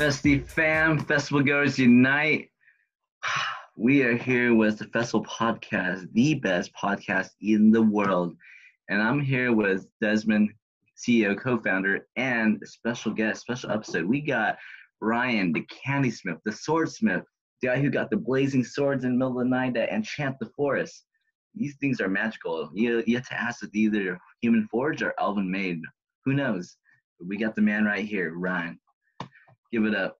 Festiie 0.00 0.42
fam, 0.42 0.98
festival 0.98 1.42
goers 1.42 1.78
unite. 1.78 2.48
We 3.76 4.02
are 4.02 4.16
here 4.16 4.54
with 4.54 4.78
the 4.78 4.86
Festival 4.86 5.26
Podcast, 5.26 6.10
the 6.14 6.36
best 6.36 6.70
podcast 6.72 7.28
in 7.42 7.70
the 7.70 7.82
world. 7.82 8.34
And 8.88 9.02
I'm 9.02 9.20
here 9.20 9.52
with 9.52 9.86
Desmond, 10.00 10.54
CEO, 10.96 11.38
co-founder, 11.38 12.06
and 12.16 12.62
special 12.64 13.12
guest, 13.12 13.42
special 13.42 13.70
episode. 13.70 14.06
We 14.06 14.22
got 14.22 14.56
Ryan, 15.02 15.52
the 15.52 15.66
kandi 15.86 16.14
smith, 16.14 16.38
the 16.46 16.52
swordsmith, 16.52 17.24
the 17.60 17.68
guy 17.68 17.78
who 17.78 17.90
got 17.90 18.08
the 18.08 18.16
blazing 18.16 18.64
swords 18.64 19.04
in 19.04 19.10
the 19.10 19.18
middle 19.18 19.38
of 19.38 19.44
the 19.44 19.50
night 19.50 19.74
that 19.74 19.90
enchant 19.90 20.38
the 20.40 20.50
forest. 20.56 21.04
These 21.54 21.76
things 21.76 22.00
are 22.00 22.08
magical. 22.08 22.70
You, 22.72 23.04
you 23.06 23.16
have 23.16 23.28
to 23.28 23.38
ask 23.38 23.62
if 23.62 23.74
either 23.74 24.18
human 24.40 24.66
forged 24.70 25.02
or 25.02 25.12
elven 25.20 25.50
made. 25.50 25.82
Who 26.24 26.32
knows? 26.32 26.78
We 27.22 27.36
got 27.36 27.54
the 27.54 27.60
man 27.60 27.84
right 27.84 28.06
here, 28.06 28.32
Ryan. 28.34 28.78
Give 29.72 29.84
it 29.84 29.94
up. 29.94 30.18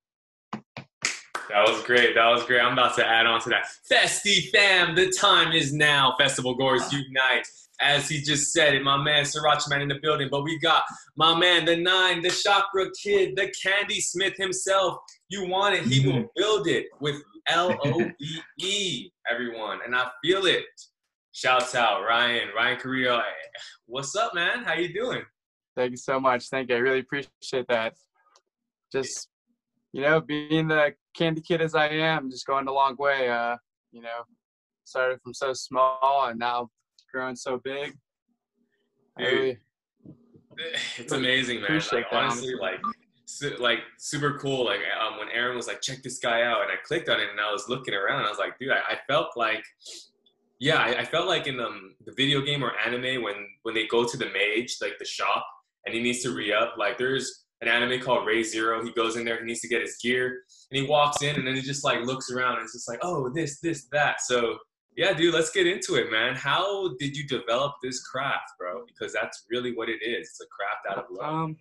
That 0.53 1.67
was 1.67 1.83
great. 1.83 2.15
That 2.15 2.29
was 2.29 2.45
great. 2.45 2.61
I'm 2.61 2.75
about 2.75 2.95
to 2.97 3.07
add 3.07 3.27
on 3.27 3.41
to 3.41 3.49
that. 3.51 3.67
Festiie 3.91 4.51
fam, 4.51 4.95
the 4.95 5.11
time 5.11 5.53
is 5.53 5.73
now. 5.73 6.15
Festival 6.19 6.55
goers 6.55 6.93
unite. 6.93 7.47
As 7.83 8.09
he 8.09 8.21
just 8.21 8.53
said 8.53 8.75
it, 8.75 8.85
my 8.85 8.97
man 8.97 9.25
Sriracha 9.25 9.71
Man 9.71 9.81
in 9.81 9.89
the 9.89 9.99
building. 10.03 10.29
But 10.31 10.45
we 10.45 10.59
got 10.59 10.85
my 11.17 11.37
man, 11.37 11.65
the 11.65 11.77
nine, 11.77 12.23
the 12.23 12.29
chakra 12.29 12.91
kid, 13.03 13.35
the 13.37 13.53
kandi 13.65 14.01
smith 14.01 14.37
himself. 14.37 14.99
You 15.29 15.49
want 15.49 15.75
it, 15.75 15.85
he 15.85 16.01
mm-hmm. 16.01 16.19
will 16.19 16.31
build 16.37 16.69
it 16.69 16.87
with 17.01 17.17
L 17.49 17.75
O 17.85 17.99
V 17.99 18.43
E, 18.61 19.11
everyone. 19.29 19.81
And 19.85 19.97
I 19.97 20.09
feel 20.23 20.45
it. 20.47 20.65
Shouts 21.33 21.75
out 21.75 22.03
Ryan, 22.03 22.49
Ryan 22.55 22.79
Carrillo. 22.79 23.23
What's 23.87 24.15
up, 24.15 24.35
man? 24.35 24.63
How 24.63 24.75
you 24.75 24.93
doing? 24.93 25.23
Thank 25.75 25.93
you 25.93 25.97
so 25.97 26.21
much. 26.21 26.49
Thank 26.49 26.69
you. 26.69 26.77
I 26.77 26.79
really 26.81 27.01
appreciate 27.01 27.67
that. 27.69 27.95
Just 28.93 29.30
you 29.93 30.03
know, 30.03 30.21
being 30.21 30.69
the 30.69 30.95
kandi 31.19 31.45
kid 31.45 31.61
as 31.61 31.75
I 31.75 31.89
am, 31.89 32.31
just 32.31 32.47
going 32.47 32.69
a 32.69 32.73
long 32.73 32.97
way. 32.99 33.29
Uh, 33.29 33.57
you 33.93 34.03
know, 34.03 34.25
started 34.85 35.21
from 35.23 35.35
so 35.35 35.53
small 35.53 36.27
and 36.29 36.39
now 36.39 36.69
growing 37.13 37.37
so 37.37 37.61
big. 37.63 37.93
Dude, 39.19 39.59
it's 40.97 41.13
amazing, 41.13 41.63
man. 41.63 41.83
Like, 41.93 42.07
honestly, 42.13 42.55
like, 42.61 42.81
su- 43.27 43.57
like 43.59 43.81
super 43.99 44.39
cool. 44.39 44.65
Like 44.65 44.81
um, 45.01 45.19
when 45.19 45.29
Aaron 45.29 45.57
was 45.57 45.67
like, 45.67 45.81
"Check 45.81 46.03
this 46.03 46.19
guy 46.19 46.43
out," 46.43 46.63
and 46.63 46.71
I 46.71 46.77
clicked 46.85 47.09
on 47.09 47.21
it, 47.21 47.29
and 47.31 47.41
I 47.41 47.51
was 47.51 47.69
looking 47.69 47.95
around, 47.95 48.25
I 48.25 48.31
was 48.31 48.39
like, 48.39 48.59
"Dude, 48.59 48.71
I, 48.71 48.95
I 48.95 48.99
felt 49.09 49.37
like." 49.37 49.65
Yeah, 50.63 50.77
I, 50.77 50.99
I, 50.99 51.05
felt 51.07 51.27
like 51.27 51.47
in 51.47 51.59
um, 51.59 51.95
the 52.05 52.13
video 52.13 52.43
game 52.43 52.63
or 52.63 52.73
anime 52.87 53.23
when 53.23 53.49
when 53.63 53.75
they 53.75 53.87
go 53.87 54.05
to 54.05 54.17
the 54.19 54.27
mage, 54.27 54.77
like 54.83 54.99
the 54.99 55.07
shop, 55.07 55.47
and 55.87 55.95
he 55.95 56.03
needs 56.03 56.23
to 56.23 56.35
re 56.35 56.53
up. 56.53 56.75
Like 56.77 56.99
there's 56.99 57.40
an 57.61 57.69
anime 57.69 58.01
called 58.01 58.27
Re:Zero. 58.27 58.85
He 58.85 58.93
goes 58.93 59.17
in 59.17 59.25
there, 59.25 59.39
he 59.39 59.45
needs 59.45 59.61
to 59.61 59.69
get 59.69 59.83
his 59.83 59.97
gear, 60.03 60.43
and 60.71 60.81
he 60.81 60.87
walks 60.87 61.23
in, 61.23 61.37
and 61.37 61.47
then 61.47 61.55
he 61.55 61.61
just 61.61 61.85
like 61.85 62.01
looks 62.05 62.31
around, 62.31 62.55
and 62.55 62.63
it's 62.63 62.73
just 62.73 62.89
like, 62.89 63.01
oh, 63.03 63.31
this, 63.35 63.61
this, 63.61 63.87
that. 63.93 64.21
So 64.23 64.59
yeah, 64.97 65.13
dude, 65.13 65.35
let's 65.35 65.51
get 65.51 65.67
into 65.67 65.95
it, 65.95 66.11
man. 66.11 66.35
How 66.35 66.95
did 66.99 67.17
you 67.17 67.27
develop 67.27 67.75
this 67.83 68.03
craft, 68.03 68.53
bro? 68.59 68.85
Because 68.87 69.13
that's 69.13 69.45
really 69.51 69.75
what 69.75 69.89
it 69.89 70.03
is. 70.03 70.29
It's 70.29 70.41
a 70.41 70.47
craft 70.47 70.99
out 70.99 71.05
of 71.05 71.11
love. 71.11 71.33
Um, 71.33 71.57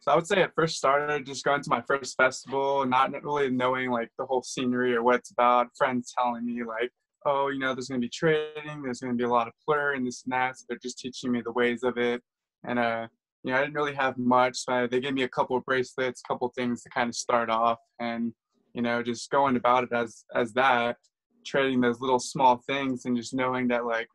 so 0.00 0.12
I 0.12 0.14
would 0.14 0.26
say 0.26 0.40
it 0.42 0.52
first 0.54 0.76
started 0.76 1.26
just 1.26 1.44
going 1.44 1.62
to 1.62 1.70
my 1.70 1.82
first 1.82 2.16
festival, 2.16 2.86
not 2.86 3.10
really 3.24 3.50
knowing 3.50 3.90
like 3.90 4.10
the 4.18 4.26
whole 4.26 4.42
scenery 4.42 4.94
or 4.94 5.02
what 5.02 5.16
it's 5.16 5.30
about. 5.30 5.68
Friends 5.76 6.14
telling 6.16 6.44
me 6.46 6.62
like, 6.62 6.90
oh, 7.26 7.48
you 7.48 7.58
know, 7.58 7.74
there's 7.74 7.88
gonna 7.88 8.00
be 8.00 8.08
trading, 8.08 8.82
there's 8.82 9.00
gonna 9.00 9.14
be 9.14 9.24
a 9.24 9.28
lot 9.28 9.48
of 9.48 9.54
plur 9.64 9.94
and 9.94 10.06
this 10.06 10.22
and 10.24 10.32
that. 10.32 10.58
So 10.58 10.66
they're 10.68 10.78
just 10.80 10.98
teaching 10.98 11.32
me 11.32 11.42
the 11.44 11.52
ways 11.52 11.82
of 11.82 11.98
it, 11.98 12.22
and 12.64 12.78
uh, 12.78 13.08
you 13.44 13.52
know, 13.52 13.58
I 13.58 13.60
didn't 13.60 13.74
really 13.74 13.94
have 13.94 14.18
much. 14.18 14.56
So 14.58 14.86
they 14.90 15.00
gave 15.00 15.14
me 15.14 15.22
a 15.22 15.28
couple 15.28 15.56
of 15.56 15.64
bracelets, 15.64 16.22
a 16.24 16.28
couple 16.28 16.48
of 16.48 16.54
things 16.54 16.82
to 16.82 16.90
kind 16.90 17.08
of 17.08 17.14
start 17.14 17.50
off, 17.50 17.78
and 18.00 18.32
you 18.74 18.82
know, 18.82 19.02
just 19.02 19.30
going 19.30 19.56
about 19.56 19.84
it 19.84 19.92
as 19.92 20.24
as 20.34 20.52
that, 20.54 20.96
trading 21.44 21.80
those 21.80 22.00
little 22.00 22.18
small 22.18 22.62
things, 22.66 23.04
and 23.04 23.16
just 23.16 23.34
knowing 23.34 23.68
that 23.68 23.84
like 23.84 24.08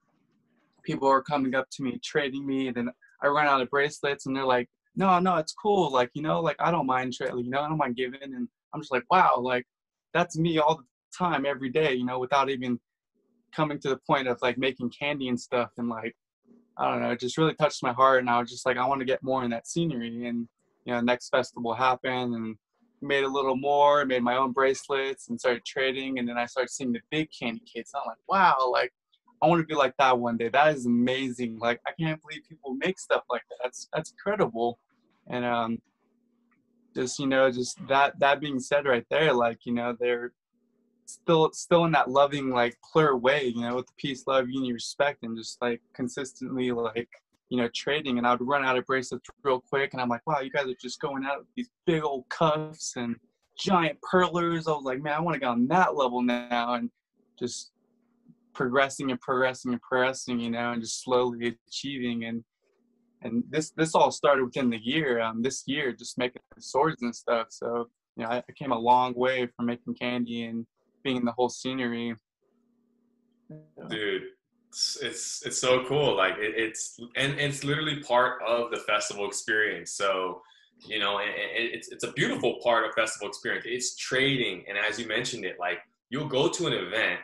people 0.83 1.07
are 1.07 1.22
coming 1.22 1.56
up 1.56 1.67
to 1.72 1.83
me, 1.83 2.00
trading 2.03 2.45
me, 2.45 2.67
and 2.67 2.75
then 2.75 2.89
I 3.22 3.28
run 3.28 3.47
out 3.47 3.62
of 3.62 3.69
bracelets, 3.69 4.25
and 4.25 4.35
they're 4.35 4.45
like, 4.45 4.69
"No, 4.95 5.17
no, 5.19 5.38
it's 5.38 5.53
cool. 5.53 5.91
Like, 5.91 6.12
you 6.13 6.22
know, 6.22 6.41
like 6.41 6.57
I 6.59 6.72
don't 6.72 6.85
mind 6.85 7.13
trading. 7.13 7.39
You 7.45 7.50
know, 7.50 7.62
I 7.62 7.69
don't 7.69 7.78
mind 7.78 7.95
giving." 7.95 8.22
And 8.22 8.47
I'm 8.73 8.81
just 8.81 8.91
like, 8.91 9.06
"Wow, 9.09 9.39
like 9.39 9.66
that's 10.13 10.38
me 10.38 10.59
all 10.59 10.75
the 10.78 10.83
time, 11.17 11.45
every 11.45 11.69
day. 11.69 11.94
You 11.94 12.06
know, 12.06 12.19
without 12.19 12.50
even 12.50 12.79
coming 13.56 13.79
to 13.79 13.89
the 13.89 14.00
point 14.07 14.28
of 14.28 14.39
like 14.41 14.57
making 14.57 14.91
kandi 14.91 15.29
and 15.29 15.39
stuff, 15.39 15.72
and 15.78 15.89
like 15.89 16.16
I 16.78 16.89
don't 16.89 17.01
know, 17.01 17.11
it 17.11 17.19
just 17.19 17.38
really 17.38 17.53
touched 17.53 17.84
my 17.84 17.94
heart. 17.94 18.19
And 18.19 18.29
I 18.29 18.39
was 18.39 18.50
just 18.50 18.66
like, 18.66 18.78
I 18.78 18.88
want 18.88 19.00
to 19.00 19.06
get 19.06 19.23
more 19.23 19.44
in 19.44 19.51
that 19.51 19.67
scenery. 19.67 20.28
And, 20.28 20.47
you 20.85 20.94
know, 20.94 21.01
next 21.01 21.29
festival 21.29 21.73
happened 21.73 22.34
and 22.34 22.56
made 23.01 23.23
a 23.23 23.28
little 23.28 23.56
more, 23.56 24.06
made 24.06 24.23
my 24.23 24.38
own 24.38 24.51
bracelets 24.51 25.29
and 25.29 25.39
started 25.39 25.63
trading. 25.66 26.19
And 26.19 26.28
then 26.28 26.38
I 26.38 26.45
started 26.45 26.72
seeing 26.72 26.91
the 26.91 27.01
big 27.12 27.29
kandi 27.29 27.62
kids. 27.72 27.91
I'm 27.94 28.01
like, 28.07 28.17
wow, 28.28 28.69
like, 28.72 28.91
I 29.41 29.47
want 29.47 29.62
to 29.62 29.67
be 29.67 29.75
like 29.75 29.94
that 30.00 30.17
one 30.17 30.38
day. 30.38 30.50
That 30.50 30.73
is 30.73 30.85
amazing. 30.85 31.59
Like, 31.59 31.81
I 31.85 31.91
can't 32.00 32.22
believe 32.22 32.44
people 32.47 32.73
make 32.75 32.97
stuff 32.97 33.23
like 33.29 33.44
that. 33.50 33.57
That's, 33.62 33.89
that's 33.94 34.12
incredible. 34.12 34.79
And, 35.28 35.44
um, 35.45 35.81
just, 36.95 37.19
you 37.19 37.28
know, 37.28 37.51
just 37.51 37.85
that, 37.88 38.19
that 38.19 38.39
being 38.39 38.59
said 38.59 38.85
right 38.85 39.06
there, 39.09 39.33
like, 39.33 39.66
you 39.66 39.73
know, 39.73 39.95
they're, 40.00 40.31
still 41.06 41.52
still 41.53 41.86
in 41.86 41.91
that 41.91 42.09
loving 42.09 42.50
like 42.50 42.75
clear 42.81 43.16
way 43.18 43.46
you 43.56 43.62
know 43.62 43.75
with 43.75 43.88
the 43.88 43.94
peace 43.97 44.25
love 44.28 44.50
unity 44.50 44.74
respect 44.74 45.24
and 45.24 45.38
just 45.38 45.62
like 45.62 45.81
consistently 45.94 46.72
like 46.72 47.09
you 47.50 47.58
know 47.58 47.69
trading. 47.74 48.18
And 48.18 48.25
i 48.25 48.31
would 48.31 48.47
run 48.47 48.66
out 48.66 48.78
of 48.78 48.86
bracelets 48.86 49.30
real 49.44 49.62
quick 49.62 49.94
and 49.94 50.02
i'm 50.02 50.09
like 50.09 50.25
wow 50.25 50.40
you 50.40 50.50
guys 50.50 50.68
are 50.68 50.75
just 50.81 51.00
going 51.00 51.25
out 51.25 51.40
with 51.40 51.47
these 51.56 51.69
big 51.86 52.03
old 52.03 52.28
cuffs 52.30 52.94
and 52.96 53.16
giant 53.58 54.00
perlers. 54.02 54.68
I 54.68 54.72
was 54.72 54.84
like 54.84 55.02
man 55.02 55.13
i 55.13 55.19
want 55.19 55.36
to 55.36 55.40
get 55.40 55.50
on 55.50 55.68
that 55.68 55.96
level 55.96 56.22
now 56.22 56.74
and 56.75 56.90
just 57.40 57.72
progressing 58.53 59.12
and 59.12 59.19
progressing 59.19 59.72
and 59.72 59.81
progressing 59.81 60.40
you 60.40 60.50
know 60.52 60.72
and 60.72 60.81
just 60.81 61.03
slowly 61.03 61.58
achieving. 61.68 62.25
And 62.25 62.44
and 63.22 63.44
this 63.50 63.72
this 63.72 63.96
all 63.96 64.12
started 64.12 64.44
within 64.44 64.69
the 64.69 64.84
year 64.84 65.22
um 65.22 65.42
this 65.42 65.63
year 65.66 65.94
just 65.94 66.18
making 66.18 66.42
swords 66.59 67.02
and 67.02 67.16
stuff. 67.16 67.47
So 67.50 67.88
you 68.16 68.24
know 68.24 68.30
I, 68.30 68.38
I 68.38 68.52
came 68.58 68.72
a 68.72 68.80
long 68.80 69.13
way 69.16 69.47
from 69.56 69.68
making 69.68 69.96
kandi 69.96 70.50
and 70.50 70.66
being 71.03 71.25
the 71.25 71.31
whole 71.31 71.50
scenery. 71.50 72.16
Dude, 73.90 74.24
it's 74.69 74.97
it's, 75.02 75.46
it's 75.46 75.59
so 75.59 75.86
cool. 75.86 76.16
Like 76.16 76.36
it, 76.38 76.56
it's 76.56 77.00
and, 77.16 77.40
it's 77.40 77.64
literally 77.64 78.02
part 78.02 78.41
of 78.41 78.72
the 78.72 78.78
festival 78.78 79.28
experience. 79.28 79.92
So 79.92 80.42
you 80.86 81.00
know, 81.00 81.19
and, 81.19 81.30
and 81.30 81.69
it's 81.74 81.90
it's 81.92 82.03
a 82.03 82.12
beautiful 82.13 82.59
part 82.63 82.86
of 82.86 82.94
festival 82.94 83.28
experience. 83.28 83.66
It's 83.68 83.96
trading, 83.96 84.63
and 84.68 84.78
as 84.78 85.00
you 85.00 85.08
mentioned 85.08 85.46
it, 85.46 85.58
like 85.59 85.80
you'll 86.09 86.28
go 86.28 86.47
to 86.50 86.68
an 86.68 86.74
event 86.74 87.19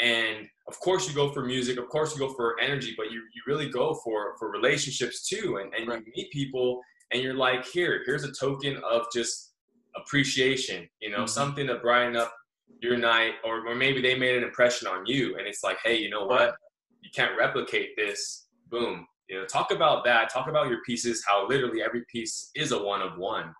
and 0.00 0.48
of 0.68 0.78
course 0.80 1.08
you 1.08 1.14
go 1.14 1.30
for 1.30 1.44
music 1.44 1.78
of 1.78 1.88
course 1.88 2.14
you 2.14 2.18
go 2.18 2.32
for 2.34 2.58
energy 2.60 2.94
but 2.96 3.10
you, 3.10 3.22
you 3.34 3.42
really 3.46 3.68
go 3.68 3.94
for 3.94 4.36
for 4.38 4.50
relationships 4.50 5.28
too 5.28 5.58
and, 5.62 5.72
and 5.74 5.88
right. 5.88 6.02
you 6.06 6.12
meet 6.16 6.30
people 6.30 6.80
and 7.12 7.22
you're 7.22 7.34
like 7.34 7.66
here 7.66 8.02
here's 8.06 8.24
a 8.24 8.32
token 8.32 8.80
of 8.88 9.02
just 9.12 9.52
appreciation 9.96 10.88
you 11.00 11.10
know 11.10 11.18
mm-hmm. 11.18 11.26
something 11.26 11.66
to 11.66 11.76
brighten 11.76 12.16
up 12.16 12.32
your 12.80 12.96
night 12.96 13.34
or, 13.44 13.66
or 13.66 13.74
maybe 13.74 14.00
they 14.00 14.18
made 14.18 14.36
an 14.36 14.42
impression 14.42 14.88
on 14.88 15.06
you 15.06 15.36
and 15.36 15.46
it's 15.46 15.62
like 15.62 15.78
hey 15.84 15.96
you 15.96 16.10
know 16.10 16.26
what? 16.26 16.54
You 17.02 17.10
can't 17.14 17.36
replicate 17.38 17.96
this. 17.96 18.48
Boom. 18.70 19.06
You 19.28 19.40
know 19.40 19.46
talk 19.46 19.72
about 19.72 20.04
that. 20.04 20.30
Talk 20.30 20.48
about 20.48 20.68
your 20.68 20.80
pieces 20.84 21.24
how 21.26 21.48
literally 21.48 21.82
every 21.82 22.04
piece 22.10 22.50
is 22.54 22.72
a 22.72 22.82
one 22.82 23.02
of 23.02 23.18
one. 23.18 23.54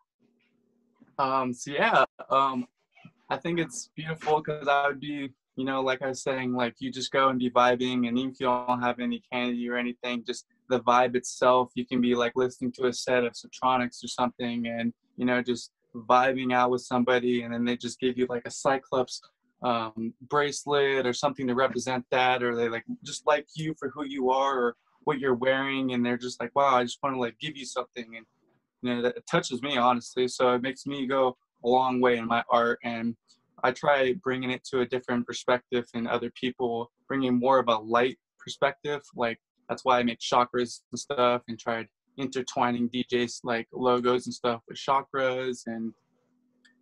Um 1.18 1.52
so 1.52 1.72
yeah 1.72 2.04
um 2.30 2.66
i 3.28 3.36
think 3.36 3.58
it's 3.58 3.90
beautiful 3.94 4.42
because 4.42 4.66
i 4.68 4.86
would 4.86 5.00
be 5.00 5.30
you 5.56 5.64
know 5.64 5.80
like 5.80 6.02
i 6.02 6.08
was 6.08 6.22
saying 6.22 6.52
like 6.54 6.74
you 6.78 6.90
just 6.90 7.10
go 7.12 7.28
and 7.28 7.38
be 7.38 7.50
vibing 7.50 8.08
and 8.08 8.18
even 8.18 8.30
if 8.30 8.40
you 8.40 8.46
don't 8.46 8.82
have 8.82 8.98
any 8.98 9.22
kandi 9.32 9.68
or 9.68 9.76
anything 9.76 10.24
just 10.26 10.46
the 10.68 10.80
vibe 10.80 11.14
itself 11.16 11.70
you 11.74 11.84
can 11.84 12.00
be 12.00 12.14
like 12.14 12.32
listening 12.36 12.72
to 12.72 12.86
a 12.86 12.92
set 12.92 13.24
of 13.24 13.32
Subtronics 13.32 14.02
or 14.04 14.08
something 14.08 14.66
and 14.66 14.92
you 15.16 15.24
know 15.24 15.42
just 15.42 15.70
vibing 15.94 16.52
out 16.52 16.70
with 16.70 16.82
somebody 16.82 17.42
and 17.42 17.52
then 17.52 17.64
they 17.64 17.76
just 17.76 18.00
give 18.00 18.16
you 18.16 18.26
like 18.28 18.42
a 18.46 18.50
cyclops 18.50 19.20
um, 19.62 20.14
bracelet 20.28 21.06
or 21.06 21.12
something 21.12 21.46
to 21.46 21.54
represent 21.54 22.04
that 22.10 22.42
or 22.42 22.56
they 22.56 22.68
like 22.68 22.84
just 23.04 23.26
like 23.26 23.46
you 23.54 23.74
for 23.78 23.90
who 23.90 24.04
you 24.04 24.30
are 24.30 24.58
or 24.58 24.76
what 25.04 25.18
you're 25.18 25.34
wearing 25.34 25.92
and 25.92 26.04
they're 26.04 26.16
just 26.16 26.40
like 26.40 26.54
wow 26.54 26.76
i 26.76 26.82
just 26.82 26.98
want 27.02 27.14
to 27.14 27.20
like 27.20 27.38
give 27.40 27.56
you 27.56 27.66
something 27.66 28.16
and 28.16 28.26
you 28.82 28.94
know 28.94 29.02
that 29.02 29.26
touches 29.26 29.62
me 29.62 29.76
honestly 29.76 30.26
so 30.28 30.54
it 30.54 30.62
makes 30.62 30.86
me 30.86 31.06
go 31.06 31.36
a 31.64 31.68
long 31.68 32.00
way 32.00 32.16
in 32.16 32.26
my 32.26 32.42
art 32.50 32.78
and 32.84 33.14
i 33.62 33.70
try 33.70 34.14
bringing 34.22 34.50
it 34.50 34.64
to 34.64 34.80
a 34.80 34.86
different 34.86 35.26
perspective 35.26 35.84
and 35.94 36.08
other 36.08 36.30
people 36.40 36.90
bringing 37.08 37.38
more 37.38 37.58
of 37.58 37.68
a 37.68 37.76
light 37.76 38.18
perspective 38.38 39.02
like 39.14 39.38
that's 39.68 39.84
why 39.84 39.98
i 39.98 40.02
make 40.02 40.20
chakras 40.20 40.80
and 40.90 40.98
stuff 40.98 41.42
and 41.48 41.58
tried 41.58 41.86
intertwining 42.20 42.88
DJs 42.88 43.40
like 43.44 43.68
logos 43.72 44.26
and 44.26 44.34
stuff 44.34 44.60
with 44.68 44.78
chakras 44.78 45.62
and 45.66 45.92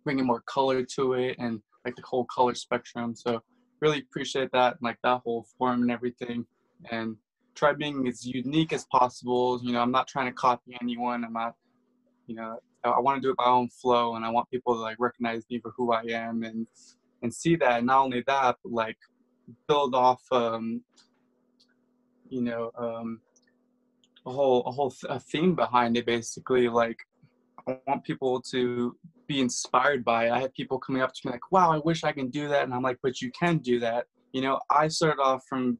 bringing 0.03 0.25
more 0.25 0.41
color 0.41 0.83
to 0.83 1.13
it 1.13 1.37
and 1.39 1.61
like 1.85 1.95
the 1.95 2.03
whole 2.03 2.25
color 2.25 2.55
spectrum. 2.55 3.15
So 3.15 3.41
really 3.81 3.99
appreciate 3.99 4.51
that, 4.53 4.77
like 4.81 4.97
that 5.03 5.21
whole 5.23 5.45
form 5.57 5.81
and 5.81 5.91
everything. 5.91 6.45
And 6.91 7.17
try 7.55 7.73
being 7.73 8.07
as 8.07 8.25
unique 8.25 8.73
as 8.73 8.85
possible. 8.85 9.59
You 9.61 9.73
know, 9.73 9.81
I'm 9.81 9.91
not 9.91 10.07
trying 10.07 10.27
to 10.27 10.33
copy 10.33 10.77
anyone. 10.81 11.23
I'm 11.25 11.33
not, 11.33 11.55
you 12.27 12.35
know, 12.35 12.57
I, 12.83 12.99
want 12.99 13.21
to 13.21 13.27
do 13.27 13.31
it 13.31 13.35
my 13.37 13.45
own 13.45 13.69
flow, 13.69 14.15
and 14.15 14.25
I 14.25 14.29
want 14.29 14.49
people 14.49 14.73
to 14.73 14.79
like 14.79 14.97
recognize 14.99 15.43
me 15.49 15.59
for 15.59 15.71
who 15.75 15.91
I 15.91 16.03
am 16.09 16.43
and 16.43 16.65
and 17.21 17.33
see 17.33 17.55
that. 17.57 17.79
And 17.79 17.87
not 17.87 18.03
only 18.05 18.23
that, 18.27 18.55
but 18.63 18.71
like 18.71 18.97
build 19.67 19.93
off, 19.93 20.21
um, 20.31 20.81
you 22.29 22.41
know, 22.41 22.71
um, 22.77 23.19
a 24.29 24.33
whole 24.33 24.61
a 24.65 24.71
whole 24.71 24.91
th- 24.91 25.09
a 25.09 25.19
theme 25.19 25.55
behind 25.55 25.97
it. 25.97 26.05
Basically, 26.05 26.67
like 26.69 26.97
I 27.67 27.77
want 27.87 28.03
people 28.03 28.41
to 28.53 28.95
be 29.27 29.39
inspired 29.41 30.03
by 30.03 30.27
it. 30.27 30.31
I 30.31 30.39
have 30.41 30.53
people 30.53 30.79
coming 30.79 31.01
up 31.01 31.13
to 31.13 31.21
me 31.25 31.31
like, 31.31 31.51
"Wow, 31.51 31.71
I 31.71 31.79
wish 31.79 32.03
I 32.03 32.11
can 32.11 32.29
do 32.29 32.47
that," 32.47 32.63
and 32.63 32.73
I'm 32.73 32.81
like, 32.81 32.99
"But 33.03 33.21
you 33.21 33.31
can 33.31 33.57
do 33.57 33.79
that." 33.79 34.07
You 34.33 34.41
know, 34.41 34.59
I 34.69 34.87
started 34.87 35.21
off 35.21 35.43
from 35.49 35.77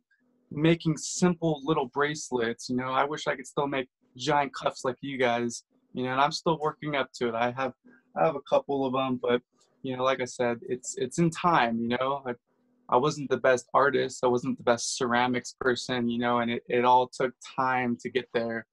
making 0.51 0.97
simple 0.97 1.61
little 1.63 1.87
bracelets. 1.87 2.69
You 2.69 2.75
know, 2.75 2.91
I 2.91 3.03
wish 3.05 3.27
I 3.27 3.35
could 3.35 3.47
still 3.47 3.67
make 3.67 3.87
giant 4.17 4.53
cuffs 4.53 4.83
like 4.83 4.97
you 5.01 5.17
guys. 5.17 5.63
You 5.93 6.03
know, 6.03 6.11
and 6.11 6.21
I'm 6.21 6.31
still 6.31 6.57
working 6.59 6.95
up 6.95 7.09
to 7.15 7.29
it. 7.29 7.35
I 7.35 7.51
have 7.51 7.73
I 8.15 8.25
have 8.25 8.35
a 8.35 8.41
couple 8.49 8.85
of 8.85 8.93
them, 8.93 9.19
but 9.21 9.41
you 9.83 9.95
know, 9.95 10.03
like 10.03 10.21
I 10.21 10.25
said, 10.25 10.59
it's 10.67 10.95
it's 10.97 11.19
in 11.19 11.29
time. 11.29 11.79
You 11.79 11.89
know, 11.89 12.23
I 12.91 12.97
wasn't 12.97 13.30
the 13.30 13.38
best 13.38 13.68
artist. 13.74 14.24
I 14.24 14.27
wasn't 14.27 14.57
the 14.57 14.63
best 14.63 14.97
ceramics 14.97 15.56
person. 15.59 16.09
You 16.09 16.19
know, 16.19 16.39
and 16.39 16.51
it, 16.51 16.63
it 16.68 16.86
all 16.86 17.07
took 17.07 17.33
time 17.56 17.97
to 18.01 18.09
get 18.09 18.27
there. 18.33 18.65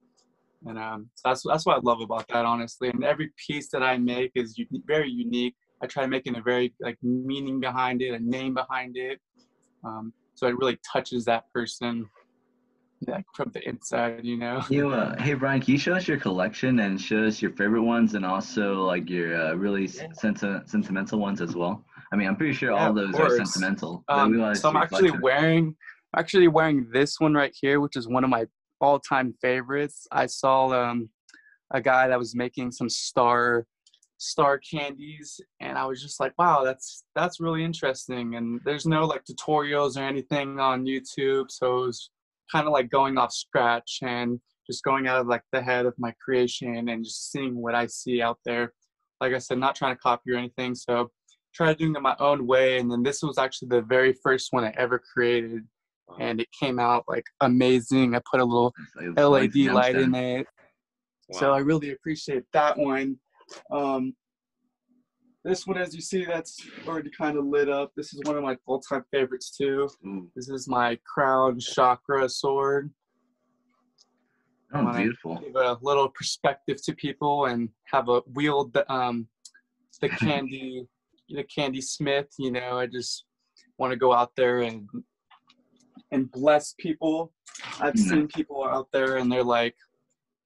And 0.65 0.77
um, 0.79 1.09
so 1.15 1.29
that's 1.29 1.43
that's 1.43 1.65
what 1.65 1.77
I 1.77 1.81
love 1.83 2.01
about 2.01 2.27
that, 2.29 2.45
honestly. 2.45 2.89
And 2.89 3.03
every 3.03 3.31
piece 3.47 3.69
that 3.69 3.83
I 3.83 3.97
make 3.97 4.31
is 4.35 4.57
u- 4.57 4.67
very 4.85 5.09
unique. 5.09 5.55
I 5.81 5.87
try 5.87 6.07
making 6.07 6.35
a 6.35 6.41
very 6.41 6.73
like 6.81 6.97
meaning 7.03 7.59
behind 7.59 8.01
it, 8.01 8.13
a 8.13 8.19
name 8.19 8.55
behind 8.55 8.97
it. 8.97 9.19
Um, 9.83 10.13
so 10.33 10.47
it 10.47 10.57
really 10.57 10.79
touches 10.91 11.25
that 11.25 11.45
person 11.53 12.09
like 13.07 13.25
from 13.35 13.51
the 13.53 13.67
inside, 13.67 14.25
you 14.25 14.37
know. 14.37 14.63
You, 14.69 14.89
uh, 14.89 15.21
hey 15.21 15.35
Brian, 15.35 15.61
can 15.61 15.73
you 15.73 15.77
show 15.77 15.93
us 15.93 16.07
your 16.07 16.17
collection 16.17 16.79
and 16.79 16.99
show 16.99 17.25
us 17.25 17.41
your 17.41 17.51
favorite 17.51 17.83
ones 17.83 18.15
and 18.15 18.25
also 18.25 18.83
like 18.83 19.09
your 19.09 19.39
uh, 19.39 19.53
really 19.53 19.87
senti- 19.87 20.59
sentimental 20.65 21.19
ones 21.19 21.41
as 21.41 21.55
well? 21.55 21.85
I 22.11 22.15
mean, 22.15 22.27
I'm 22.27 22.35
pretty 22.35 22.53
sure 22.53 22.71
Yeah, 22.71 22.87
all 22.87 22.93
those 22.93 23.15
are 23.15 23.29
sentimental. 23.45 24.03
Um, 24.07 24.55
so 24.55 24.69
I'm 24.69 24.77
actually 24.77 25.11
wearing 25.11 25.75
actually 26.15 26.47
wearing 26.47 26.87
this 26.91 27.19
one 27.19 27.33
right 27.33 27.53
here, 27.59 27.79
which 27.79 27.95
is 27.95 28.07
one 28.07 28.23
of 28.23 28.29
my 28.29 28.45
all-time 28.79 29.33
favorites. 29.41 30.07
I 30.11 30.25
saw 30.25 30.71
um, 30.71 31.09
a 31.71 31.81
guy 31.81 32.07
that 32.07 32.17
was 32.17 32.35
making 32.35 32.71
some 32.71 32.89
star 32.89 33.65
star 34.19 34.57
candies 34.59 35.39
and 35.59 35.77
I 35.77 35.85
was 35.85 36.01
just 36.01 36.19
like, 36.19 36.33
wow, 36.39 36.63
that's 36.63 37.03
that's 37.15 37.39
really 37.39 37.63
interesting. 37.63 38.35
And 38.35 38.59
there's 38.65 38.85
no 38.85 39.05
like 39.05 39.23
tutorials 39.25 39.97
or 39.97 40.03
anything 40.03 40.59
on 40.59 40.85
YouTube, 40.85 41.45
so 41.49 41.83
it 41.83 41.85
was 41.87 42.09
kind 42.51 42.65
of 42.65 42.73
like 42.73 42.89
going 42.89 43.17
off 43.17 43.33
scratch 43.33 43.99
and 44.01 44.39
just 44.65 44.83
going 44.83 45.07
out 45.07 45.21
of 45.21 45.27
like 45.27 45.43
the 45.51 45.61
head 45.61 45.85
of 45.85 45.93
my 45.97 46.13
creation 46.23 46.89
and 46.89 47.03
just 47.03 47.31
seeing 47.31 47.55
what 47.55 47.75
I 47.75 47.87
see 47.87 48.21
out 48.21 48.39
there. 48.45 48.73
Like 49.21 49.33
I 49.33 49.37
said, 49.37 49.57
not 49.57 49.75
trying 49.75 49.95
to 49.95 50.01
copy 50.01 50.31
or 50.31 50.37
anything. 50.37 50.75
So 50.75 51.11
tried 51.57 51.77
doing 51.77 51.95
it 51.95 52.01
my 52.01 52.15
own 52.19 52.45
way 52.45 52.77
and 52.77 52.91
then 52.91 53.01
this 53.01 53.23
was 53.23 53.37
actually 53.37 53.69
the 53.69 53.81
very 53.81 54.13
first 54.23 54.53
one 54.53 54.63
i 54.63 54.73
ever 54.77 54.99
created 54.99 55.63
and 56.19 56.39
it 56.39 56.47
came 56.51 56.79
out 56.79 57.03
like 57.07 57.25
amazing. 57.41 58.15
I 58.15 58.21
put 58.29 58.39
a 58.39 58.45
little 58.45 58.73
like 58.95 59.53
led 59.53 59.55
light 59.73 59.95
in 59.95 60.15
it. 60.15 60.47
So 61.33 61.51
i 61.51 61.59
really 61.59 61.91
appreciate 61.91 62.43
that 62.53 62.77
one. 62.77 63.17
Um 63.71 64.15
this 65.43 65.65
one 65.65 65.77
as 65.77 65.95
you 65.95 66.01
see 66.01 66.25
that's 66.25 66.59
already 66.87 67.09
kind 67.09 67.37
of 67.37 67.45
lit 67.45 67.69
up. 67.69 67.91
This 67.95 68.13
is 68.13 68.21
one 68.25 68.35
of 68.35 68.43
my 68.43 68.57
all-time 68.65 69.05
favorites 69.11 69.55
too. 69.55 69.89
Ooh, 70.05 70.29
this 70.35 70.49
is 70.49 70.67
my 70.67 70.97
crown 71.05 71.59
chakra 71.59 72.27
sword. 72.27 72.91
Oh, 74.73 74.91
beautiful. 74.91 75.37
give 75.37 75.55
a 75.55 75.77
little 75.81 76.09
perspective 76.09 76.83
to 76.83 76.93
people 76.93 77.45
and 77.45 77.69
have 77.85 78.09
a 78.09 78.21
wield 78.33 78.73
the, 78.73 78.91
um 78.91 79.27
the 80.01 80.09
kandi 80.21 80.87
the 81.29 81.43
kandi 81.43 81.83
smith 81.83 82.27
you 82.37 82.51
know 82.51 82.77
i 82.77 82.85
just 82.85 83.25
want 83.77 83.91
to 83.91 83.97
go 83.97 84.13
out 84.13 84.31
there 84.35 84.61
and 84.61 84.87
and 86.11 86.31
bless 86.31 86.73
people. 86.79 87.33
I've 87.79 87.97
seen 87.97 88.27
people 88.27 88.63
out 88.63 88.87
there 88.93 89.17
and 89.17 89.31
they're 89.31 89.43
like 89.43 89.75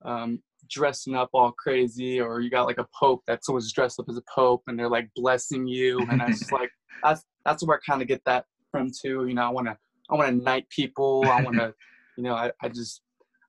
um 0.04 0.42
dressing 0.70 1.16
up 1.16 1.30
all 1.34 1.52
crazy 1.52 2.20
or 2.20 2.40
you 2.40 2.50
got 2.50 2.66
like 2.66 2.80
a 2.80 2.88
pope 2.98 3.22
that's 3.28 3.50
always 3.50 3.72
dressed 3.72 4.00
up 4.00 4.08
as 4.10 4.18
a 4.18 4.24
pope 4.34 4.64
and 4.68 4.80
they're 4.80 4.90
like 4.90 5.10
blessing 5.16 5.68
you. 5.68 6.00
And 6.10 6.22
i 6.22 6.28
just 6.28 6.52
like 6.52 6.72
that's 7.04 7.24
that's 7.46 7.66
where 7.66 7.78
i 7.78 7.92
kind 7.92 8.02
of 8.02 8.08
get 8.08 8.22
that 8.26 8.46
from 8.72 8.90
too 8.90 9.26
you 9.28 9.34
know 9.34 9.44
i 9.44 9.50
want 9.50 9.68
to 9.68 9.78
i 10.10 10.16
want 10.16 10.30
to 10.30 10.44
knight 10.44 10.68
people. 10.70 11.26
I 11.28 11.42
want 11.42 11.58
to 11.58 11.74
you 12.18 12.24
know 12.24 12.34
I, 12.34 12.52
I 12.62 12.70
just 12.70 13.02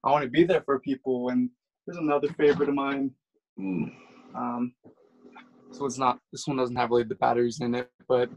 i 0.05 0.11
want 0.11 0.25
to 0.25 0.31
be 0.31 0.45
there 0.45 0.63
for 0.63 0.79
people. 0.81 1.31
And 1.31 1.49
there's 1.87 1.99
another 1.99 2.29
favorite 2.37 2.69
of 2.69 2.75
mine. 2.75 3.11
Ooh, 3.61 3.91
um, 4.35 4.73
so 5.73 5.87
it's 5.87 5.99
not 5.99 6.19
this 6.33 6.47
one 6.47 6.57
doesn't 6.57 6.77
have 6.77 6.91
really 6.91 7.05
the 7.05 7.15
batteries 7.17 7.61
in 7.61 7.75
it, 7.75 7.91
but 8.09 8.31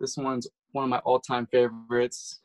this 0.00 0.16
one's 0.16 0.48
one 0.72 0.84
of 0.84 0.90
my 0.90 0.98
all-time 0.98 1.46
favorites. 1.46 2.40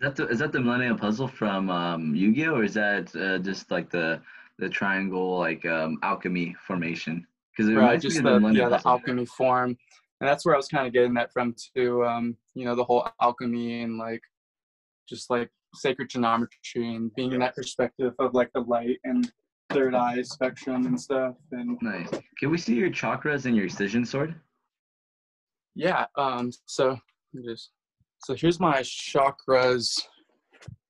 that 0.00 0.16
the, 0.16 0.28
is 0.28 0.38
that 0.38 0.52
the 0.52 0.60
Millennium 0.60 0.98
Puzzle 0.98 1.28
from 1.28 1.70
um, 1.70 2.14
Yu-Gi-Oh, 2.14 2.56
or 2.56 2.64
is 2.64 2.74
that 2.74 3.14
uh, 3.16 3.38
just 3.38 3.70
like 3.70 3.90
the 3.90 4.20
the 4.58 4.68
triangle 4.68 5.38
like 5.38 5.64
um, 5.66 5.98
alchemy 6.02 6.54
formation? 6.66 7.26
Because 7.56 7.70
it 7.70 7.76
Right, 7.76 8.00
just 8.00 8.22
me 8.22 8.30
of 8.30 8.42
the 8.42 8.48
yeah 8.54 8.68
Millennium 8.68 8.70
the 8.70 8.88
alchemy 8.88 9.26
form, 9.26 9.76
and 10.20 10.28
that's 10.28 10.44
where 10.44 10.54
I 10.54 10.58
was 10.58 10.68
kind 10.68 10.86
of 10.86 10.92
getting 10.92 11.14
that 11.14 11.32
from 11.32 11.54
too. 11.74 12.04
Um, 12.04 12.36
you 12.54 12.64
know 12.64 12.74
the 12.74 12.84
whole 12.84 13.08
alchemy 13.20 13.82
and 13.82 13.98
like 13.98 14.22
just 15.08 15.30
like 15.30 15.50
sacred 15.74 16.10
geometry 16.10 16.94
and 16.94 17.14
being 17.14 17.32
in 17.32 17.40
that 17.40 17.54
perspective 17.54 18.12
of 18.18 18.34
like 18.34 18.50
the 18.52 18.60
light 18.60 18.98
and 19.04 19.32
third 19.72 19.94
eye 19.94 20.22
spectrum 20.22 20.86
and 20.86 21.00
stuff 21.00 21.34
and 21.52 21.78
Nice. 21.82 22.08
Can 22.38 22.50
we 22.50 22.58
see 22.58 22.74
your 22.74 22.90
chakras 22.90 23.46
and 23.46 23.56
your 23.56 23.64
Excision 23.66 24.04
sword? 24.04 24.34
yeah 25.74 26.04
um 26.18 26.50
so 26.66 26.98
just 27.46 27.70
so 28.18 28.34
here's 28.34 28.60
my 28.60 28.80
chakras 28.80 29.98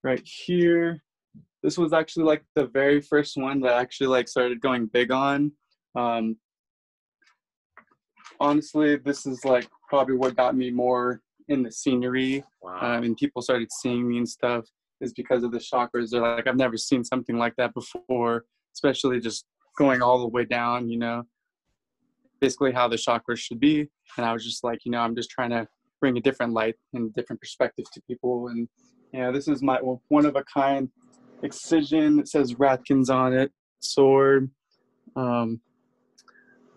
right 0.02 0.26
here 0.26 1.00
this 1.62 1.78
was 1.78 1.92
actually 1.92 2.24
like 2.24 2.42
the 2.56 2.66
very 2.66 3.00
first 3.00 3.36
one 3.36 3.60
that 3.60 3.74
I 3.74 3.80
actually 3.80 4.08
like 4.08 4.26
started 4.28 4.60
going 4.60 4.86
big 4.86 5.12
on 5.12 5.52
um 5.94 6.36
honestly 8.40 8.96
this 8.96 9.24
is 9.26 9.44
like 9.44 9.68
probably 9.88 10.16
what 10.16 10.36
got 10.36 10.56
me 10.56 10.70
more 10.70 11.20
in 11.48 11.62
the 11.62 11.70
scenery 11.70 12.42
Wow. 12.60 12.96
um, 12.96 13.04
and 13.04 13.16
people 13.16 13.40
started 13.42 13.68
seeing 13.70 14.08
me 14.08 14.18
and 14.18 14.28
stuff 14.28 14.64
is 15.00 15.12
because 15.12 15.44
of 15.44 15.52
the 15.52 15.58
chakras 15.58 16.10
they're 16.10 16.20
like 16.22 16.46
i've 16.48 16.56
never 16.56 16.76
seen 16.76 17.04
something 17.04 17.36
like 17.38 17.54
that 17.56 17.72
before 17.74 18.44
especially 18.74 19.20
just 19.20 19.46
going 19.76 20.02
all 20.02 20.18
the 20.18 20.28
way 20.28 20.44
down 20.44 20.88
you 20.88 20.98
know 20.98 21.22
basically 22.40 22.72
how 22.72 22.88
the 22.88 22.96
chakras 22.96 23.38
should 23.38 23.60
be 23.60 23.88
and 24.16 24.26
i 24.26 24.32
was 24.32 24.44
just 24.44 24.64
like 24.64 24.80
you 24.84 24.90
know 24.90 25.00
i'm 25.00 25.14
just 25.14 25.30
trying 25.30 25.50
to 25.50 25.66
bring 26.00 26.16
a 26.16 26.20
different 26.20 26.52
light 26.52 26.74
and 26.94 27.14
different 27.14 27.40
perspective 27.40 27.84
to 27.92 28.00
people 28.08 28.48
and 28.48 28.68
yeah 29.12 29.30
this 29.30 29.48
is 29.48 29.62
my 29.62 29.76
one 30.08 30.26
of 30.26 30.36
a 30.36 30.44
kind 30.44 30.88
Excision 31.44 32.20
it 32.20 32.28
says 32.28 32.54
Radkins 32.54 33.10
on 33.10 33.32
it 33.32 33.50
sword 33.80 34.48
um, 35.16 35.60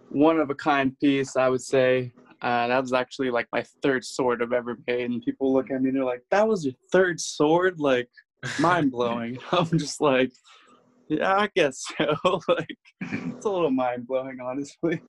one 0.09 0.39
of 0.39 0.49
a 0.49 0.55
kind 0.55 0.97
piece 0.99 1.35
i 1.35 1.47
would 1.47 1.61
say 1.61 2.11
uh, 2.41 2.67
that 2.67 2.79
was 2.79 2.93
actually 2.93 3.31
like 3.31 3.47
my 3.51 3.63
third 3.81 4.05
sword 4.05 4.43
I've 4.43 4.53
ever 4.53 4.77
made, 4.87 5.09
and 5.09 5.21
people 5.23 5.51
look 5.51 5.71
at 5.71 5.81
me 5.81 5.89
and 5.89 5.97
they're 5.97 6.05
like, 6.05 6.23
"That 6.29 6.47
was 6.47 6.65
your 6.65 6.75
third 6.91 7.19
sword? 7.19 7.79
Like, 7.79 8.07
mind 8.59 8.91
blowing." 8.91 9.39
I'm 9.51 9.77
just 9.77 9.99
like, 9.99 10.31
"Yeah, 11.07 11.35
I 11.35 11.49
guess 11.55 11.83
so." 11.97 12.15
like, 12.47 12.77
it's 13.01 13.45
a 13.45 13.49
little 13.49 13.71
mind 13.71 14.07
blowing, 14.07 14.39
honestly. 14.41 15.01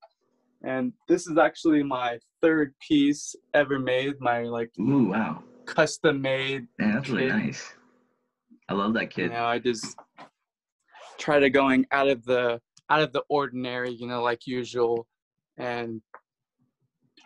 And 0.62 0.92
this 1.06 1.26
is 1.26 1.38
actually 1.38 1.82
my 1.82 2.18
third 2.42 2.74
piece 2.86 3.34
ever 3.54 3.78
made, 3.78 4.14
my 4.20 4.42
like 4.42 4.70
Ooh, 4.80 5.10
wow. 5.10 5.42
custom 5.64 6.20
made. 6.20 6.66
Man, 6.78 6.94
that's 6.94 7.08
really 7.08 7.28
nice. 7.28 7.74
I 8.68 8.74
love 8.74 8.94
that 8.94 9.10
kid. 9.10 9.24
You 9.24 9.28
know, 9.30 9.44
I 9.44 9.58
just 9.58 9.96
try 11.18 11.38
to 11.38 11.50
going 11.50 11.86
out 11.92 12.08
of 12.08 12.24
the 12.24 12.60
out 12.90 13.00
of 13.00 13.12
the 13.12 13.22
ordinary, 13.28 13.90
you 13.90 14.06
know, 14.06 14.22
like 14.22 14.46
usual, 14.46 15.06
and 15.56 16.00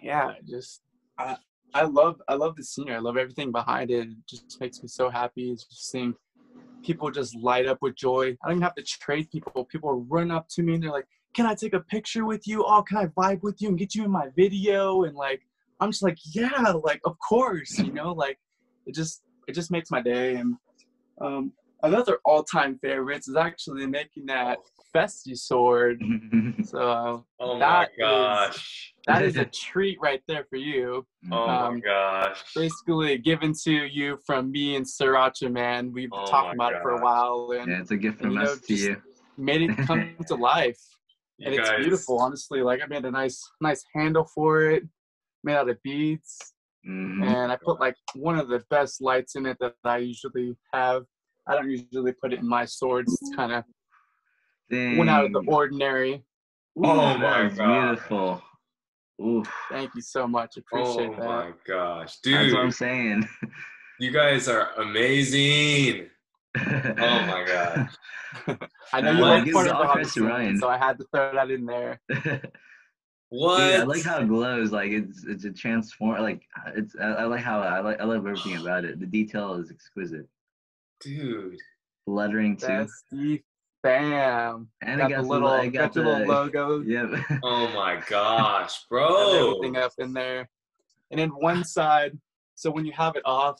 yeah, 0.02 0.32
just 0.48 0.82
I 1.18 1.36
I 1.74 1.84
love 1.84 2.20
I 2.28 2.34
love 2.34 2.56
the 2.56 2.64
scenery. 2.64 2.96
I 2.96 3.00
love 3.00 3.16
everything 3.16 3.52
behind 3.52 3.90
it. 3.90 4.08
It 4.08 4.16
just 4.28 4.60
makes 4.60 4.82
me 4.82 4.88
so 4.88 5.08
happy 5.08 5.52
just 5.52 5.90
seeing 5.90 6.14
people 6.84 7.10
just 7.10 7.34
light 7.36 7.66
up 7.66 7.78
with 7.80 7.96
joy. 7.96 8.36
I 8.42 8.48
don't 8.48 8.56
even 8.56 8.62
have 8.62 8.74
to 8.76 8.82
trade 8.82 9.30
people. 9.30 9.64
People 9.64 10.04
run 10.08 10.30
up 10.30 10.48
to 10.50 10.62
me 10.62 10.74
and 10.74 10.82
they're 10.82 10.90
like, 10.90 11.08
"Can 11.34 11.46
I 11.46 11.54
take 11.54 11.74
a 11.74 11.80
picture 11.80 12.24
with 12.24 12.46
you? 12.46 12.64
Oh, 12.64 12.82
can 12.82 12.96
I 12.96 13.06
vibe 13.06 13.42
with 13.42 13.60
you 13.60 13.68
and 13.68 13.78
get 13.78 13.94
you 13.94 14.04
in 14.04 14.10
my 14.10 14.28
video?" 14.36 15.04
And 15.04 15.16
like, 15.16 15.42
I'm 15.80 15.90
just 15.90 16.02
like, 16.02 16.18
"Yeah, 16.34 16.72
like 16.84 17.00
of 17.04 17.16
course," 17.18 17.78
you 17.78 17.92
know, 17.92 18.12
like 18.12 18.38
it 18.86 18.94
just 18.94 19.22
it 19.46 19.52
just 19.52 19.70
makes 19.70 19.90
my 19.90 20.00
day. 20.00 20.36
And 20.36 20.56
um, 21.20 21.52
another 21.82 22.18
all-time 22.24 22.78
favorites 22.82 23.28
is 23.28 23.36
actually 23.36 23.86
making 23.86 24.26
that 24.26 24.58
Festiie 24.94 25.36
sword. 25.36 26.02
So 26.64 27.24
oh 27.40 27.54
my 27.54 27.58
that 27.58 27.88
is- 27.90 27.96
gosh. 27.98 28.94
that 29.06 29.22
is 29.22 29.36
a 29.36 29.44
treat 29.52 29.98
right 30.00 30.20
there 30.28 30.44
for 30.50 30.56
you. 30.56 31.06
Oh 31.32 31.46
my 31.46 31.66
um, 31.68 31.80
gosh. 31.80 32.42
Basically, 32.54 33.16
given 33.18 33.52
to 33.64 33.72
you 33.72 34.18
from 34.26 34.50
me 34.50 34.76
and 34.76 34.84
Sriracha, 34.84 35.50
man. 35.50 35.92
We've 35.92 36.10
been 36.10 36.20
Oh 36.22 36.26
talking 36.30 36.56
my 36.56 36.68
about 36.68 36.78
it 36.78 36.82
for 36.82 36.90
a 36.92 37.00
while 37.02 37.52
and 37.58 37.70
yeah, 37.70 37.80
it's 37.80 37.90
a 37.90 37.96
gift 37.96 38.20
and, 38.20 38.32
from 38.32 38.38
you 38.38 38.44
know, 38.44 38.52
us 38.52 38.60
to 38.60 38.74
you. 38.74 38.96
made 39.38 39.62
it 39.62 39.76
come 39.86 40.16
to 40.28 40.34
life. 40.34 40.78
You 41.38 41.46
and 41.46 41.54
it's 41.54 41.70
beautiful, 41.70 42.18
honestly. 42.20 42.60
Like 42.62 42.80
I 42.82 42.86
made 42.86 43.04
a 43.04 43.10
nice, 43.10 43.40
nice 43.60 43.82
handle 43.94 44.24
for 44.34 44.62
it, 44.70 44.82
made 45.42 45.54
out 45.54 45.68
of 45.70 45.82
beads, 45.82 46.36
Mhm. 46.86 47.24
and 47.26 47.50
I 47.52 47.56
put 47.56 47.80
like 47.80 47.96
one 48.14 48.38
of 48.38 48.48
the 48.48 48.62
best 48.70 49.00
lights 49.00 49.34
in 49.36 49.46
it 49.46 49.56
that 49.60 49.74
I 49.84 49.98
usually 49.98 50.56
have. 50.74 51.04
I 51.46 51.54
don't 51.54 51.70
usually 51.70 52.12
put 52.12 52.32
it 52.34 52.40
in 52.40 52.48
my 52.48 52.64
swords. 52.66 53.12
It's 53.22 53.34
kind 53.34 53.52
of 53.52 53.64
went 54.70 55.10
out 55.10 55.24
of 55.26 55.32
the 55.32 55.40
Dang. 55.40 55.54
ordinary. 55.54 56.24
Oh 56.76 57.18
my 57.18 57.48
God. 57.48 57.88
beautiful. 57.88 58.42
Oof. 59.22 59.52
Thank 59.70 59.94
you 59.94 60.00
so 60.00 60.26
much. 60.26 60.56
Appreciate 60.56 61.10
oh 61.10 61.16
that. 61.16 61.22
Oh 61.22 61.26
my 61.26 61.52
gosh, 61.66 62.18
dude. 62.20 62.34
That's 62.34 62.52
what 62.54 62.62
I'm 62.62 62.70
saying. 62.70 63.28
You 63.98 64.10
guys 64.10 64.48
are 64.48 64.72
amazing. 64.78 66.08
oh 66.58 66.64
my 66.96 67.44
God. 67.46 67.88
I 68.94 69.00
know 69.02 69.12
you 69.12 69.20
well, 69.20 69.28
like 69.28 69.44
give 69.44 69.52
part 69.52 69.66
of 69.66 69.74
all 69.74 69.82
the 69.82 69.88
credit 69.88 70.16
Ryan. 70.16 70.58
so 70.58 70.68
I 70.68 70.78
had 70.78 70.98
to 70.98 71.04
throw 71.12 71.34
that 71.34 71.50
in 71.50 71.66
there. 71.66 72.00
What? 73.30 73.58
Dude, 73.58 73.80
I 73.80 73.82
like 73.84 74.02
how 74.02 74.18
it 74.18 74.26
glows. 74.26 74.72
Like 74.72 74.90
it's 74.90 75.24
it's 75.24 75.44
a 75.44 75.52
transform. 75.52 76.20
Like 76.20 76.42
it's 76.74 76.96
I, 77.00 77.06
I 77.06 77.24
like 77.26 77.42
how 77.42 77.60
I 77.60 77.78
like 77.80 78.00
I 78.00 78.04
love 78.04 78.26
everything 78.26 78.56
about 78.56 78.84
it. 78.84 78.98
The 78.98 79.06
detail 79.06 79.54
is 79.54 79.70
exquisite. 79.70 80.26
dude. 81.00 81.56
Lettering 82.08 82.56
too, 82.56 82.66
Festiie 82.66 83.42
fam. 83.82 84.68
and 84.82 84.98
got 85.00 85.10
it 85.10 85.14
got 85.14 85.22
the 85.22 85.28
little, 85.28 85.58
the, 85.62 85.68
got 85.70 85.72
got 85.72 85.92
the 85.94 86.02
little 86.02 86.26
logo. 86.26 86.80
Yep. 86.86 87.40
Oh 87.42 87.68
my 87.68 88.02
gosh, 88.08 88.84
bro. 88.88 89.48
everything 89.58 89.76
up 89.76 89.92
in 89.98 90.12
there. 90.12 90.48
And 91.10 91.18
then 91.18 91.30
one 91.30 91.64
side, 91.64 92.18
so 92.54 92.70
when 92.70 92.84
you 92.84 92.92
have 92.92 93.16
it 93.16 93.22
off, 93.24 93.58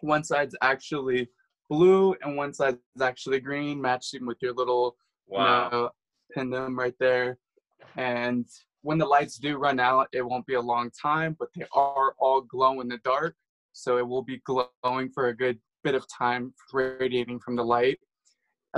one 0.00 0.24
side's 0.24 0.56
actually 0.62 1.28
blue 1.68 2.14
and 2.22 2.36
one 2.36 2.52
side's 2.54 2.78
actually 3.00 3.40
green, 3.40 3.80
matching 3.80 4.26
with 4.26 4.38
your 4.40 4.54
little 4.54 4.96
Wow. 5.28 5.64
you 5.64 5.70
know, 5.70 5.90
pendant 6.34 6.76
right 6.76 6.94
there. 6.98 7.38
And 7.96 8.46
when 8.82 8.98
the 8.98 9.04
lights 9.06 9.36
do 9.36 9.58
run 9.58 9.78
out, 9.78 10.08
it 10.12 10.22
won't 10.22 10.46
be 10.46 10.54
a 10.54 10.60
long 10.60 10.90
time, 10.90 11.36
but 11.38 11.48
they 11.54 11.64
are 11.74 12.14
all 12.18 12.40
glow 12.40 12.80
in 12.80 12.88
the 12.88 12.98
dark. 13.04 13.34
So 13.72 13.98
it 13.98 14.08
will 14.08 14.22
be 14.22 14.40
glowing 14.44 15.10
for 15.12 15.28
a 15.28 15.36
good 15.36 15.58
bit 15.84 15.94
of 15.94 16.06
time, 16.08 16.54
radiating 16.72 17.38
from 17.40 17.56
the 17.56 17.64
light. 17.64 17.98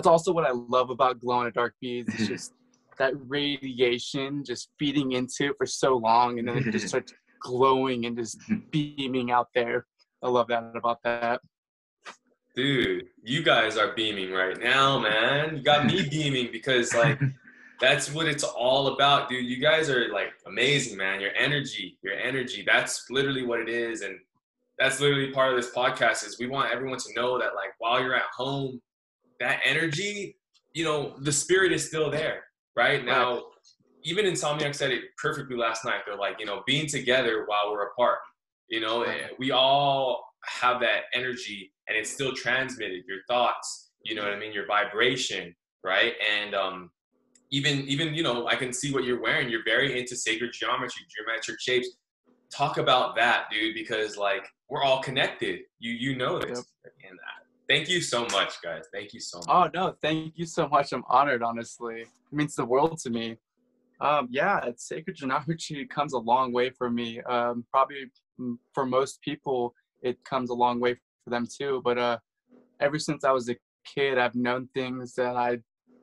That's 0.00 0.08
also 0.08 0.32
what 0.32 0.46
I 0.46 0.52
love 0.52 0.88
about 0.88 1.20
glow 1.20 1.40
in 1.40 1.44
the 1.44 1.50
dark 1.50 1.74
beads. 1.78 2.08
It's 2.14 2.26
just 2.26 2.54
that 2.96 3.12
radiation 3.28 4.42
just 4.42 4.70
feeding 4.78 5.12
into 5.12 5.50
it 5.50 5.56
for 5.58 5.66
so 5.66 5.98
long 5.98 6.38
and 6.38 6.48
then 6.48 6.56
it 6.56 6.70
just 6.70 6.88
starts 6.88 7.12
glowing 7.42 8.06
and 8.06 8.16
just 8.16 8.38
beaming 8.70 9.30
out 9.30 9.48
there. 9.54 9.84
I 10.22 10.30
love 10.30 10.48
that 10.48 10.72
about 10.74 11.02
that. 11.04 11.42
Dude, 12.56 13.08
you 13.22 13.42
guys 13.42 13.76
are 13.76 13.92
beaming 13.92 14.32
right 14.32 14.58
now, 14.58 14.98
man. 14.98 15.58
You 15.58 15.62
got 15.62 15.84
me 15.84 16.08
beaming 16.08 16.48
because 16.50 16.94
like 16.94 17.20
that's 17.78 18.10
what 18.10 18.26
it's 18.26 18.42
all 18.42 18.94
about, 18.94 19.28
dude. 19.28 19.44
You 19.44 19.60
guys 19.60 19.90
are 19.90 20.10
like 20.14 20.28
amazing, 20.46 20.96
man. 20.96 21.20
Your 21.20 21.34
energy, 21.38 21.98
your 22.02 22.14
energy. 22.14 22.64
That's 22.66 23.04
literally 23.10 23.44
what 23.44 23.60
it 23.60 23.68
is 23.68 24.00
and 24.00 24.18
that's 24.78 24.98
literally 24.98 25.30
part 25.30 25.50
of 25.52 25.62
this 25.62 25.70
podcast 25.74 26.26
is 26.26 26.38
we 26.40 26.46
want 26.46 26.72
everyone 26.72 26.98
to 26.98 27.12
know 27.14 27.38
that 27.38 27.54
like 27.54 27.74
while 27.78 28.02
you're 28.02 28.14
at 28.14 28.22
home, 28.34 28.80
that 29.40 29.60
energy, 29.64 30.36
you 30.72 30.84
know, 30.84 31.14
the 31.20 31.32
spirit 31.32 31.72
is 31.72 31.86
still 31.86 32.10
there, 32.10 32.44
right? 32.76 33.04
Now, 33.04 33.42
even 34.04 34.24
Insomniac 34.24 34.74
said 34.74 34.90
it 34.92 35.02
perfectly 35.20 35.56
last 35.56 35.84
night. 35.84 36.02
They're 36.06 36.16
like, 36.16 36.36
you 36.38 36.46
know, 36.46 36.62
being 36.66 36.86
together 36.86 37.44
while 37.46 37.72
we're 37.72 37.86
apart. 37.88 38.18
You 38.68 38.80
know, 38.80 39.04
Right. 39.04 39.22
we 39.38 39.50
all 39.50 40.22
have 40.44 40.80
that 40.80 41.02
energy 41.14 41.72
and 41.88 41.98
it's 41.98 42.10
still 42.10 42.32
transmitted 42.34 43.02
your 43.06 43.18
thoughts 43.28 43.90
you 44.02 44.14
know 44.14 44.22
what 44.22 44.32
i 44.32 44.38
mean 44.38 44.52
your 44.52 44.66
vibration 44.66 45.54
right 45.84 46.14
and 46.34 46.54
um 46.54 46.90
even 47.50 47.80
even 47.80 48.14
you 48.14 48.22
know 48.22 48.46
i 48.46 48.54
can 48.54 48.72
see 48.72 48.92
what 48.92 49.04
you're 49.04 49.20
wearing 49.20 49.48
you're 49.50 49.64
very 49.64 49.98
into 49.98 50.16
sacred 50.16 50.50
geometry 50.52 51.02
geometric 51.14 51.60
shapes 51.60 51.88
talk 52.54 52.78
about 52.78 53.14
that 53.16 53.44
dude 53.50 53.74
because 53.74 54.16
like 54.16 54.46
we're 54.68 54.82
all 54.82 55.02
connected 55.02 55.60
you 55.78 55.92
you 55.92 56.16
know 56.16 56.38
this 56.38 56.64
and 57.08 57.18
uh, 57.18 57.40
thank 57.70 57.88
you 57.88 58.00
so 58.00 58.26
much 58.32 58.54
guys 58.62 58.84
thank 58.92 59.14
you 59.14 59.20
so 59.20 59.38
much 59.38 59.46
Oh 59.48 59.68
no, 59.74 59.94
thank 60.00 60.38
you 60.38 60.46
so 60.46 60.68
much. 60.68 60.92
I'm 60.92 61.04
honored, 61.08 61.42
honestly. 61.42 62.02
It 62.02 62.08
means 62.32 62.54
the 62.54 62.64
world 62.64 62.98
to 63.00 63.10
me. 63.10 63.36
Um, 64.00 64.28
yeah, 64.30 64.60
it's 64.64 64.88
sacred 64.88 65.16
geometry 65.16 65.86
comes 65.90 66.12
a 66.12 66.18
long 66.18 66.52
way 66.52 66.70
for 66.70 66.88
me. 66.88 67.20
Um, 67.22 67.64
probably 67.70 68.10
mm, 68.40 68.56
for 68.72 68.86
most 68.86 69.20
people, 69.22 69.74
it 70.02 70.22
comes 70.24 70.50
a 70.50 70.54
long 70.54 70.80
way 70.80 70.94
for 71.24 71.30
them 71.30 71.46
too. 71.46 71.82
But 71.84 71.98
uh, 71.98 72.18
ever 72.80 72.98
since 72.98 73.24
I 73.24 73.32
was 73.32 73.50
a 73.50 73.56
kid, 73.84 74.18
I've 74.18 74.34
known 74.34 74.68
things 74.72 75.14
that 75.14 75.36
I 75.36 75.58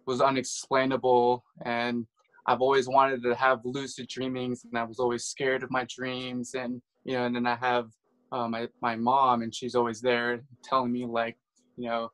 was 0.06 0.22
unexplainable, 0.22 1.44
and 1.66 2.06
I've 2.46 2.62
always 2.62 2.88
wanted 2.88 3.24
to 3.24 3.34
have 3.36 3.60
lucid 3.64 4.08
dreamings, 4.08 4.66
and 4.66 4.78
I 4.78 4.84
was 4.84 5.00
always 5.00 5.26
scared 5.26 5.64
of 5.64 5.72
my 5.72 5.86
dreams. 5.90 6.54
And 6.54 6.82
you 7.06 7.14
know, 7.14 7.26
and 7.26 7.36
then 7.36 7.48
I 7.48 7.56
have 7.56 7.88
uh, 8.32 8.48
my 8.48 8.68
my 8.82 8.96
mom, 8.96 9.42
and 9.42 9.56
she's 9.56 9.74
always 9.74 10.02
there 10.02 10.42
telling 10.64 10.92
me 10.92 11.06
like, 11.06 11.38
you 11.78 11.88
know, 11.88 12.12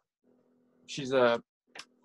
she's 0.86 1.14
a 1.14 1.42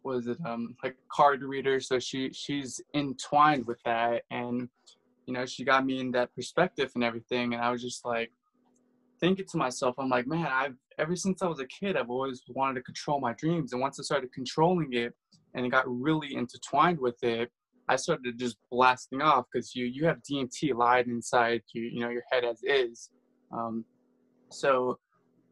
was 0.05 0.27
it 0.27 0.39
um 0.47 0.75
like 0.83 0.97
card 1.11 1.43
reader 1.43 1.81
so 1.81 1.99
she 1.99 2.33
she's 2.33 2.81
entwined 2.95 3.67
with 3.67 3.79
that 3.85 4.23
and 4.31 4.69
you 5.27 5.35
know 5.35 5.45
she 5.45 5.65
got 5.65 5.85
me 5.85 6.01
in 6.01 6.11
that 6.11 6.35
perspective 6.35 6.91
and 6.95 7.05
everything 7.05 7.53
and 7.53 7.63
i 7.63 7.71
was 7.71 7.83
just 7.83 8.05
like 8.05 8.31
thinking 9.21 9.45
to 9.47 9.59
myself 9.59 9.95
i'm 9.99 10.09
like 10.09 10.27
man 10.27 10.47
i've 10.47 10.77
ever 10.99 11.17
since 11.17 11.43
i 11.43 11.47
was 11.47 11.61
a 11.61 11.67
kid 11.67 11.97
i've 11.97 12.11
always 12.11 12.43
wanted 12.49 12.75
to 12.75 12.83
control 12.83 13.21
my 13.21 13.33
dreams 13.35 13.73
and 13.73 13.81
once 13.81 13.99
i 14.01 14.03
started 14.03 14.33
controlling 14.33 14.93
it 14.93 15.13
and 15.55 15.67
it 15.67 15.71
got 15.71 15.85
really 15.87 16.35
intertwined 16.35 16.99
with 16.99 17.23
it 17.23 17.51
i 17.89 17.97
started 17.97 18.39
just 18.39 18.57
blasting 18.71 19.21
off 19.21 19.45
because 19.53 19.75
you 19.75 19.85
you 19.85 20.07
have 20.07 20.19
dmt 20.23 20.75
lied 20.75 21.07
inside 21.07 21.61
you 21.73 21.83
you 21.83 22.01
know 22.01 22.09
your 22.09 22.23
head 22.31 22.45
as 22.45 22.61
is 22.63 23.11
um 23.53 23.85
so 24.51 24.99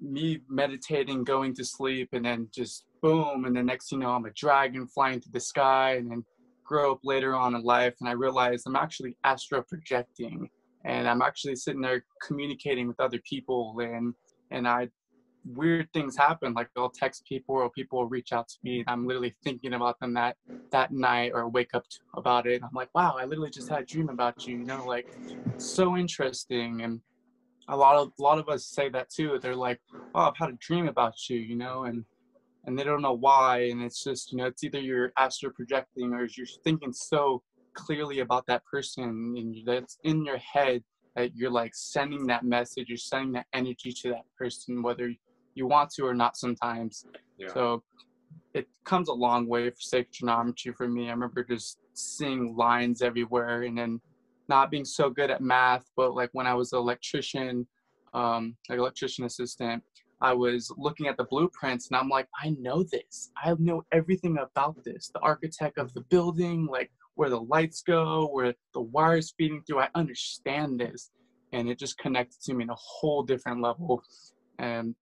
me 0.00 0.40
meditating, 0.48 1.24
going 1.24 1.54
to 1.54 1.64
sleep, 1.64 2.10
and 2.12 2.24
then 2.24 2.48
just 2.54 2.84
boom, 3.02 3.44
and 3.44 3.56
the 3.56 3.62
next 3.62 3.92
you 3.92 3.98
know, 3.98 4.10
I'm 4.10 4.24
a 4.26 4.30
dragon 4.30 4.86
flying 4.86 5.20
through 5.20 5.32
the 5.32 5.40
sky, 5.40 5.94
and 5.94 6.10
then 6.10 6.24
grow 6.64 6.92
up 6.92 7.00
later 7.04 7.34
on 7.34 7.54
in 7.54 7.62
life, 7.62 7.94
and 8.00 8.08
I 8.08 8.12
realized 8.12 8.64
I'm 8.66 8.76
actually 8.76 9.16
astro 9.24 9.62
projecting, 9.62 10.48
and 10.84 11.08
I'm 11.08 11.22
actually 11.22 11.56
sitting 11.56 11.80
there 11.80 12.04
communicating 12.26 12.88
with 12.88 13.00
other 13.00 13.20
people, 13.28 13.76
and 13.80 14.14
and 14.50 14.68
I 14.68 14.88
weird 15.54 15.88
things 15.92 16.16
happen, 16.16 16.54
like 16.54 16.68
I'll 16.76 16.90
text 16.90 17.24
people 17.24 17.54
or 17.54 17.70
people 17.70 17.98
will 17.98 18.08
reach 18.08 18.32
out 18.32 18.48
to 18.48 18.56
me, 18.62 18.80
and 18.80 18.88
I'm 18.88 19.06
literally 19.06 19.34
thinking 19.44 19.74
about 19.74 19.98
them 20.00 20.14
that 20.14 20.36
that 20.70 20.92
night 20.92 21.32
or 21.34 21.48
wake 21.48 21.74
up 21.74 21.84
about 22.16 22.46
it. 22.46 22.62
I'm 22.62 22.70
like, 22.74 22.90
wow, 22.94 23.16
I 23.18 23.24
literally 23.24 23.50
just 23.50 23.68
had 23.68 23.82
a 23.82 23.84
dream 23.84 24.08
about 24.08 24.46
you, 24.46 24.58
you 24.58 24.64
know, 24.64 24.84
like 24.84 25.08
so 25.58 25.96
interesting. 25.96 26.82
And 26.82 27.00
a 27.68 27.76
lot 27.76 27.96
of 27.96 28.12
a 28.18 28.22
lot 28.22 28.38
of 28.38 28.48
us 28.48 28.66
say 28.66 28.88
that 28.90 29.10
too. 29.10 29.38
They're 29.40 29.56
like, 29.56 29.80
"Oh, 30.14 30.22
I've 30.28 30.36
had 30.36 30.50
a 30.50 30.58
dream 30.60 30.88
about 30.88 31.28
you," 31.28 31.38
you 31.38 31.56
know, 31.56 31.84
and 31.84 32.04
and 32.64 32.78
they 32.78 32.84
don't 32.84 33.02
know 33.02 33.12
why. 33.12 33.68
And 33.70 33.82
it's 33.82 34.02
just, 34.02 34.32
you 34.32 34.38
know, 34.38 34.46
it's 34.46 34.64
either 34.64 34.80
you're 34.80 35.12
astro 35.16 35.50
projecting 35.50 36.12
or 36.12 36.26
you're 36.36 36.46
thinking 36.64 36.92
so 36.92 37.42
clearly 37.74 38.20
about 38.20 38.46
that 38.46 38.64
person, 38.64 39.04
and 39.04 39.56
that's 39.66 39.98
in 40.04 40.24
your 40.24 40.38
head 40.38 40.82
that 41.14 41.34
you're 41.34 41.50
like 41.50 41.74
sending 41.74 42.26
that 42.26 42.44
message, 42.44 42.88
you're 42.88 42.98
sending 42.98 43.32
that 43.32 43.46
energy 43.52 43.92
to 43.92 44.10
that 44.10 44.24
person, 44.38 44.82
whether 44.82 45.12
you 45.54 45.66
want 45.66 45.90
to 45.90 46.04
or 46.04 46.14
not. 46.14 46.36
Sometimes, 46.36 47.06
yeah. 47.38 47.48
so 47.52 47.82
it 48.54 48.68
comes 48.84 49.08
a 49.08 49.12
long 49.12 49.46
way 49.46 49.70
for 49.70 49.80
sacred 49.80 50.12
geometry 50.12 50.72
for 50.72 50.88
me. 50.88 51.08
I 51.08 51.12
remember 51.12 51.44
just 51.44 51.78
seeing 51.94 52.56
lines 52.56 53.02
everywhere 53.02 53.62
and 53.62 53.76
then 53.76 54.00
not 54.48 54.70
being 54.70 54.84
so 54.84 55.10
good 55.10 55.30
at 55.30 55.40
math, 55.40 55.90
but 55.96 56.14
like 56.14 56.30
when 56.32 56.46
I 56.46 56.54
was 56.54 56.72
an 56.72 56.78
electrician, 56.78 57.66
um, 58.14 58.56
like 58.68 58.78
electrician 58.78 59.24
assistant, 59.24 59.82
I 60.20 60.32
was 60.32 60.72
looking 60.78 61.08
at 61.08 61.16
the 61.16 61.24
blueprints 61.24 61.88
and 61.88 61.96
I'm 61.96 62.08
like, 62.08 62.28
I 62.42 62.56
know 62.58 62.82
this. 62.82 63.30
I 63.42 63.54
know 63.58 63.84
everything 63.92 64.38
about 64.38 64.82
this. 64.84 65.10
The 65.12 65.20
architect 65.20 65.78
of 65.78 65.92
the 65.92 66.00
building, 66.02 66.66
like 66.66 66.90
where 67.16 67.28
the 67.28 67.40
lights 67.40 67.82
go, 67.82 68.28
where 68.32 68.54
the 68.72 68.80
wires 68.80 69.34
feeding 69.36 69.62
through. 69.66 69.80
I 69.80 69.88
understand 69.94 70.80
this. 70.80 71.10
And 71.52 71.68
it 71.68 71.78
just 71.78 71.98
connected 71.98 72.40
to 72.44 72.54
me 72.54 72.64
in 72.64 72.70
a 72.70 72.76
whole 72.76 73.22
different 73.22 73.60
level. 73.60 74.02
And 74.58 74.94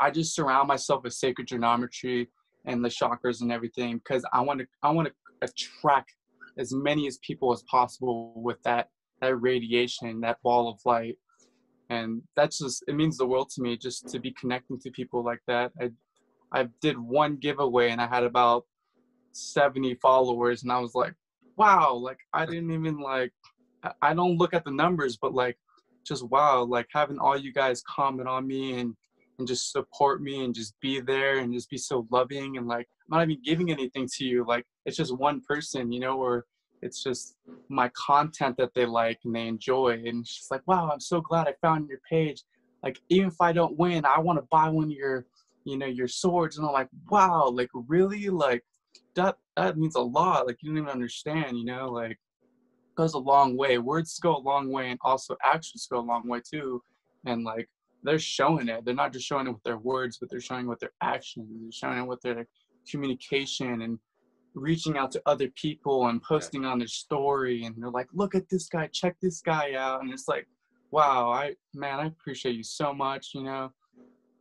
I 0.00 0.10
just 0.10 0.34
surround 0.34 0.68
myself 0.68 1.02
with 1.02 1.12
sacred 1.12 1.48
geometry 1.48 2.28
and 2.64 2.84
the 2.84 2.88
chakras 2.88 3.40
and 3.40 3.52
everything 3.52 3.98
because 3.98 4.24
I 4.32 4.40
want 4.40 4.60
to 4.60 4.66
I 4.82 4.90
want 4.90 5.08
to 5.08 5.14
attract 5.42 6.12
as 6.58 6.72
many 6.72 7.06
as 7.06 7.18
people 7.18 7.52
as 7.52 7.62
possible 7.62 8.32
with 8.36 8.62
that 8.64 8.88
that 9.20 9.34
radiation, 9.36 10.20
that 10.20 10.40
ball 10.42 10.68
of 10.68 10.78
light. 10.84 11.16
And 11.90 12.22
that's 12.36 12.58
just 12.58 12.84
it 12.86 12.94
means 12.94 13.16
the 13.16 13.26
world 13.26 13.50
to 13.50 13.62
me 13.62 13.76
just 13.76 14.08
to 14.08 14.18
be 14.18 14.32
connecting 14.32 14.78
to 14.80 14.90
people 14.90 15.24
like 15.24 15.40
that. 15.46 15.72
I 15.80 15.90
I 16.52 16.68
did 16.80 16.98
one 16.98 17.36
giveaway 17.36 17.90
and 17.90 18.00
I 18.00 18.06
had 18.06 18.24
about 18.24 18.64
70 19.32 19.94
followers 19.96 20.62
and 20.62 20.72
I 20.72 20.78
was 20.78 20.94
like, 20.94 21.14
wow, 21.56 21.94
like 21.94 22.18
I 22.32 22.46
didn't 22.46 22.70
even 22.70 22.98
like 22.98 23.32
I- 24.02 24.14
don't 24.14 24.36
look 24.38 24.54
at 24.54 24.64
the 24.64 24.70
numbers, 24.70 25.16
but 25.20 25.34
like 25.34 25.56
just 26.06 26.28
wow, 26.28 26.64
like 26.64 26.88
having 26.92 27.18
all 27.18 27.36
you 27.36 27.52
guys 27.52 27.82
comment 27.88 28.28
on 28.28 28.46
me 28.46 28.80
and 28.80 28.94
and 29.38 29.46
just 29.46 29.70
support 29.70 30.20
me 30.20 30.44
and 30.44 30.54
just 30.54 30.74
be 30.80 31.00
there 31.00 31.38
and 31.38 31.52
just 31.54 31.70
be 31.70 31.78
so 31.78 32.06
loving 32.10 32.56
and 32.56 32.66
like 32.66 32.88
I'm 33.10 33.18
not 33.18 33.30
even 33.30 33.42
giving 33.44 33.70
anything 33.70 34.08
to 34.16 34.24
you. 34.24 34.44
Like 34.46 34.66
it's 34.88 34.96
just 34.96 35.16
one 35.16 35.42
person, 35.42 35.92
you 35.92 36.00
know, 36.00 36.16
or 36.16 36.46
it's 36.80 37.02
just 37.02 37.36
my 37.68 37.90
content 37.90 38.56
that 38.56 38.72
they 38.74 38.86
like 38.86 39.18
and 39.24 39.34
they 39.34 39.46
enjoy. 39.46 40.00
And 40.06 40.24
just 40.24 40.50
like, 40.50 40.62
wow, 40.66 40.88
I'm 40.90 41.00
so 41.00 41.20
glad 41.20 41.46
I 41.46 41.52
found 41.60 41.90
your 41.90 42.00
page. 42.08 42.42
Like, 42.82 42.98
even 43.10 43.28
if 43.28 43.38
I 43.38 43.52
don't 43.52 43.78
win, 43.78 44.06
I 44.06 44.18
want 44.18 44.38
to 44.38 44.46
buy 44.50 44.70
one 44.70 44.84
of 44.86 44.90
your, 44.90 45.26
you 45.64 45.76
know, 45.76 45.86
your 45.86 46.08
swords. 46.08 46.56
And 46.56 46.66
I'm 46.66 46.72
like, 46.72 46.88
wow, 47.10 47.50
like 47.50 47.68
really? 47.74 48.30
Like 48.30 48.64
that 49.14 49.36
that 49.56 49.76
means 49.76 49.94
a 49.94 50.00
lot. 50.00 50.46
Like 50.46 50.56
you 50.62 50.70
don't 50.70 50.78
even 50.78 50.90
understand, 50.90 51.58
you 51.58 51.66
know, 51.66 51.90
like 51.90 52.18
goes 52.96 53.12
a 53.12 53.18
long 53.18 53.58
way. 53.58 53.76
Words 53.76 54.18
go 54.20 54.36
a 54.36 54.38
long 54.38 54.72
way 54.72 54.90
and 54.90 54.98
also 55.02 55.36
actions 55.44 55.86
go 55.90 55.98
a 55.98 56.00
long 56.00 56.26
way 56.26 56.40
too. 56.40 56.82
And 57.26 57.44
like 57.44 57.68
they're 58.02 58.18
showing 58.18 58.68
it. 58.68 58.86
They're 58.86 58.94
not 58.94 59.12
just 59.12 59.26
showing 59.26 59.48
it 59.48 59.52
with 59.52 59.62
their 59.64 59.76
words, 59.78 60.16
but 60.18 60.30
they're 60.30 60.40
showing 60.40 60.64
it 60.64 60.68
with 60.68 60.80
their 60.80 60.94
actions. 61.02 61.46
They're 61.50 61.72
showing 61.72 61.98
it 61.98 62.08
with 62.08 62.22
their 62.22 62.46
communication 62.90 63.82
and 63.82 63.98
reaching 64.54 64.96
out 64.96 65.10
to 65.12 65.22
other 65.26 65.48
people 65.50 66.08
and 66.08 66.22
posting 66.22 66.64
on 66.64 66.78
their 66.78 66.88
story 66.88 67.64
and 67.64 67.74
they're 67.78 67.90
like 67.90 68.08
look 68.12 68.34
at 68.34 68.48
this 68.48 68.68
guy 68.68 68.88
check 68.92 69.16
this 69.20 69.40
guy 69.40 69.74
out 69.74 70.02
and 70.02 70.12
it's 70.12 70.28
like 70.28 70.46
wow 70.90 71.30
i 71.30 71.54
man 71.74 72.00
i 72.00 72.06
appreciate 72.06 72.54
you 72.54 72.62
so 72.62 72.92
much 72.92 73.30
you 73.34 73.42
know? 73.42 73.72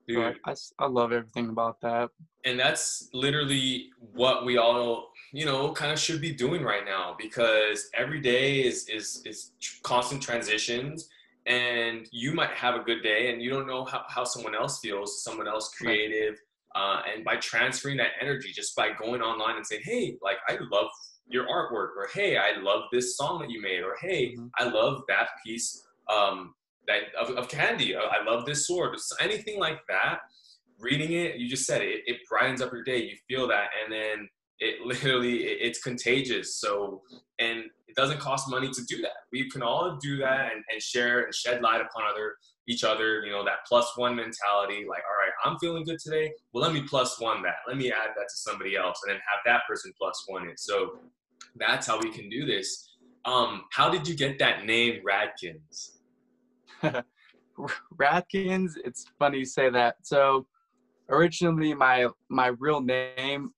Dude. 0.07 0.39
I, 0.45 0.55
I 0.79 0.87
love 0.87 1.11
everything 1.11 1.49
about 1.49 1.81
that. 1.81 2.11
And 2.45 2.57
that's 2.57 3.09
literally 3.13 3.89
what 4.13 4.45
we 4.45 4.57
all 4.57 5.11
you 5.33 5.45
know 5.45 5.71
kind 5.73 5.91
of 5.91 5.99
should 5.99 6.21
be 6.21 6.31
doing 6.31 6.63
right 6.63 6.85
now 6.85 7.15
because 7.17 7.89
every 7.93 8.21
day 8.21 8.61
is 8.61 8.87
is 8.87 9.21
is 9.25 9.51
constant 9.83 10.21
transitions 10.21 11.09
and 11.45 12.07
you 12.11 12.33
might 12.33 12.51
have 12.51 12.75
a 12.75 12.79
good 12.79 13.01
day 13.01 13.31
and 13.31 13.41
you 13.41 13.49
don't 13.49 13.67
know 13.67 13.85
how, 13.85 14.03
how 14.07 14.23
someone 14.23 14.55
else 14.55 14.79
feels 14.79 15.23
someone 15.23 15.47
else 15.47 15.73
creative 15.73 16.39
uh, 16.77 17.01
and 17.11 17.25
by 17.25 17.37
transferring 17.37 17.97
that 17.97 18.11
energy, 18.21 18.51
just 18.53 18.75
by 18.75 18.91
going 18.91 19.21
online 19.21 19.55
and 19.55 19.65
saying, 19.65 19.81
hey, 19.83 20.15
like, 20.21 20.37
I 20.47 20.57
love 20.71 20.89
your 21.27 21.45
artwork, 21.45 21.97
or 21.97 22.07
hey, 22.13 22.37
I 22.37 22.59
love 22.61 22.83
this 22.91 23.17
song 23.17 23.39
that 23.39 23.49
you 23.49 23.61
made, 23.61 23.81
or 23.81 23.95
hey, 23.99 24.35
mm-hmm. 24.35 24.47
I 24.59 24.69
love 24.69 25.01
that 25.07 25.29
piece 25.43 25.83
um, 26.07 26.53
that 26.87 27.01
of, 27.19 27.31
of 27.31 27.47
kandi. 27.49 27.95
I 27.97 28.23
love 28.23 28.45
this 28.45 28.67
sword. 28.67 28.95
Anything 29.19 29.59
like 29.59 29.79
that. 29.89 30.19
Reading 30.79 31.13
it, 31.13 31.37
you 31.37 31.49
just 31.49 31.65
said 31.65 31.81
it, 31.81 32.01
it 32.05 32.17
brightens 32.29 32.61
up 32.61 32.71
your 32.71 32.83
day. 32.83 32.99
You 32.99 33.15
feel 33.27 33.47
that, 33.47 33.69
and 33.83 33.91
then 33.91 34.29
it 34.59 34.81
literally 34.85 35.45
it, 35.45 35.57
it's 35.61 35.81
contagious. 35.81 36.57
So, 36.57 37.01
and 37.39 37.63
it 37.87 37.95
doesn't 37.95 38.19
cost 38.19 38.49
money 38.49 38.69
to 38.69 38.81
do 38.87 39.01
that. 39.01 39.25
We 39.31 39.49
can 39.49 39.63
all 39.63 39.97
do 39.99 40.17
that 40.17 40.51
and, 40.53 40.63
and 40.71 40.81
share 40.81 41.23
and 41.23 41.33
shed 41.33 41.63
light 41.63 41.81
upon 41.81 42.03
other 42.07 42.35
each 42.67 42.83
other, 42.83 43.25
you 43.25 43.31
know, 43.31 43.43
that 43.45 43.65
plus 43.67 43.93
one 43.95 44.15
mentality, 44.15 44.85
like, 44.87 45.01
all 45.07 45.17
right, 45.17 45.31
I'm 45.45 45.57
feeling 45.59 45.85
good 45.85 45.99
today. 45.99 46.31
Well, 46.53 46.63
let 46.63 46.73
me 46.73 46.83
plus 46.83 47.19
one 47.19 47.41
that. 47.43 47.55
Let 47.67 47.77
me 47.77 47.91
add 47.91 48.09
that 48.15 48.27
to 48.29 48.35
somebody 48.35 48.75
else 48.75 48.99
and 49.05 49.13
then 49.13 49.21
have 49.21 49.39
that 49.45 49.61
person 49.67 49.93
plus 49.97 50.25
one 50.27 50.47
it. 50.49 50.59
So 50.59 50.99
that's 51.55 51.87
how 51.87 51.99
we 51.99 52.11
can 52.11 52.29
do 52.29 52.45
this. 52.45 52.97
Um, 53.25 53.63
how 53.71 53.89
did 53.89 54.07
you 54.07 54.15
get 54.15 54.37
that 54.39 54.65
name 54.65 55.01
Radkins? 55.05 55.91
Radkins, 57.99 58.73
it's 58.83 59.05
funny 59.17 59.39
you 59.39 59.45
say 59.45 59.69
that. 59.69 59.95
So 60.03 60.45
originally 61.09 61.73
my 61.73 62.07
my 62.29 62.47
real 62.59 62.81
name, 62.81 63.51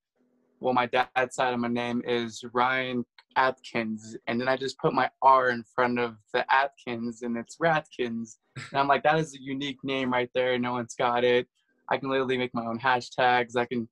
well 0.60 0.72
my 0.72 0.86
dad's 0.86 1.34
side 1.34 1.52
of 1.52 1.60
my 1.60 1.68
name 1.68 2.02
is 2.06 2.42
Ryan 2.52 3.04
Atkins, 3.36 4.16
and 4.26 4.40
then 4.40 4.48
I 4.48 4.56
just 4.56 4.78
put 4.78 4.92
my 4.92 5.10
R 5.22 5.50
in 5.50 5.64
front 5.74 5.98
of 5.98 6.16
the 6.32 6.44
Atkins, 6.52 7.22
and 7.22 7.36
it's 7.36 7.56
Radkins. 7.56 8.36
And 8.56 8.80
I'm 8.80 8.88
like, 8.88 9.02
that 9.04 9.18
is 9.18 9.34
a 9.34 9.42
unique 9.42 9.78
name 9.82 10.12
right 10.12 10.30
there. 10.34 10.58
No 10.58 10.72
one's 10.72 10.94
got 10.94 11.24
it. 11.24 11.46
I 11.90 11.96
can 11.96 12.08
literally 12.08 12.38
make 12.38 12.54
my 12.54 12.64
own 12.64 12.78
hashtags. 12.78 13.56
I 13.56 13.64
can 13.64 13.88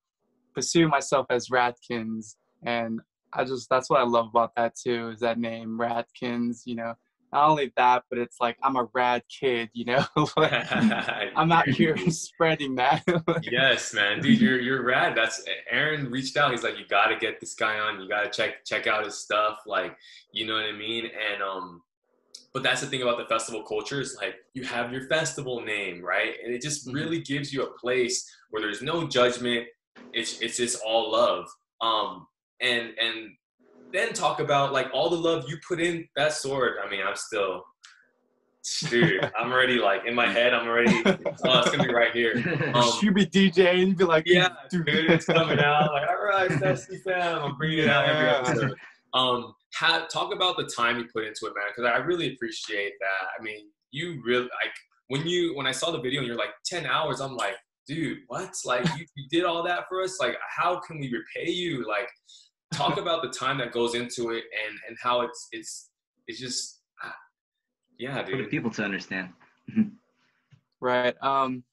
pursue 0.55 0.89
myself 0.89 1.27
as 1.31 1.49
Radkins, 1.49 2.37
and 2.65 3.01
I 3.33 3.45
just 3.45 3.69
that's 3.69 3.91
what 3.91 4.01
I 4.01 4.05
love 4.05 4.29
about 4.29 4.55
that 4.57 4.75
too. 4.77 5.11
Is 5.11 5.21
that 5.21 5.39
name 5.39 5.79
Radkins? 5.79 6.63
You 6.65 6.77
know, 6.77 6.95
not 7.33 7.49
only 7.49 7.73
that, 7.77 8.05
but 8.09 8.19
it's 8.19 8.41
like 8.41 8.57
I'm 8.63 8.77
a 8.77 8.89
rad 8.93 9.23
kid, 9.29 9.71
you 9.73 9.85
know. 9.85 10.05
I'm 10.37 11.53
out 11.53 11.69
here 11.69 11.97
spreading 12.11 12.75
that. 12.77 13.03
yes, 13.43 13.93
man, 13.95 14.21
dude, 14.21 14.41
you're 14.41 14.61
you're 14.61 14.83
rad. 14.83 15.17
That's 15.17 15.45
Aaron 15.71 16.11
reached 16.11 16.37
out. 16.37 16.51
He's 16.51 16.63
like, 16.63 16.79
you 16.79 16.87
got 16.89 17.09
to 17.09 17.17
get 17.17 17.41
this 17.41 17.55
guy 17.55 17.79
on. 17.79 18.01
You 18.01 18.09
got 18.09 18.25
to 18.25 18.31
check 18.31 18.65
check 18.65 18.87
out 18.87 19.05
his 19.05 19.19
stuff. 19.19 19.61
Like, 19.67 19.97
you 20.33 20.47
know 20.47 20.55
what 20.55 20.65
I 20.65 20.73
mean? 20.73 21.07
And 21.07 21.43
um, 21.43 21.83
but 22.55 22.63
that's 22.63 22.81
the 22.81 22.87
thing 22.87 23.03
about 23.03 23.19
the 23.19 23.27
festival 23.27 23.63
culture 23.63 24.01
is 24.01 24.17
like 24.21 24.37
you 24.55 24.65
have 24.65 24.93
your 24.93 25.07
festival 25.09 25.61
name, 25.61 26.03
right? 26.03 26.35
And 26.43 26.53
it 26.53 26.63
just 26.63 26.93
really 26.93 27.21
gives 27.21 27.53
you 27.53 27.63
a 27.63 27.79
place 27.79 28.29
where 28.51 28.63
there's 28.63 28.83
no 28.83 29.07
judgment. 29.07 29.67
It's 30.13 30.41
it's 30.41 30.57
just 30.57 30.83
all 30.85 31.13
love. 31.13 31.47
Um, 31.81 32.27
and 32.61 32.93
and 33.01 33.31
then 33.93 34.13
talk 34.13 34.41
about 34.41 34.73
like 34.73 34.89
all 34.93 35.11
the 35.11 35.17
love 35.17 35.45
you 35.49 35.59
put 35.67 35.81
in 35.81 36.07
that 36.17 36.33
sword. 36.33 36.75
I 36.85 36.91
mean, 36.91 37.01
I'm 37.07 37.17
still, 37.17 37.65
dude. 38.89 39.31
I'm 39.39 39.53
already 39.53 39.79
like 39.79 40.05
in 40.07 40.15
my 40.15 40.27
head. 40.27 40.55
I'm 40.55 40.67
already. 40.67 41.03
Oh, 41.05 41.61
it's 41.61 41.71
gonna 41.71 41.85
be 41.85 41.95
right 41.95 42.13
here. 42.13 42.35
Um, 42.75 42.93
you 43.03 43.13
be 43.13 43.27
DJ 43.27 43.83
and 43.83 43.97
be 43.97 44.05
like, 44.05 44.25
yeah, 44.27 44.49
dude, 44.71 44.89
it's 44.89 45.25
coming 45.25 45.59
out. 45.59 45.93
Like, 45.93 46.09
all 46.09 46.23
right, 46.23 46.51
Festiie 46.51 47.03
fam, 47.03 47.43
I'm 47.43 47.57
bringing 47.57 47.81
it 47.81 47.89
out 47.89 48.09
every 48.09 48.29
episode. 48.29 48.75
Um, 49.15 49.55
have, 49.75 50.09
talk 50.09 50.35
about 50.35 50.57
the 50.57 50.65
time 50.65 50.99
you 50.99 51.07
put 51.13 51.25
into 51.25 51.47
it, 51.47 51.55
man, 51.57 51.65
because 51.75 51.91
I 51.91 51.97
really 51.99 52.35
appreciate 52.35 52.93
that. 53.01 53.29
I 53.39 53.43
mean, 53.43 53.69
you 53.91 54.21
really 54.25 54.43
like 54.43 54.75
when 55.09 55.27
you 55.27 55.57
when 55.57 55.67
I 55.67 55.73
saw 55.73 55.91
the 55.91 56.01
video 56.01 56.21
and 56.21 56.27
you're 56.27 56.37
like 56.37 56.51
10 56.67 56.87
hours. 56.87 57.21
I'm 57.21 57.37
like, 57.37 57.55
dude, 57.87 58.19
what? 58.29 58.53
Like, 58.65 58.85
you, 58.99 59.07
you 59.17 59.25
did 59.31 59.45
all 59.45 59.63
that 59.65 59.85
for 59.89 60.03
us. 60.03 60.19
Like, 60.21 60.37
how 60.57 60.79
can 60.81 61.01
we 61.01 61.11
repay 61.11 61.51
you? 61.51 61.89
Like 61.89 62.09
talk 62.73 62.99
about 62.99 63.23
the 63.23 63.29
time 63.29 63.59
that 63.59 63.73
goes 63.73 63.95
into 63.95 64.31
it 64.31 64.45
and 64.67 64.79
and 64.89 64.97
how 65.03 65.21
it's 65.23 65.49
it's 65.53 65.91
it's 66.27 66.39
just 66.39 66.81
ah, 67.03 67.15
yeah 67.99 68.23
dude. 68.23 68.45
for 68.45 68.51
people 68.51 68.71
to 68.71 68.83
understand. 68.85 69.31
Right 70.81 71.15
um 71.23 71.65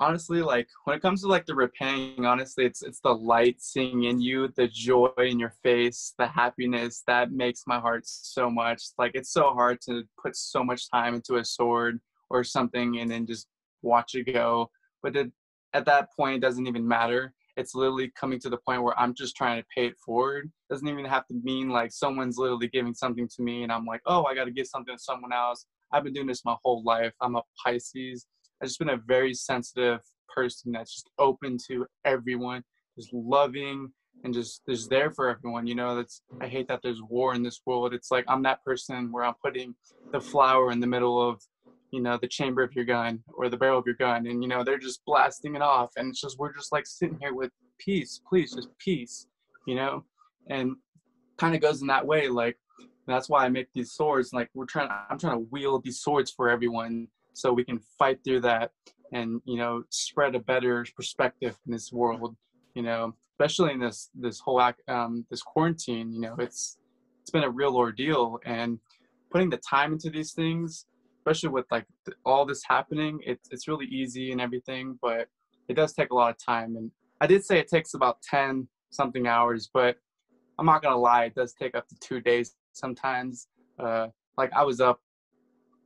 honestly 0.00 0.42
like 0.42 0.68
when 0.84 0.96
it 0.96 1.02
comes 1.02 1.20
to 1.20 1.28
like 1.28 1.46
the 1.46 1.54
repaying 1.54 2.24
honestly 2.26 2.64
it's 2.64 2.82
it's 2.82 2.98
the 3.00 3.14
light 3.14 3.60
seeing 3.60 4.04
in 4.04 4.20
you 4.20 4.48
the 4.56 4.66
joy 4.66 5.10
in 5.18 5.38
your 5.38 5.54
face 5.62 6.14
the 6.18 6.26
happiness 6.26 7.04
that 7.06 7.30
makes 7.30 7.64
my 7.66 7.78
heart 7.78 8.02
so 8.04 8.50
much. 8.50 8.82
Like 8.98 9.12
it's 9.14 9.32
so 9.32 9.52
hard 9.52 9.80
to 9.82 10.04
put 10.20 10.36
so 10.36 10.64
much 10.64 10.90
time 10.90 11.14
into 11.14 11.36
a 11.36 11.44
sword 11.44 12.00
or 12.30 12.42
something 12.42 12.98
and 12.98 13.10
then 13.10 13.26
just 13.26 13.46
watch 13.82 14.14
it 14.14 14.32
go. 14.32 14.70
But 15.02 15.16
it, 15.16 15.32
at 15.74 15.84
that 15.86 16.12
point 16.16 16.36
it 16.36 16.40
doesn't 16.40 16.66
even 16.66 16.86
matter 16.86 17.34
it's 17.56 17.74
literally 17.74 18.10
coming 18.18 18.38
to 18.40 18.48
the 18.48 18.56
point 18.56 18.82
where 18.82 18.98
I'm 18.98 19.14
just 19.14 19.36
trying 19.36 19.60
to 19.60 19.66
pay 19.74 19.86
it 19.86 19.98
forward. 19.98 20.50
Doesn't 20.70 20.88
even 20.88 21.04
have 21.04 21.26
to 21.26 21.34
mean 21.42 21.68
like 21.68 21.92
someone's 21.92 22.38
literally 22.38 22.68
giving 22.68 22.94
something 22.94 23.28
to 23.28 23.42
me 23.42 23.62
and 23.62 23.72
I'm 23.72 23.84
like, 23.84 24.00
oh, 24.06 24.24
I 24.24 24.34
got 24.34 24.44
to 24.44 24.50
give 24.50 24.66
something 24.66 24.96
to 24.96 25.02
someone 25.02 25.32
else. 25.32 25.66
I've 25.92 26.04
been 26.04 26.14
doing 26.14 26.26
this 26.26 26.44
my 26.44 26.56
whole 26.64 26.82
life. 26.82 27.12
I'm 27.20 27.36
a 27.36 27.42
Pisces. 27.62 28.26
I've 28.60 28.68
just 28.68 28.78
been 28.78 28.90
a 28.90 28.96
very 28.96 29.34
sensitive 29.34 30.00
person 30.34 30.72
that's 30.72 30.94
just 30.94 31.10
open 31.18 31.58
to 31.68 31.86
everyone, 32.04 32.64
just 32.98 33.12
loving 33.12 33.92
and 34.24 34.32
just 34.32 34.62
just 34.68 34.88
there 34.88 35.10
for 35.10 35.28
everyone. 35.28 35.66
You 35.66 35.74
know, 35.74 35.96
that's 35.96 36.22
I 36.40 36.46
hate 36.46 36.68
that 36.68 36.80
there's 36.82 37.02
war 37.02 37.34
in 37.34 37.42
this 37.42 37.60
world. 37.66 37.92
It's 37.92 38.10
like 38.10 38.24
I'm 38.28 38.42
that 38.44 38.64
person 38.64 39.12
where 39.12 39.24
I'm 39.24 39.34
putting 39.44 39.74
the 40.12 40.20
flower 40.20 40.70
in 40.70 40.80
the 40.80 40.86
middle 40.86 41.20
of 41.28 41.42
you 41.92 42.00
know 42.00 42.18
the 42.20 42.28
chamber 42.28 42.62
of 42.62 42.74
your 42.74 42.84
gun 42.84 43.22
or 43.34 43.48
the 43.48 43.56
barrel 43.56 43.78
of 43.78 43.86
your 43.86 43.94
gun 43.94 44.26
and 44.26 44.42
you 44.42 44.48
know 44.48 44.64
they're 44.64 44.78
just 44.78 45.04
blasting 45.04 45.54
it 45.54 45.62
off 45.62 45.90
and 45.96 46.08
it's 46.08 46.20
just 46.20 46.38
we're 46.38 46.52
just 46.52 46.72
like 46.72 46.86
sitting 46.86 47.18
here 47.20 47.34
with 47.34 47.50
peace 47.78 48.20
please 48.28 48.54
just 48.54 48.68
peace 48.78 49.26
you 49.66 49.74
know? 49.74 50.04
And 50.48 50.76
kind 51.38 51.54
of 51.54 51.60
goes 51.60 51.80
in 51.80 51.86
that 51.88 52.06
way 52.06 52.28
like 52.28 52.56
that's 53.06 53.28
why 53.28 53.44
i 53.44 53.48
make 53.48 53.66
these 53.74 53.92
swords 53.92 54.32
like 54.32 54.48
we're 54.54 54.66
trying 54.66 54.88
i'm 55.10 55.18
trying 55.18 55.36
to 55.36 55.46
wield 55.50 55.82
these 55.82 56.00
swords 56.00 56.30
for 56.30 56.48
everyone 56.48 57.08
so 57.32 57.52
we 57.52 57.64
can 57.64 57.80
fight 57.98 58.18
through 58.22 58.40
that 58.40 58.70
and 59.12 59.40
you 59.44 59.56
know 59.56 59.82
spread 59.88 60.34
a 60.34 60.38
better 60.38 60.86
perspective 60.94 61.56
in 61.66 61.72
this 61.72 61.92
world 61.92 62.36
you 62.74 62.82
know? 62.82 63.12
Especially 63.34 63.72
in 63.72 63.80
this 63.80 64.10
this 64.14 64.38
whole 64.40 64.60
um, 64.88 65.26
this 65.30 65.42
quarantine 65.42 66.12
you 66.12 66.20
know 66.20 66.36
it's 66.38 66.78
it's 67.22 67.30
been 67.30 67.44
a 67.44 67.50
real 67.50 67.76
ordeal 67.76 68.38
and 68.44 68.78
putting 69.30 69.50
the 69.50 69.60
time 69.68 69.92
into 69.94 70.10
these 70.10 70.32
things 70.32 70.86
especially 71.22 71.50
with 71.50 71.66
like 71.70 71.86
all 72.26 72.44
this 72.44 72.62
happening, 72.68 73.20
it's 73.24 73.48
it's 73.52 73.68
really 73.68 73.86
easy 73.86 74.32
and 74.32 74.40
everything, 74.40 74.98
but 75.00 75.28
it 75.68 75.74
does 75.74 75.92
take 75.92 76.10
a 76.10 76.14
lot 76.14 76.30
of 76.30 76.36
time. 76.44 76.76
And 76.76 76.90
I 77.20 77.26
did 77.26 77.44
say 77.44 77.58
it 77.58 77.68
takes 77.68 77.94
about 77.94 78.20
ten 78.22 78.66
something 78.90 79.26
hours, 79.28 79.70
but 79.72 79.96
I'm 80.58 80.66
not 80.66 80.82
gonna 80.82 80.98
lie, 80.98 81.26
it 81.26 81.34
does 81.34 81.54
take 81.54 81.74
up 81.76 81.88
to 81.88 81.96
two 82.00 82.20
days 82.20 82.56
sometimes. 82.72 83.46
Uh, 83.78 84.08
like 84.36 84.52
I 84.52 84.64
was 84.64 84.80
up 84.80 85.00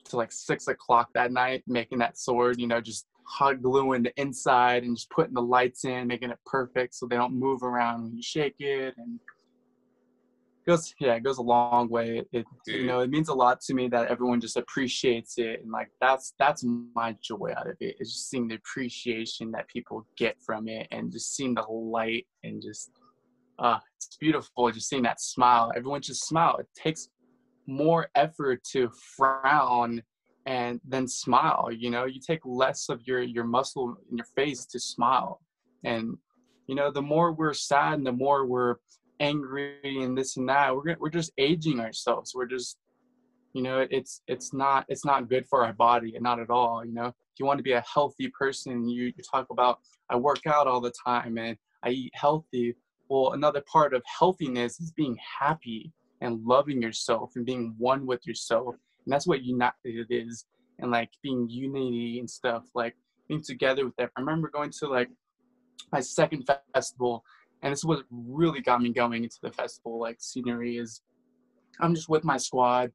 to 0.04 0.16
like 0.16 0.32
six 0.32 0.68
o'clock 0.68 1.10
that 1.14 1.32
night 1.32 1.62
making 1.66 1.98
that 1.98 2.18
sword, 2.18 2.58
you 2.58 2.66
know, 2.66 2.80
just 2.80 3.06
hot 3.24 3.60
gluing 3.60 4.04
the 4.04 4.12
inside 4.20 4.84
and 4.84 4.96
just 4.96 5.10
putting 5.10 5.34
the 5.34 5.42
lights 5.42 5.84
in, 5.84 6.06
making 6.06 6.30
it 6.30 6.38
perfect 6.46 6.94
so 6.94 7.06
they 7.06 7.16
don't 7.16 7.34
move 7.34 7.62
around 7.62 8.04
when 8.04 8.16
you 8.16 8.22
shake 8.22 8.54
it 8.60 8.94
and 8.96 9.20
goes 10.66 10.94
yeah 10.98 11.14
it 11.14 11.22
goes 11.22 11.38
a 11.38 11.42
long 11.42 11.88
way 11.88 12.22
it, 12.32 12.44
you 12.66 12.86
know 12.86 13.00
it 13.00 13.10
means 13.10 13.28
a 13.28 13.34
lot 13.34 13.60
to 13.60 13.72
me 13.72 13.88
that 13.88 14.08
everyone 14.08 14.40
just 14.40 14.56
appreciates 14.56 15.38
it 15.38 15.62
and 15.62 15.70
like 15.70 15.88
that's 16.00 16.34
that's 16.38 16.64
my 16.94 17.16
joy 17.22 17.52
out 17.56 17.68
of 17.68 17.76
it 17.80 17.94
it 17.94 17.96
is 18.00 18.12
just 18.12 18.28
seeing 18.28 18.48
the 18.48 18.56
appreciation 18.56 19.50
that 19.50 19.68
people 19.68 20.06
get 20.16 20.36
from 20.44 20.68
it 20.68 20.88
and 20.90 21.12
just 21.12 21.36
seeing 21.36 21.54
the 21.54 21.62
light 21.62 22.26
and 22.42 22.60
just 22.62 22.90
uh, 23.58 23.78
it's 23.96 24.16
beautiful 24.16 24.70
just 24.70 24.88
seeing 24.88 25.02
that 25.02 25.20
smile. 25.20 25.72
Everyone 25.74 26.00
just 26.00 26.26
smile. 26.26 26.56
It 26.58 26.68
takes 26.74 27.08
more 27.66 28.08
effort 28.14 28.62
to 28.72 28.90
frown 29.16 30.02
and 30.46 30.80
then 30.86 31.08
smile. 31.08 31.70
You 31.72 31.90
know, 31.90 32.04
you 32.04 32.20
take 32.20 32.40
less 32.44 32.88
of 32.88 33.06
your 33.06 33.22
your 33.22 33.44
muscle 33.44 33.96
in 34.10 34.18
your 34.18 34.26
face 34.36 34.66
to 34.66 34.80
smile. 34.80 35.40
And 35.84 36.16
you 36.66 36.74
know, 36.74 36.90
the 36.90 37.02
more 37.02 37.32
we're 37.32 37.54
sad 37.54 37.94
and 37.94 38.06
the 38.06 38.12
more 38.12 38.46
we're 38.46 38.76
angry 39.20 39.78
and 39.84 40.16
this 40.16 40.36
and 40.36 40.48
that, 40.48 40.74
we're 40.74 40.96
we're 40.98 41.10
just 41.10 41.32
aging 41.38 41.80
ourselves. 41.80 42.32
We're 42.34 42.46
just 42.46 42.78
you 43.56 43.62
know 43.62 43.86
it's 43.90 44.20
it's 44.28 44.52
not 44.52 44.84
it's 44.88 45.04
not 45.06 45.30
good 45.30 45.46
for 45.48 45.64
our 45.64 45.72
body 45.72 46.14
and 46.14 46.22
not 46.22 46.38
at 46.38 46.50
all 46.50 46.84
you 46.84 46.92
know? 46.92 47.06
If 47.06 47.40
you 47.40 47.46
want 47.46 47.58
to 47.58 47.62
be 47.62 47.72
a 47.72 47.84
healthy 47.92 48.30
person 48.38 48.86
you, 48.86 49.04
you 49.04 49.22
talk 49.32 49.46
about 49.50 49.78
i 50.10 50.16
work 50.16 50.46
out 50.46 50.66
all 50.66 50.80
the 50.80 50.92
time 51.06 51.38
and 51.38 51.56
i 51.82 51.88
eat 51.88 52.12
healthy. 52.14 52.74
Well 53.08 53.32
another 53.32 53.62
part 53.72 53.94
of 53.94 54.02
healthiness 54.18 54.78
is 54.78 54.92
being 54.92 55.16
happy 55.40 55.92
and 56.20 56.44
loving 56.44 56.82
yourself 56.82 57.32
and 57.36 57.46
being 57.46 57.74
one 57.78 58.04
with 58.06 58.26
yourself. 58.26 58.74
And 59.04 59.12
that's 59.12 59.26
what 59.26 59.42
united 59.42 60.06
is 60.10 60.44
and 60.78 60.90
like 60.90 61.10
being 61.22 61.48
unity 61.48 62.18
and 62.18 62.28
stuff 62.28 62.64
like 62.74 62.94
being 63.28 63.42
together 63.42 63.86
with 63.86 63.96
them 63.96 64.10
i 64.16 64.20
remember 64.20 64.50
going 64.50 64.70
to 64.80 64.86
like 64.86 65.08
my 65.92 66.00
second 66.00 66.46
festival 66.74 67.24
and 67.66 67.72
this 67.72 67.80
is 67.80 67.84
what 67.84 68.04
really 68.10 68.60
got 68.60 68.80
me 68.80 68.90
going 68.92 69.24
into 69.24 69.38
the 69.42 69.50
festival 69.50 69.98
like 69.98 70.16
scenery 70.20 70.76
is 70.76 71.02
i'm 71.80 71.94
just 71.94 72.08
with 72.08 72.22
my 72.24 72.36
squad 72.36 72.92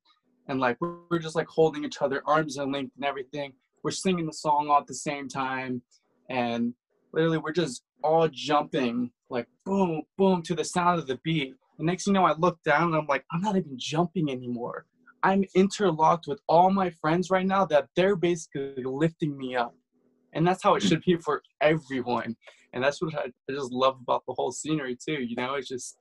and 0.48 0.60
like 0.60 0.78
we're, 0.82 1.20
just 1.20 1.36
like 1.36 1.48
holding 1.48 1.86
each 1.86 2.02
other, 2.02 2.22
arms 2.26 2.58
are 2.58 2.66
linked 2.66 2.96
and 2.96 3.06
everything. 3.06 3.54
We're 3.84 3.92
singing 3.92 4.26
the 4.26 4.34
song 4.34 4.68
all 4.70 4.80
at 4.80 4.88
the 4.88 4.94
same 4.94 5.28
time, 5.28 5.82
and 6.30 6.74
literally 7.14 7.38
we're 7.38 7.52
just 7.52 7.84
all 8.04 8.28
jumping 8.28 9.12
like 9.30 9.48
boom, 9.66 10.04
boom 10.18 10.42
to 10.44 10.56
the 10.56 10.64
sound 10.64 11.00
of 11.00 11.08
the 11.08 11.20
beat. 11.24 11.56
The 11.78 11.86
next 11.86 12.06
thing 12.06 12.16
you 12.16 12.20
know, 12.20 12.28
I 12.28 12.34
look 12.38 12.62
down 12.64 12.90
and 12.90 12.96
I'm 12.96 13.08
like, 13.08 13.24
I'm 13.32 13.42
not 13.42 13.56
even 13.56 13.78
jumping 13.78 14.30
anymore. 14.30 14.86
I'm 15.24 15.46
interlocked 15.56 16.28
with 16.28 16.40
all 16.48 16.70
my 16.70 16.90
friends 16.90 17.30
right 17.30 17.46
now 17.46 17.66
that 17.66 17.88
they're 17.96 18.16
basically 18.16 18.84
lifting 18.84 19.38
me 19.38 19.56
up. 19.56 19.76
And 20.34 20.46
that's 20.46 20.64
how 20.64 20.76
it 20.76 20.84
should 20.84 21.04
be 21.06 21.16
for 21.18 21.44
everyone. 21.62 22.36
And 22.74 22.84
that's 22.84 23.02
what 23.02 23.14
I, 23.16 23.32
just 23.50 23.72
love 23.72 23.98
about 24.02 24.24
the 24.28 24.34
whole 24.34 24.52
scenery 24.52 24.96
too. 24.96 25.22
You 25.22 25.36
know, 25.36 25.56
it's 25.56 25.68
just 25.68 25.98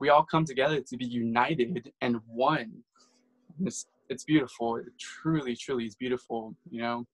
we 0.00 0.08
all 0.08 0.24
come 0.24 0.44
together 0.44 0.80
to 0.80 0.96
be 0.96 1.06
united 1.06 1.90
and 2.00 2.16
one 2.26 2.82
it's 3.64 3.86
it's 4.08 4.24
beautiful. 4.24 4.76
It 4.76 4.86
truly, 4.98 5.54
truly 5.56 5.86
is 5.86 5.94
beautiful. 5.94 6.54
You 6.70 6.82
know. 6.82 7.06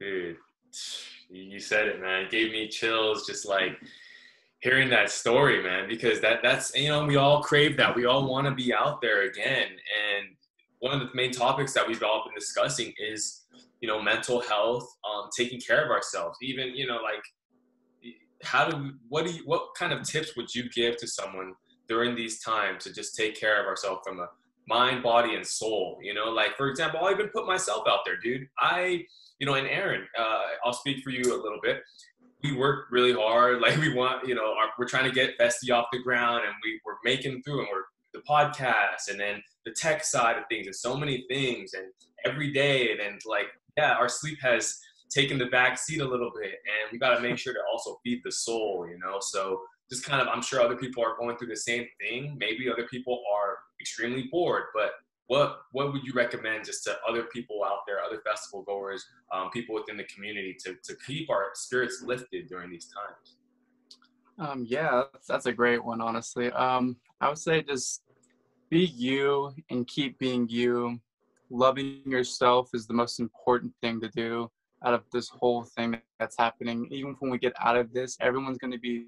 Dude, 0.00 0.36
you 1.30 1.58
said 1.58 1.86
it, 1.88 2.00
man. 2.00 2.24
It 2.24 2.30
gave 2.30 2.52
me 2.52 2.68
chills 2.68 3.26
just 3.26 3.46
like 3.46 3.78
hearing 4.60 4.90
that 4.90 5.10
story, 5.10 5.62
man. 5.62 5.88
Because 5.88 6.20
that 6.20 6.40
that's 6.42 6.74
you 6.76 6.88
know 6.88 7.04
we 7.06 7.16
all 7.16 7.42
crave 7.42 7.76
that. 7.78 7.94
We 7.94 8.06
all 8.06 8.28
want 8.28 8.46
to 8.46 8.54
be 8.54 8.74
out 8.74 9.00
there 9.00 9.28
again. 9.28 9.68
And 9.68 10.36
one 10.80 10.92
of 10.92 11.00
the 11.00 11.14
main 11.14 11.30
topics 11.30 11.72
that 11.74 11.86
we've 11.86 12.02
all 12.02 12.24
been 12.26 12.34
discussing 12.34 12.92
is 12.98 13.42
you 13.80 13.88
know 13.88 14.02
mental 14.02 14.40
health, 14.40 14.86
um, 15.08 15.28
taking 15.36 15.60
care 15.60 15.84
of 15.84 15.90
ourselves. 15.90 16.38
Even 16.42 16.74
you 16.74 16.86
know 16.86 16.96
like 16.96 17.22
how 18.44 18.68
do 18.68 18.76
we, 18.76 18.90
what 19.08 19.26
do 19.26 19.32
you 19.32 19.42
what 19.44 19.74
kind 19.76 19.92
of 19.92 20.02
tips 20.02 20.36
would 20.36 20.54
you 20.54 20.68
give 20.70 20.96
to 20.98 21.06
someone 21.06 21.54
during 21.88 22.14
these 22.14 22.40
times 22.40 22.84
to 22.84 22.92
just 22.92 23.14
take 23.14 23.38
care 23.38 23.60
of 23.60 23.66
ourselves 23.66 24.00
from 24.06 24.20
a 24.20 24.28
mind, 24.66 25.02
body, 25.02 25.34
and 25.34 25.46
soul. 25.46 25.98
You 26.02 26.14
know, 26.14 26.30
like 26.30 26.56
for 26.56 26.68
example, 26.68 27.00
I'll 27.02 27.12
even 27.12 27.28
put 27.28 27.46
myself 27.46 27.84
out 27.88 28.00
there, 28.04 28.16
dude. 28.16 28.48
I, 28.58 29.04
you 29.38 29.46
know, 29.46 29.54
and 29.54 29.66
Aaron, 29.66 30.06
uh, 30.18 30.42
I'll 30.64 30.72
speak 30.72 31.02
for 31.02 31.10
you 31.10 31.22
a 31.22 31.40
little 31.42 31.60
bit. 31.62 31.82
We 32.42 32.56
work 32.56 32.86
really 32.90 33.12
hard. 33.12 33.60
Like 33.64 33.78
we 33.78 33.94
want, 33.94 34.26
you 34.28 34.34
know, 34.34 34.52
our, 34.52 34.68
we're 34.78 34.86
trying 34.86 35.08
to 35.08 35.14
get 35.14 35.38
Festiie 35.38 35.72
off 35.72 35.86
the 35.92 35.98
ground, 36.00 36.44
and 36.44 36.54
we 36.62 36.80
we're 36.84 36.96
making 37.04 37.42
through, 37.42 37.60
and 37.60 37.68
we're 37.72 37.84
the 38.12 38.22
podcast, 38.28 39.10
and 39.10 39.18
then 39.18 39.42
the 39.64 39.72
tech 39.72 40.04
side 40.04 40.36
of 40.36 40.44
things, 40.48 40.66
and 40.66 40.76
so 40.76 40.96
many 40.96 41.24
things, 41.28 41.74
and 41.74 41.86
every 42.24 42.52
day, 42.52 42.90
and 42.90 43.00
then 43.00 43.18
like 43.26 43.46
yeah, 43.76 43.94
our 43.94 44.08
sleep 44.08 44.38
has 44.40 44.78
taken 45.14 45.38
the 45.38 45.46
back 45.46 45.78
seat 45.78 46.00
a 46.00 46.08
little 46.08 46.32
bit, 46.34 46.50
and 46.52 46.90
we 46.92 46.98
got 46.98 47.14
to 47.14 47.20
make 47.20 47.38
sure 47.38 47.54
to 47.54 47.60
also 47.72 48.00
feed 48.02 48.20
the 48.24 48.32
soul, 48.32 48.86
you 48.90 48.98
know. 48.98 49.18
So 49.20 49.62
just 49.90 50.04
kind 50.04 50.20
of, 50.20 50.28
I'm 50.28 50.42
sure 50.42 50.60
other 50.60 50.76
people 50.76 51.04
are 51.04 51.16
going 51.16 51.36
through 51.36 51.48
the 51.48 51.56
same 51.56 51.86
thing. 52.00 52.36
Maybe 52.38 52.70
other 52.70 52.88
people 52.88 53.22
are 53.32 53.58
extremely 53.80 54.28
bored, 54.30 54.64
but 54.74 54.92
what 55.26 55.60
what 55.72 55.92
would 55.92 56.02
you 56.04 56.12
recommend 56.14 56.64
just 56.64 56.84
to 56.84 56.96
other 57.08 57.24
people 57.24 57.64
out 57.64 57.78
there, 57.86 58.00
other 58.02 58.20
festival 58.26 58.62
goers, 58.62 59.06
um, 59.32 59.50
people 59.50 59.74
within 59.74 59.96
the 59.96 60.04
community 60.04 60.54
to, 60.64 60.74
to 60.84 60.94
keep 61.06 61.30
our 61.30 61.50
spirits 61.54 62.02
lifted 62.04 62.48
during 62.48 62.70
these 62.70 62.88
times? 62.88 63.36
Um, 64.38 64.66
yeah, 64.68 65.04
that's 65.28 65.46
a 65.46 65.52
great 65.52 65.82
one, 65.82 66.00
honestly. 66.00 66.50
Um, 66.50 66.96
I 67.20 67.28
would 67.28 67.38
say 67.38 67.62
just 67.62 68.02
be 68.68 68.84
you 68.84 69.54
and 69.70 69.86
keep 69.86 70.18
being 70.18 70.48
you. 70.48 70.98
Loving 71.50 72.02
yourself 72.06 72.70
is 72.74 72.86
the 72.86 72.94
most 72.94 73.20
important 73.20 73.72
thing 73.80 74.00
to 74.00 74.08
do 74.08 74.50
out 74.84 74.94
of 74.94 75.02
this 75.12 75.28
whole 75.28 75.64
thing 75.64 76.00
that's 76.18 76.36
happening. 76.38 76.88
Even 76.90 77.16
when 77.18 77.30
we 77.30 77.38
get 77.38 77.54
out 77.60 77.76
of 77.76 77.92
this, 77.92 78.16
everyone's 78.20 78.58
going 78.58 78.72
to 78.72 78.78
be 78.78 79.06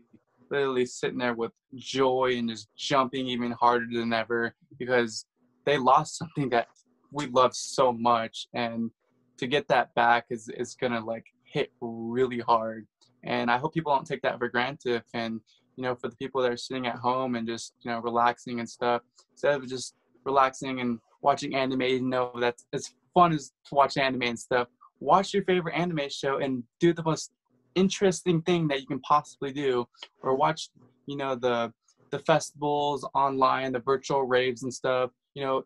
literally 0.50 0.86
sitting 0.86 1.18
there 1.18 1.34
with 1.34 1.52
joy 1.74 2.34
and 2.36 2.48
just 2.48 2.68
jumping 2.76 3.26
even 3.26 3.50
harder 3.52 3.86
than 3.92 4.12
ever 4.12 4.54
because 4.78 5.26
they 5.64 5.76
lost 5.76 6.16
something 6.18 6.48
that 6.50 6.68
we 7.12 7.26
love 7.26 7.54
so 7.54 7.92
much. 7.92 8.48
And 8.54 8.90
to 9.38 9.46
get 9.46 9.68
that 9.68 9.94
back 9.94 10.26
is 10.30 10.48
is 10.48 10.74
gonna 10.74 11.04
like 11.04 11.26
hit 11.44 11.70
really 11.80 12.40
hard. 12.40 12.86
And 13.24 13.50
i 13.50 13.58
hope 13.58 13.74
people 13.74 13.94
don't 13.94 14.06
take 14.06 14.22
that 14.22 14.38
for 14.38 14.48
granted. 14.48 15.02
And 15.14 15.40
you 15.76 15.82
know 15.82 15.94
for 15.94 16.08
the 16.08 16.16
people 16.16 16.42
that 16.42 16.52
are 16.52 16.56
sitting 16.56 16.86
at 16.86 16.96
home 16.96 17.36
and 17.36 17.46
just 17.46 17.74
you 17.82 17.90
know 17.90 18.00
relaxing 18.00 18.60
and 18.60 18.68
stuff 18.68 19.02
instead 19.32 19.54
of 19.54 19.68
just 19.68 19.94
relaxing 20.24 20.80
and 20.80 20.98
watching 21.20 21.54
anime 21.54 21.82
you 21.82 22.02
know 22.02 22.32
that's 22.40 22.66
as 22.72 22.94
fun 23.14 23.32
as 23.32 23.52
to 23.66 23.74
watch 23.74 23.96
anime 23.96 24.22
and 24.22 24.38
stuff 24.38 24.68
watch 25.00 25.34
your 25.34 25.44
favorite 25.44 25.74
anime 25.74 26.08
show 26.08 26.38
and 26.38 26.62
do 26.80 26.92
the 26.92 27.02
most 27.02 27.32
interesting 27.74 28.40
thing 28.42 28.66
that 28.68 28.80
you 28.80 28.86
can 28.86 29.00
possibly 29.00 29.52
do 29.52 29.86
or 30.22 30.34
watch 30.34 30.70
you 31.06 31.16
know 31.16 31.34
the 31.34 31.72
the 32.10 32.18
festivals 32.20 33.06
online 33.14 33.72
the 33.72 33.78
virtual 33.80 34.22
raves 34.22 34.62
and 34.62 34.72
stuff 34.72 35.10
you 35.34 35.44
know 35.44 35.62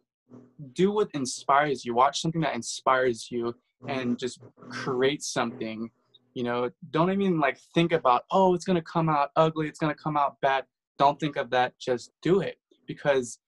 do 0.75 0.93
what 0.93 1.09
inspires 1.15 1.85
you. 1.85 1.95
Watch 1.95 2.21
something 2.21 2.41
that 2.43 2.55
inspires 2.55 3.31
you 3.31 3.55
and 3.89 4.19
just 4.19 4.41
create 4.69 5.23
something 5.23 5.91
you 6.35 6.45
know. 6.45 6.71
Don't 6.91 7.11
even 7.11 7.41
like 7.41 7.59
think 7.75 7.93
about 7.93 8.25
oh 8.31 8.55
it's 8.55 8.65
to 8.65 8.83
come 8.83 9.09
out 9.09 9.31
ugly 9.37 9.69
it's 9.69 9.79
to 9.79 9.95
come 9.95 10.17
out 10.17 10.41
bad. 10.41 10.65
Don't 10.99 11.19
think 11.19 11.37
of 11.37 11.51
that. 11.51 11.79
Just 11.79 12.13
do 12.23 12.41
it. 12.41 12.59
Because 12.87 13.39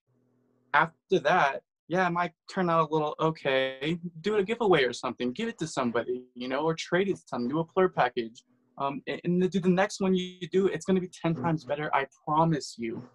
after 0.74 1.18
that 1.20 1.62
yeah, 1.88 2.06
it 2.06 2.10
might 2.10 2.32
turn 2.52 2.70
out 2.70 2.88
a 2.90 2.92
little 2.92 3.14
okay. 3.20 3.98
Do 4.20 4.36
a 4.36 4.42
giveaway 4.42 4.84
or 4.84 4.92
something. 4.92 5.32
Give 5.32 5.48
it 5.48 5.58
to 5.58 5.66
somebody, 5.66 6.24
you 6.34 6.48
know, 6.48 6.60
or 6.60 6.74
trade 6.74 7.08
it 7.08 7.16
to 7.16 7.22
them. 7.32 7.48
Do 7.48 7.60
a 7.60 7.64
plur 7.64 7.88
package. 7.88 8.42
Um, 8.78 9.02
and 9.06 9.50
do 9.50 9.60
the 9.60 9.68
next 9.68 10.00
one 10.00 10.14
you 10.14 10.48
do, 10.50 10.66
it's 10.66 10.86
going 10.86 10.94
to 10.94 11.00
be 11.00 11.10
10 11.22 11.34
times 11.34 11.64
better. 11.64 11.94
I 11.94 12.06
promise 12.24 12.76
you. 12.78 13.06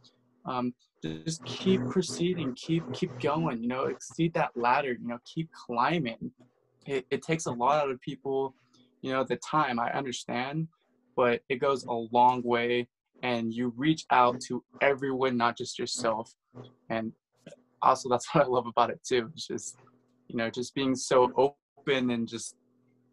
Um, 0.46 0.74
just 1.04 1.44
keep 1.46 1.82
proceeding, 1.90 2.54
keep 2.56 2.84
keep 2.94 3.20
going. 3.20 3.62
You 3.62 3.68
know, 3.68 3.86
exceed 3.86 4.34
that 4.34 4.52
ladder. 4.56 4.94
You 4.94 5.08
know, 5.08 5.20
keep 5.26 5.50
climbing. 5.52 6.32
It, 6.86 7.06
it 7.12 7.22
takes 7.22 7.46
a 7.48 7.52
lot 7.52 7.84
out 7.84 7.92
of 7.92 8.00
people. 8.02 8.54
You 9.02 9.12
know, 9.12 9.24
the 9.24 9.38
time 9.38 9.80
I 9.80 9.92
understand, 9.92 10.68
but 11.16 11.42
it 11.50 11.58
goes 11.58 11.86
a 11.86 11.94
long 12.12 12.42
way. 12.44 12.88
And 13.24 13.52
you 13.52 13.74
reach 13.76 14.06
out 14.12 14.40
to 14.42 14.64
everyone, 14.82 15.38
not 15.38 15.58
just 15.58 15.80
yourself. 15.80 16.32
And 16.90 17.14
also, 17.82 18.10
that's 18.10 18.28
what 18.34 18.46
I 18.46 18.48
love 18.48 18.68
about 18.68 18.90
it 18.90 19.00
too. 19.08 19.30
It's 19.34 19.48
just, 19.48 19.78
you 20.28 20.38
know, 20.38 20.50
just 20.50 20.76
being 20.76 20.96
so 20.96 21.32
open 21.38 22.12
and 22.12 22.28
just 22.28 22.56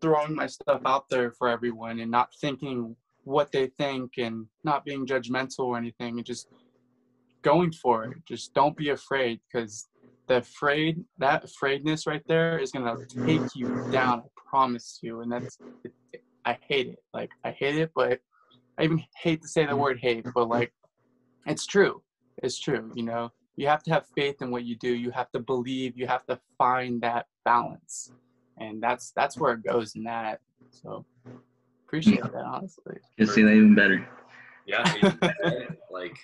throwing 0.00 0.34
my 0.34 0.46
stuff 0.46 0.82
out 0.84 1.08
there 1.08 1.32
for 1.32 1.48
everyone 1.48 2.00
and 2.00 2.10
not 2.10 2.28
thinking 2.40 2.96
what 3.24 3.50
they 3.52 3.68
think 3.78 4.12
and 4.18 4.46
not 4.64 4.84
being 4.84 5.06
judgmental 5.06 5.60
or 5.60 5.78
anything 5.78 6.18
and 6.18 6.26
just 6.26 6.48
going 7.42 7.72
for 7.72 8.04
it. 8.04 8.16
Just 8.26 8.52
don't 8.54 8.76
be 8.76 8.90
afraid 8.90 9.40
because 9.50 9.88
the 10.26 10.38
afraid 10.38 11.02
that 11.18 11.44
afraidness 11.44 12.06
right 12.06 12.22
there 12.26 12.58
is 12.58 12.72
gonna 12.72 12.96
take 13.26 13.54
you 13.54 13.86
down. 13.90 14.20
I 14.20 14.28
promise 14.48 14.98
you. 15.02 15.20
And 15.20 15.30
that's 15.30 15.58
I 16.44 16.58
hate 16.68 16.88
it. 16.88 16.98
Like 17.12 17.30
I 17.44 17.50
hate 17.52 17.76
it, 17.76 17.90
but 17.94 18.20
I 18.78 18.84
even 18.84 19.02
hate 19.16 19.42
to 19.42 19.48
say 19.48 19.64
the 19.66 19.72
mm. 19.72 19.78
word 19.78 19.98
hate, 20.00 20.26
but 20.34 20.48
like 20.48 20.72
it's 21.46 21.66
true. 21.66 22.02
It's 22.42 22.58
true. 22.58 22.90
You 22.94 23.04
know, 23.04 23.30
you 23.56 23.66
have 23.66 23.82
to 23.84 23.92
have 23.92 24.06
faith 24.16 24.42
in 24.42 24.50
what 24.50 24.64
you 24.64 24.76
do. 24.76 24.94
You 24.94 25.10
have 25.10 25.30
to 25.32 25.40
believe. 25.40 25.96
You 25.96 26.06
have 26.06 26.26
to 26.26 26.38
find 26.58 27.00
that 27.02 27.26
balance 27.44 28.12
and 28.58 28.82
that's 28.82 29.10
that's 29.12 29.38
where 29.38 29.54
it 29.54 29.64
goes 29.64 29.94
in 29.94 30.04
that. 30.04 30.40
So 30.70 31.04
appreciate 31.86 32.22
that 32.22 32.34
honestly. 32.34 32.96
Can 33.16 33.26
see 33.26 33.42
that 33.42 33.52
even 33.52 33.74
better. 33.74 34.06
Yeah, 34.66 34.84
like 35.90 36.16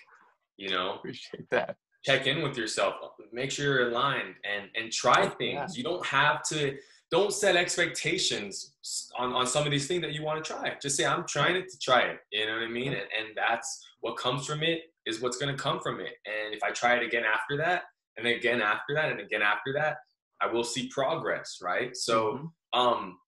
you 0.57 0.71
know, 0.71 0.95
appreciate 0.95 1.49
that. 1.51 1.77
Check 2.05 2.27
in 2.27 2.43
with 2.43 2.57
yourself. 2.57 2.95
Make 3.33 3.51
sure 3.51 3.67
you're 3.67 3.91
aligned 3.91 4.35
and 4.45 4.71
and 4.75 4.93
try 4.93 5.29
things. 5.29 5.77
Yeah. 5.77 5.79
You 5.79 5.85
don't 5.85 6.07
have 6.07 6.43
to. 6.45 6.77
Don't 7.11 7.33
set 7.33 7.57
expectations 7.57 8.73
on, 9.19 9.33
on 9.33 9.45
some 9.45 9.65
of 9.65 9.73
these 9.73 9.89
things 9.89 10.01
that 10.03 10.13
you 10.13 10.23
want 10.23 10.45
to 10.45 10.53
try. 10.53 10.77
Just 10.81 10.97
say, 10.97 11.05
I'm 11.05 11.27
trying 11.27 11.57
it 11.57 11.69
to 11.71 11.77
try 11.77 12.03
it. 12.03 12.21
You 12.31 12.47
know 12.47 12.53
what 12.53 12.63
I 12.63 12.69
mean? 12.69 12.93
And, 12.93 12.99
and 12.99 13.35
that's 13.35 13.85
what 13.99 14.17
comes 14.17 14.47
from 14.47 14.63
it 14.63 14.90
is 15.07 15.21
what's 15.21 15.37
going 15.37 15.55
to 15.55 15.61
come 15.61 15.81
from 15.81 16.01
it. 16.01 16.15
And 16.27 16.55
if 16.55 16.63
I 16.63 16.71
try 16.71 16.97
it 16.97 17.03
again 17.03 17.25
after 17.25 17.57
that, 17.59 17.83
and 18.17 18.27
again 18.27 18.61
after 18.61 18.95
that, 18.95 19.11
and 19.11 19.21
again 19.21 19.43
after 19.43 19.73
that, 19.75 19.97
I 20.43 20.47
will 20.47 20.65
see 20.65 20.89
progress, 20.89 21.59
right? 21.63 21.97
So, 21.97 22.33
mm-hmm. 22.33 22.79
um, 22.79 23.19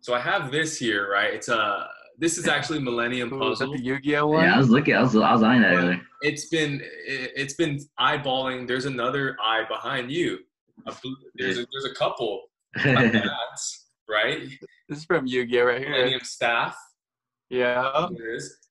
so 0.00 0.14
I 0.14 0.20
have 0.20 0.50
this 0.50 0.78
here, 0.78 1.10
right? 1.10 1.32
It's 1.32 1.48
a 1.48 1.88
this 2.18 2.38
is 2.38 2.46
actually 2.46 2.78
Millennium 2.78 3.32
Ooh, 3.32 3.38
Puzzle. 3.40 3.72
the 3.72 3.82
Yu-Gi-Oh 3.82 4.28
one? 4.28 4.44
Yeah, 4.44 4.54
I 4.54 4.58
was 4.58 4.70
looking. 4.70 4.94
I 4.94 5.02
was, 5.02 5.16
I 5.16 5.32
was 5.32 5.42
eyeing 5.42 5.62
that 5.62 5.74
earlier. 5.74 6.00
It's 6.22 6.46
been 6.48 6.80
it's 7.06 7.54
been 7.54 7.80
eyeballing. 7.98 8.68
There's 8.68 8.84
another 8.84 9.36
eye 9.42 9.64
behind 9.68 10.12
you. 10.12 10.38
There's 11.34 11.58
a, 11.58 11.66
there's 11.72 11.86
a 11.90 11.94
couple. 11.94 12.42
right? 12.84 14.48
This 14.88 14.98
is 14.98 15.04
from 15.04 15.26
Yu-Gi-Oh 15.26 15.64
right 15.64 15.78
here. 15.80 15.90
Millennium 15.90 16.20
Staff. 16.22 16.76
Yeah. 17.50 18.08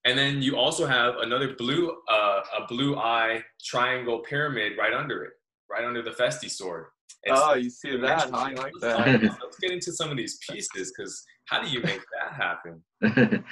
And 0.05 0.17
then 0.17 0.41
you 0.41 0.57
also 0.57 0.85
have 0.85 1.15
another 1.21 1.55
blue, 1.55 1.95
uh, 2.09 2.41
a 2.57 2.67
blue 2.67 2.97
eye 2.97 3.43
triangle 3.63 4.19
pyramid 4.19 4.73
right 4.77 4.93
under 4.93 5.23
it, 5.23 5.33
right 5.69 5.85
under 5.85 6.01
the 6.01 6.11
Festiie 6.11 6.49
sword. 6.49 6.87
It's, 7.23 7.39
oh, 7.41 7.53
you 7.53 7.69
see 7.69 7.95
that? 7.97 8.33
I 8.33 8.51
like 8.51 8.73
that. 8.81 9.21
Let's 9.23 9.57
get 9.59 9.71
into 9.71 9.93
some 9.93 10.11
of 10.11 10.17
these 10.17 10.37
pieces 10.49 10.91
because 10.95 11.23
how 11.45 11.61
do 11.61 11.69
you 11.69 11.79
make 11.81 12.01
that 12.19 12.33
happen? 12.33 12.83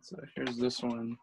so 0.00 0.16
here's 0.34 0.56
this 0.56 0.82
one. 0.82 1.18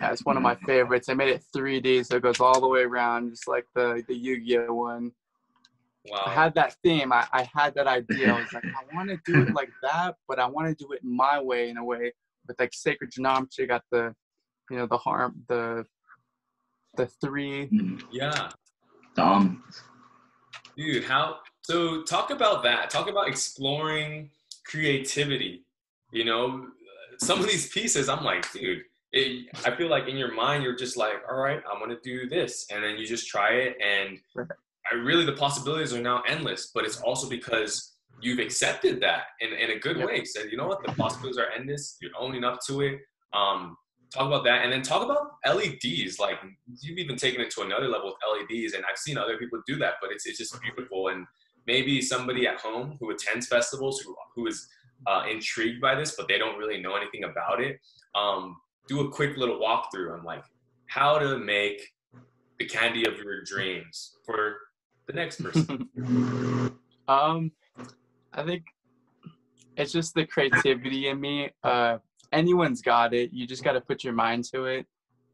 That's 0.00 0.24
one 0.24 0.36
of 0.36 0.42
my 0.42 0.56
favorites. 0.66 1.08
I 1.08 1.14
made 1.14 1.28
it 1.28 1.44
3D, 1.54 2.06
so 2.06 2.16
it 2.16 2.22
goes 2.22 2.40
all 2.40 2.60
the 2.60 2.66
way 2.66 2.80
around, 2.80 3.30
just 3.30 3.46
like 3.46 3.66
the 3.74 4.02
the 4.08 4.14
Yu-Gi-Oh 4.14 4.72
one. 4.72 5.12
Wow. 6.10 6.24
I 6.26 6.34
had 6.34 6.54
that 6.54 6.76
theme. 6.82 7.12
I, 7.12 7.26
I 7.32 7.48
had 7.54 7.74
that 7.74 7.86
idea. 7.86 8.32
I 8.32 8.40
was 8.40 8.52
like, 8.52 8.64
I 8.64 8.94
want 8.94 9.08
to 9.10 9.18
do 9.24 9.42
it 9.42 9.54
like 9.54 9.70
that, 9.82 10.16
but 10.26 10.38
I 10.38 10.46
want 10.46 10.68
to 10.68 10.84
do 10.84 10.92
it 10.92 11.00
my 11.02 11.40
way 11.40 11.68
in 11.70 11.76
a 11.76 11.84
way 11.84 12.12
with 12.46 12.58
like 12.58 12.72
sacred 12.72 13.10
geometry. 13.10 13.66
Got 13.66 13.82
the, 13.90 14.14
you 14.70 14.76
know, 14.76 14.86
the 14.86 14.98
harm, 14.98 15.42
the, 15.48 15.84
the 16.96 17.06
three. 17.06 17.66
Mm-hmm. 17.66 18.06
Yeah. 18.10 18.50
Um. 19.16 19.62
Dude, 20.76 21.04
how? 21.04 21.38
So 21.62 22.02
talk 22.02 22.30
about 22.30 22.62
that. 22.62 22.90
Talk 22.90 23.08
about 23.08 23.28
exploring 23.28 24.30
creativity. 24.64 25.64
You 26.12 26.24
know, 26.24 26.68
some 27.18 27.40
of 27.40 27.46
these 27.46 27.68
pieces, 27.68 28.08
I'm 28.08 28.24
like, 28.24 28.50
dude. 28.52 28.82
It, 29.10 29.46
I 29.64 29.74
feel 29.74 29.88
like 29.88 30.06
in 30.06 30.18
your 30.18 30.34
mind 30.34 30.62
you're 30.62 30.76
just 30.76 30.98
like, 30.98 31.22
all 31.30 31.38
right, 31.38 31.62
I'm 31.72 31.80
gonna 31.80 31.96
do 32.04 32.28
this, 32.28 32.66
and 32.70 32.84
then 32.84 32.98
you 32.98 33.06
just 33.06 33.26
try 33.26 33.52
it, 33.52 33.76
and 33.82 34.18
I 34.90 34.96
really 34.96 35.24
the 35.24 35.32
possibilities 35.32 35.92
are 35.92 36.00
now 36.00 36.22
endless, 36.28 36.70
but 36.74 36.84
it's 36.84 37.00
also 37.00 37.28
because 37.28 37.96
you've 38.20 38.38
accepted 38.38 39.00
that 39.00 39.24
in, 39.40 39.52
in 39.52 39.76
a 39.76 39.78
good 39.78 39.98
yep. 39.98 40.08
way. 40.08 40.24
Said, 40.24 40.50
you 40.50 40.56
know 40.56 40.66
what, 40.66 40.84
the 40.84 40.92
possibilities 40.92 41.38
are 41.38 41.50
endless. 41.56 41.96
You're 42.00 42.12
owning 42.18 42.44
up 42.44 42.58
to 42.66 42.80
it. 42.82 42.98
Um, 43.32 43.76
talk 44.12 44.26
about 44.26 44.44
that, 44.44 44.64
and 44.64 44.72
then 44.72 44.82
talk 44.82 45.04
about 45.04 45.32
LEDs. 45.46 46.18
Like 46.18 46.38
you've 46.80 46.98
even 46.98 47.16
taken 47.16 47.40
it 47.40 47.50
to 47.50 47.62
another 47.62 47.88
level 47.88 48.14
with 48.14 48.48
LEDs, 48.50 48.74
and 48.74 48.84
I've 48.90 48.98
seen 48.98 49.18
other 49.18 49.36
people 49.38 49.60
do 49.66 49.76
that, 49.76 49.94
but 50.00 50.10
it's 50.10 50.26
it's 50.26 50.38
just 50.38 50.60
beautiful. 50.60 51.08
And 51.08 51.26
maybe 51.66 52.00
somebody 52.00 52.46
at 52.46 52.58
home 52.58 52.96
who 53.00 53.10
attends 53.10 53.46
festivals 53.46 54.00
who 54.00 54.16
who 54.34 54.46
is 54.46 54.68
uh, 55.06 55.24
intrigued 55.30 55.80
by 55.80 55.94
this, 55.94 56.14
but 56.16 56.28
they 56.28 56.38
don't 56.38 56.58
really 56.58 56.80
know 56.80 56.96
anything 56.96 57.24
about 57.24 57.60
it. 57.60 57.78
Um, 58.14 58.56
do 58.88 59.00
a 59.00 59.10
quick 59.10 59.36
little 59.36 59.60
walkthrough 59.60 60.18
on 60.18 60.24
like 60.24 60.42
how 60.86 61.18
to 61.18 61.38
make 61.38 61.82
the 62.58 62.66
kandi 62.66 63.06
of 63.06 63.18
your 63.18 63.42
dreams 63.44 64.16
for 64.24 64.56
the 65.08 65.14
next 65.14 65.42
person? 65.42 65.90
um, 67.08 67.50
I 68.32 68.44
think 68.44 68.64
it's 69.76 69.92
just 69.92 70.14
the 70.14 70.26
creativity 70.26 71.08
in 71.08 71.20
me. 71.20 71.50
Uh, 71.64 71.98
anyone's 72.32 72.82
got 72.82 73.14
it. 73.14 73.32
You 73.32 73.46
just 73.46 73.64
got 73.64 73.72
to 73.72 73.80
put 73.80 74.04
your 74.04 74.12
mind 74.12 74.44
to 74.52 74.66
it. 74.66 74.86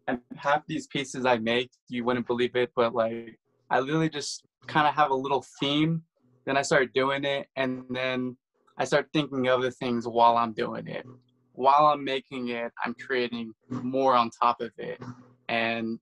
And 0.07 0.21
half 0.37 0.67
these 0.67 0.87
pieces 0.87 1.27
I 1.27 1.39
make, 1.39 1.71
you 1.89 2.05
wouldn't 2.05 2.27
believe 2.27 2.57
it, 2.57 2.71
but 2.77 2.95
like 2.95 3.39
I 3.71 3.81
literally 3.81 4.11
just 4.11 4.45
kind 4.67 4.87
of 4.87 4.95
have 4.95 5.11
a 5.11 5.15
little 5.15 5.45
theme. 5.61 6.03
Then 6.47 6.57
I 6.57 6.63
start 6.63 6.93
doing 6.93 7.25
it, 7.25 7.49
and 7.57 7.85
then 7.89 8.37
I 8.77 8.85
start 8.85 9.09
thinking 9.15 9.49
of 9.49 9.63
the 9.63 9.71
things 9.71 10.07
while 10.07 10.37
I'm 10.37 10.53
doing 10.53 10.87
it. 10.89 11.07
While 11.53 11.87
I'm 11.87 12.05
making 12.05 12.49
it, 12.49 12.71
I'm 12.85 12.95
creating 12.95 13.53
more 13.71 14.15
on 14.15 14.29
top 14.29 14.61
of 14.61 14.71
it. 14.77 15.01
And 15.49 15.99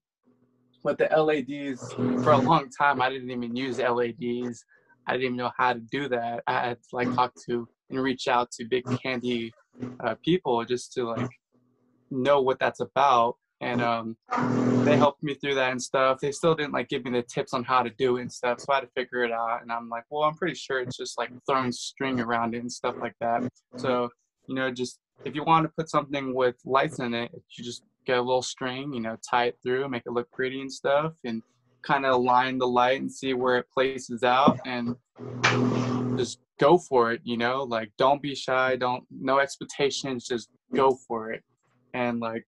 with 0.83 0.97
the 0.97 1.09
LEDs 1.15 1.93
for 2.23 2.33
a 2.33 2.37
long 2.37 2.69
time. 2.69 3.01
I 3.01 3.09
didn't 3.09 3.31
even 3.31 3.55
use 3.55 3.79
LEDs. 3.79 4.65
I 5.07 5.13
didn't 5.13 5.25
even 5.25 5.37
know 5.37 5.51
how 5.57 5.73
to 5.73 5.79
do 5.79 6.07
that. 6.09 6.43
I 6.47 6.53
had 6.53 6.77
to 6.77 6.95
like 6.95 7.13
talk 7.13 7.33
to 7.47 7.67
and 7.89 7.99
reach 7.99 8.27
out 8.27 8.51
to 8.51 8.65
big 8.65 8.85
kandi 8.85 9.51
uh, 10.03 10.15
people 10.23 10.63
just 10.65 10.93
to 10.93 11.05
like 11.05 11.29
know 12.11 12.41
what 12.41 12.59
that's 12.59 12.79
about. 12.79 13.35
And 13.61 13.81
um, 13.81 14.17
they 14.83 14.97
helped 14.97 15.23
me 15.23 15.35
through 15.35 15.55
that 15.55 15.71
and 15.71 15.81
stuff. 15.81 16.19
They 16.19 16.33
still 16.33 16.53
didn't 16.53 16.73
like 16.73 16.89
give 16.89 17.05
me 17.05 17.11
the 17.11 17.21
tips 17.21 17.53
on 17.53 17.63
how 17.63 17.81
to 17.81 17.89
do 17.91 18.17
it 18.17 18.21
and 18.21 18.31
stuff, 18.31 18.59
so 18.59 18.73
I 18.73 18.75
had 18.75 18.81
to 18.81 18.89
figure 18.93 19.23
it 19.23 19.31
out. 19.31 19.61
And 19.61 19.71
I'm 19.71 19.87
like, 19.87 20.03
well, 20.09 20.23
I'm 20.23 20.35
pretty 20.35 20.55
sure 20.55 20.81
it's 20.81 20.97
just 20.97 21.17
like 21.17 21.31
throwing 21.47 21.71
string 21.71 22.19
around 22.19 22.55
it 22.55 22.59
and 22.59 22.71
stuff 22.71 22.95
like 22.99 23.15
that. 23.21 23.47
So 23.77 24.09
you 24.47 24.55
know, 24.55 24.69
just 24.69 24.99
if 25.23 25.33
you 25.35 25.45
want 25.45 25.65
to 25.65 25.71
put 25.77 25.89
something 25.89 26.33
with 26.33 26.55
lights 26.65 26.99
in 26.99 27.13
it, 27.13 27.31
you 27.57 27.63
just 27.63 27.83
get 28.05 28.17
a 28.17 28.21
little 28.21 28.41
string, 28.41 28.93
you 28.93 29.01
know, 29.01 29.17
tie 29.29 29.45
it 29.45 29.57
through, 29.63 29.87
make 29.89 30.03
it 30.05 30.11
look 30.11 30.29
pretty 30.31 30.61
and 30.61 30.71
stuff, 30.71 31.13
and 31.23 31.41
kind 31.83 32.05
of 32.05 32.13
align 32.13 32.57
the 32.57 32.67
light 32.67 33.01
and 33.01 33.11
see 33.11 33.33
where 33.33 33.57
it 33.57 33.65
places 33.73 34.23
out 34.23 34.57
and 34.65 34.95
just 36.17 36.39
go 36.59 36.77
for 36.77 37.11
it, 37.11 37.21
you 37.23 37.37
know, 37.37 37.63
like 37.63 37.91
don't 37.97 38.21
be 38.21 38.35
shy, 38.35 38.75
don't 38.75 39.03
no 39.11 39.39
expectations, 39.39 40.27
just 40.27 40.49
go 40.73 40.97
for 41.07 41.31
it. 41.31 41.43
And 41.93 42.19
like 42.19 42.45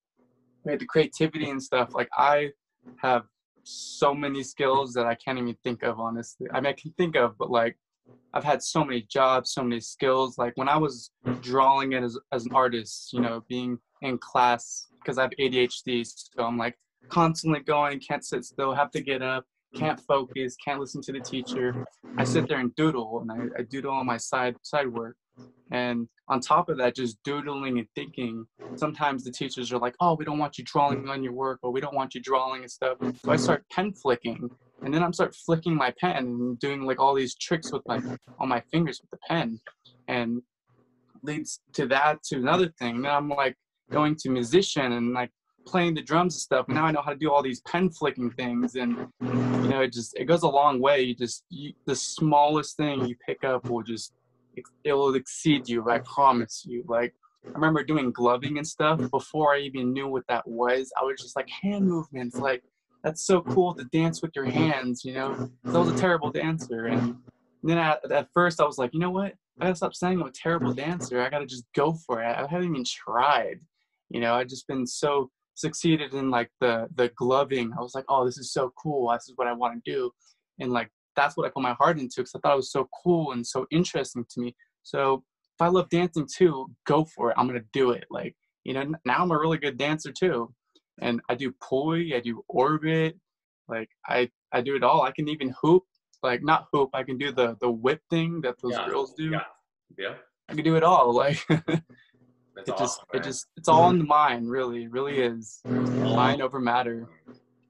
with 0.63 0.80
the 0.80 0.86
creativity 0.86 1.50
and 1.50 1.62
stuff, 1.62 1.94
like 1.94 2.10
I 2.18 2.52
have 2.98 3.24
so 3.63 4.13
many 4.13 4.44
skills 4.44 4.94
that 4.94 5.06
I 5.06 5.15
can't 5.15 5.38
even 5.38 5.58
think 5.63 5.84
of 5.84 6.00
honestly. 6.00 6.48
I 6.54 6.62
mean 6.62 6.68
I 6.68 6.74
can 6.74 6.91
think 6.98 7.15
of, 7.15 7.38
but 7.38 7.50
like 7.50 7.78
I've 8.34 8.44
had 8.44 8.62
so 8.62 8.84
many 8.84 9.02
jobs, 9.02 9.54
so 9.54 9.63
many 9.63 9.80
skills. 9.80 10.38
Like 10.38 10.54
when 10.56 10.68
I 10.68 10.78
was 10.78 11.10
drawing 11.41 11.94
it 11.94 12.04
as, 12.04 12.18
as 12.32 12.46
an 12.46 12.54
artist, 12.54 13.13
you 13.13 13.22
know, 13.22 13.44
being 13.48 13.78
in 14.02 14.18
class 14.18 14.88
because 15.00 15.18
I 15.18 15.24
have 15.24 15.32
ADHD, 15.39 16.06
so 16.06 16.44
I'm 16.44 16.58
like 16.58 16.78
constantly 17.10 17.62
going, 17.62 18.00
can't 18.00 18.26
sit 18.26 18.44
still, 18.44 18.74
have 18.74 18.91
to 18.91 19.02
get 19.02 19.22
up, 19.22 19.46
can't 19.76 20.00
focus, 20.00 20.56
can't 20.63 20.80
listen 20.80 21.02
to 21.04 21.12
the 21.12 21.20
teacher. 21.20 21.86
I 22.18 22.24
sit 22.24 22.48
there 22.48 22.60
and 22.60 22.76
doodle, 22.76 23.22
and 23.22 23.32
I, 23.32 23.60
I 23.60 23.63
doodle 23.63 23.91
on 23.94 24.06
my 24.06 24.18
side 24.18 24.56
side 24.63 24.88
work. 24.88 25.15
And 25.72 26.08
on 26.28 26.39
top 26.39 26.70
of 26.70 26.78
that, 26.78 26.96
just 26.96 27.22
doodling 27.24 27.78
and 27.80 27.88
thinking. 27.96 28.46
Sometimes 28.76 29.24
the 29.24 29.32
teachers 29.32 29.72
are 29.74 29.80
like, 29.80 29.96
"Oh, 30.00 30.15
we 30.15 30.26
don't 30.26 30.38
want 30.38 30.58
you 30.58 30.63
drawing 30.63 31.10
on 31.10 31.24
your 31.24 31.34
work, 31.34 31.60
or 31.62 31.72
we 31.72 31.82
don't 31.82 31.96
want 31.96 32.15
you 32.15 32.22
drawing 32.22 32.62
and 32.62 32.72
stuff." 32.72 32.98
So 33.02 33.32
I 33.32 33.36
start 33.36 33.65
pen 33.72 33.94
flicking, 33.94 34.50
and 34.86 34.93
then 34.93 35.04
I'm 35.04 35.13
start 35.13 35.36
flicking 35.36 35.76
my 35.76 35.91
pen 36.00 36.17
and 36.17 36.60
doing 36.60 36.84
like 36.86 37.00
all 37.00 37.15
these 37.15 37.36
tricks 37.36 37.74
with 37.74 37.82
my 37.88 38.00
on 38.39 38.48
my 38.48 38.62
fingers 38.71 39.02
with 39.02 39.10
the 39.10 39.17
pen, 39.28 39.60
and 40.08 40.41
leads 41.24 41.60
to 41.74 41.88
that 41.88 42.21
to 42.26 42.36
another 42.36 42.69
thing. 42.80 43.02
Then 43.02 43.12
I'm 43.12 43.28
like 43.28 43.58
going 43.91 44.15
to 44.17 44.30
musician 44.30 44.93
and 44.93 45.13
like 45.13 45.32
playing 45.65 45.95
the 45.95 46.04
drums 46.04 46.36
and 46.36 46.41
stuff. 46.41 46.67
And 46.67 46.76
now 46.76 46.86
I 46.86 46.91
know 46.91 47.02
how 47.02 47.12
to 47.12 47.17
do 47.17 47.32
all 47.32 47.41
these 47.41 47.62
pen 47.62 47.89
flicking 47.89 48.30
things, 48.30 48.76
and 48.76 49.08
you 49.21 49.69
know, 49.69 49.82
it 49.82 49.91
just 49.91 50.15
it 50.17 50.26
goes 50.26 50.43
a 50.43 50.48
long 50.48 50.80
way. 50.80 51.02
You 51.02 51.15
just 51.15 51.43
you, 51.50 51.74
the 51.88 51.95
smallest 51.95 52.78
thing 52.78 53.06
you 53.06 53.15
pick 53.26 53.43
up 53.43 53.67
will 53.69 53.84
just 53.84 54.13
it 54.84 54.93
will 54.93 55.15
exceed 55.15 55.67
you. 55.67 55.89
I 55.89 56.00
promise 56.00 56.63
you. 56.63 56.84
Like 56.88 57.15
I 57.48 57.50
remember 57.50 57.84
doing 57.84 58.12
gloving 58.12 58.60
and 58.60 58.67
stuff 58.67 59.02
before 59.10 59.56
I 59.56 59.62
even 59.62 59.93
knew 59.93 60.08
what 60.08 60.28
that 60.30 60.48
was. 60.48 60.91
I 61.00 61.04
was 61.04 61.19
just 61.19 61.36
like 61.36 61.50
hand 61.50 61.88
movements, 61.88 62.38
like 62.38 62.63
that's 63.06 63.22
so 63.22 63.39
mm-hmm. 63.39 63.54
cool 63.54 63.76
to 63.76 63.84
dance 63.86 64.24
with 64.24 64.32
your 64.36 64.46
hands. 64.46 65.06
You 65.06 65.13
know, 65.13 65.50
I 65.63 65.78
was 65.78 65.91
a 65.91 65.98
terrible 65.98 66.32
dancer, 66.32 66.88
and 66.88 67.15
then 67.62 67.78
at, 67.78 68.12
at 68.12 68.30
first 68.34 68.60
I 68.60 68.65
was 68.65 68.80
like, 68.80 68.94
you 68.94 69.00
know 69.00 69.12
what? 69.12 69.34
I 69.60 69.65
gotta 69.65 69.76
stop 69.76 69.94
saying 69.94 70.20
I'm 70.20 70.28
a 70.28 70.32
terrible 70.32 70.74
dancer. 70.74 71.22
I 71.22 71.30
gotta 71.30 71.46
just 71.46 71.65
go 71.76 71.94
for 71.94 72.22
it. 72.22 72.26
I 72.26 72.48
haven't 72.50 72.70
even 72.70 72.84
tried. 72.84 73.60
You 74.10 74.22
know, 74.22 74.34
I've 74.34 74.48
just 74.48 74.68
been 74.68 74.88
so 74.88 75.30
succeeded 75.54 76.15
in 76.15 76.32
like 76.32 76.50
the 76.60 76.88
the 76.96 77.12
gloving. 77.15 77.72
I 77.78 77.82
was 77.82 77.94
like, 77.94 78.06
oh, 78.10 78.26
this 78.26 78.39
is 78.39 78.52
so 78.52 78.74
cool. 78.82 79.12
This 79.12 79.30
is 79.30 79.34
what 79.36 79.48
I 79.48 79.54
want 79.54 79.76
to 79.76 79.91
do, 79.91 80.10
and 80.60 80.72
like 80.72 80.89
that's 81.15 81.38
what 81.38 81.46
I 81.46 81.50
put 81.50 81.62
my 81.62 81.74
heart 81.74 82.00
into 82.00 82.15
because 82.18 82.34
I 82.36 82.39
thought 82.39 82.54
it 82.54 82.58
was 82.58 82.72
so 82.72 82.89
cool 83.04 83.34
and 83.34 83.46
so 83.46 83.68
interesting 83.70 84.26
to 84.32 84.41
me. 84.41 84.56
So 84.82 85.24
if 85.54 85.62
I 85.62 85.68
love 85.68 85.89
dancing 85.89 86.28
too, 86.28 86.72
go 86.88 87.06
for 87.06 87.30
it. 87.30 87.36
I'm 87.38 87.46
gonna 87.46 87.62
do 87.72 87.91
it. 87.91 88.06
Like 88.10 88.36
you 88.63 88.74
know, 88.74 88.96
now 89.06 89.18
I'm 89.20 89.32
a 89.32 89.38
really 89.38 89.60
good 89.60 89.78
dancer 89.78 90.12
too, 90.12 90.52
and 91.01 91.21
I 91.29 91.36
do 91.36 91.53
pulley, 91.62 92.15
I 92.15 92.19
do 92.19 92.43
orbit, 92.47 93.17
like 93.67 93.89
I 94.08 94.29
I 94.51 94.62
do 94.62 94.75
it 94.75 94.84
all. 94.84 95.01
I 95.03 95.12
can 95.12 95.27
even 95.27 95.53
hoop, 95.62 95.84
like 96.23 96.43
not 96.43 96.67
hoop. 96.71 96.89
I 96.93 97.03
can 97.03 97.17
do 97.17 97.31
the 97.31 97.58
the 97.62 97.69
whip 97.69 98.01
thing 98.10 98.41
that 98.41 98.55
those 98.62 98.73
yeah. 98.73 98.88
girls 98.88 99.13
do. 99.13 99.31
Yeah. 99.31 99.41
Yeah. 99.97 100.13
I 100.49 100.53
can 100.53 100.63
do 100.63 100.75
it 100.75 100.84
all. 100.84 101.13
Like 101.13 101.45
it 101.49 101.81
awesome, 102.69 102.77
just 102.77 103.01
man. 103.13 103.21
it 103.21 103.25
just 103.25 103.47
it's 103.58 103.67
all 103.67 103.89
in 103.89 103.97
the 103.97 104.05
mind 104.05 104.49
really 104.49 104.84
it 104.84 104.91
really 104.91 105.19
is 105.19 105.62
mind 105.65 106.41
over 106.41 106.60
matter 106.60 107.05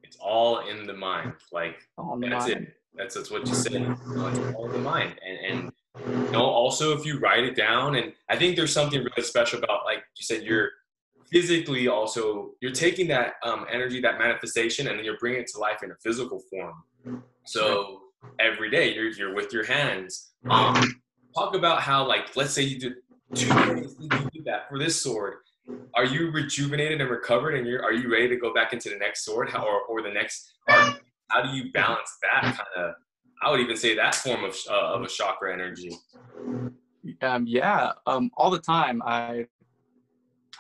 it's 0.03 0.17
all 0.19 0.59
in 0.59 0.85
the 0.85 0.93
mind 0.93 1.33
like 1.51 1.77
that's 1.97 2.47
mind. 2.47 2.51
it 2.51 2.73
that's, 2.93 3.15
that's 3.15 3.31
what 3.31 3.47
you 3.47 3.55
said 3.55 3.73
it's 3.73 4.55
all 4.55 4.65
in 4.67 4.71
the 4.73 4.77
mind 4.77 5.15
and 5.27 5.39
and 5.59 5.71
you 6.07 6.31
know, 6.31 6.43
also 6.43 6.97
if 6.97 7.05
you 7.05 7.19
write 7.19 7.43
it 7.43 7.55
down, 7.55 7.95
and 7.95 8.13
I 8.29 8.35
think 8.35 8.55
there's 8.55 8.73
something 8.73 8.99
really 8.99 9.23
special 9.23 9.59
about, 9.59 9.85
like 9.85 10.03
you 10.17 10.23
said, 10.23 10.43
you're 10.43 10.71
physically 11.31 11.87
also 11.87 12.51
you're 12.61 12.71
taking 12.71 13.07
that 13.07 13.33
um, 13.43 13.65
energy, 13.71 14.01
that 14.01 14.17
manifestation, 14.19 14.87
and 14.87 14.97
then 14.97 15.05
you're 15.05 15.17
bringing 15.19 15.41
it 15.41 15.47
to 15.47 15.59
life 15.59 15.83
in 15.83 15.91
a 15.91 15.95
physical 16.03 16.41
form. 16.49 17.21
So 17.45 18.01
every 18.39 18.69
day 18.69 18.93
you're 18.93 19.09
you're 19.09 19.35
with 19.35 19.53
your 19.53 19.65
hands. 19.65 20.31
Um, 20.49 21.01
talk 21.35 21.55
about 21.55 21.81
how, 21.81 22.07
like, 22.07 22.35
let's 22.35 22.53
say 22.53 22.63
you 22.63 22.79
did 22.79 22.93
two 23.33 23.49
days, 23.49 23.95
you 23.99 24.09
did 24.09 24.45
that 24.45 24.69
for 24.69 24.79
this 24.79 25.01
sword. 25.01 25.35
Are 25.95 26.05
you 26.05 26.29
rejuvenated 26.31 27.01
and 27.01 27.09
recovered, 27.09 27.55
and 27.55 27.65
you're 27.65 27.83
are 27.83 27.93
you 27.93 28.11
ready 28.11 28.29
to 28.29 28.37
go 28.37 28.53
back 28.53 28.71
into 28.73 28.89
the 28.89 28.97
next 28.97 29.25
sword, 29.25 29.49
how, 29.49 29.65
or 29.65 29.81
or 29.81 30.03
the 30.03 30.11
next? 30.11 30.53
Or 30.69 30.95
how 31.29 31.41
do 31.41 31.49
you 31.57 31.71
balance 31.71 32.17
that 32.21 32.41
kind 32.43 32.59
of? 32.77 32.93
I 33.41 33.49
would 33.49 33.59
even 33.59 33.75
say 33.75 33.95
that 33.95 34.13
form 34.13 34.43
of 34.43 34.55
uh, 34.69 34.93
of 34.93 35.01
a 35.01 35.07
chakra 35.07 35.51
energy. 35.51 35.97
Um, 37.21 37.45
yeah, 37.47 37.93
um, 38.05 38.29
all 38.37 38.51
the 38.51 38.59
time. 38.59 39.01
I 39.03 39.47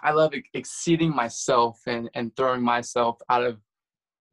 I 0.05 0.11
love 0.11 0.33
exceeding 0.53 1.15
myself 1.15 1.79
and 1.87 2.11
and 2.13 2.35
throwing 2.37 2.61
myself 2.61 3.17
out 3.27 3.43
of 3.43 3.57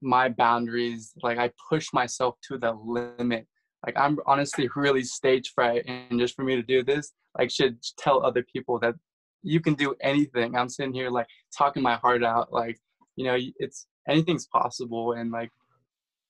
my 0.03 0.29
boundaries. 0.29 1.13
Like 1.23 1.39
I 1.39 1.51
push 1.71 1.87
myself 1.95 2.37
to 2.49 2.59
the 2.59 2.73
limit. 2.73 3.47
Like 3.87 3.97
I'm 3.99 4.19
honestly 4.27 4.69
really 4.77 5.03
stage 5.03 5.53
fright, 5.55 5.85
and 5.87 6.21
just 6.21 6.37
for 6.37 6.45
me 6.45 6.57
to 6.57 6.63
do 6.63 6.85
this, 6.85 7.13
like 7.39 7.51
should 7.51 7.79
tell 7.97 8.25
other 8.25 8.45
people 8.53 8.79
that 8.81 8.95
you 9.43 9.61
can 9.61 9.73
do 9.73 9.95
anything. 10.03 10.55
I'm 10.55 10.69
sitting 10.69 10.93
here 10.93 11.09
like 11.09 11.27
talking 11.57 11.83
my 11.83 11.95
heart 11.97 12.23
out. 12.23 12.53
Like 12.53 12.79
you 13.17 13.25
know, 13.25 13.39
it's 13.59 13.87
anything's 14.07 14.47
possible, 14.49 15.13
and 15.13 15.31
like 15.31 15.51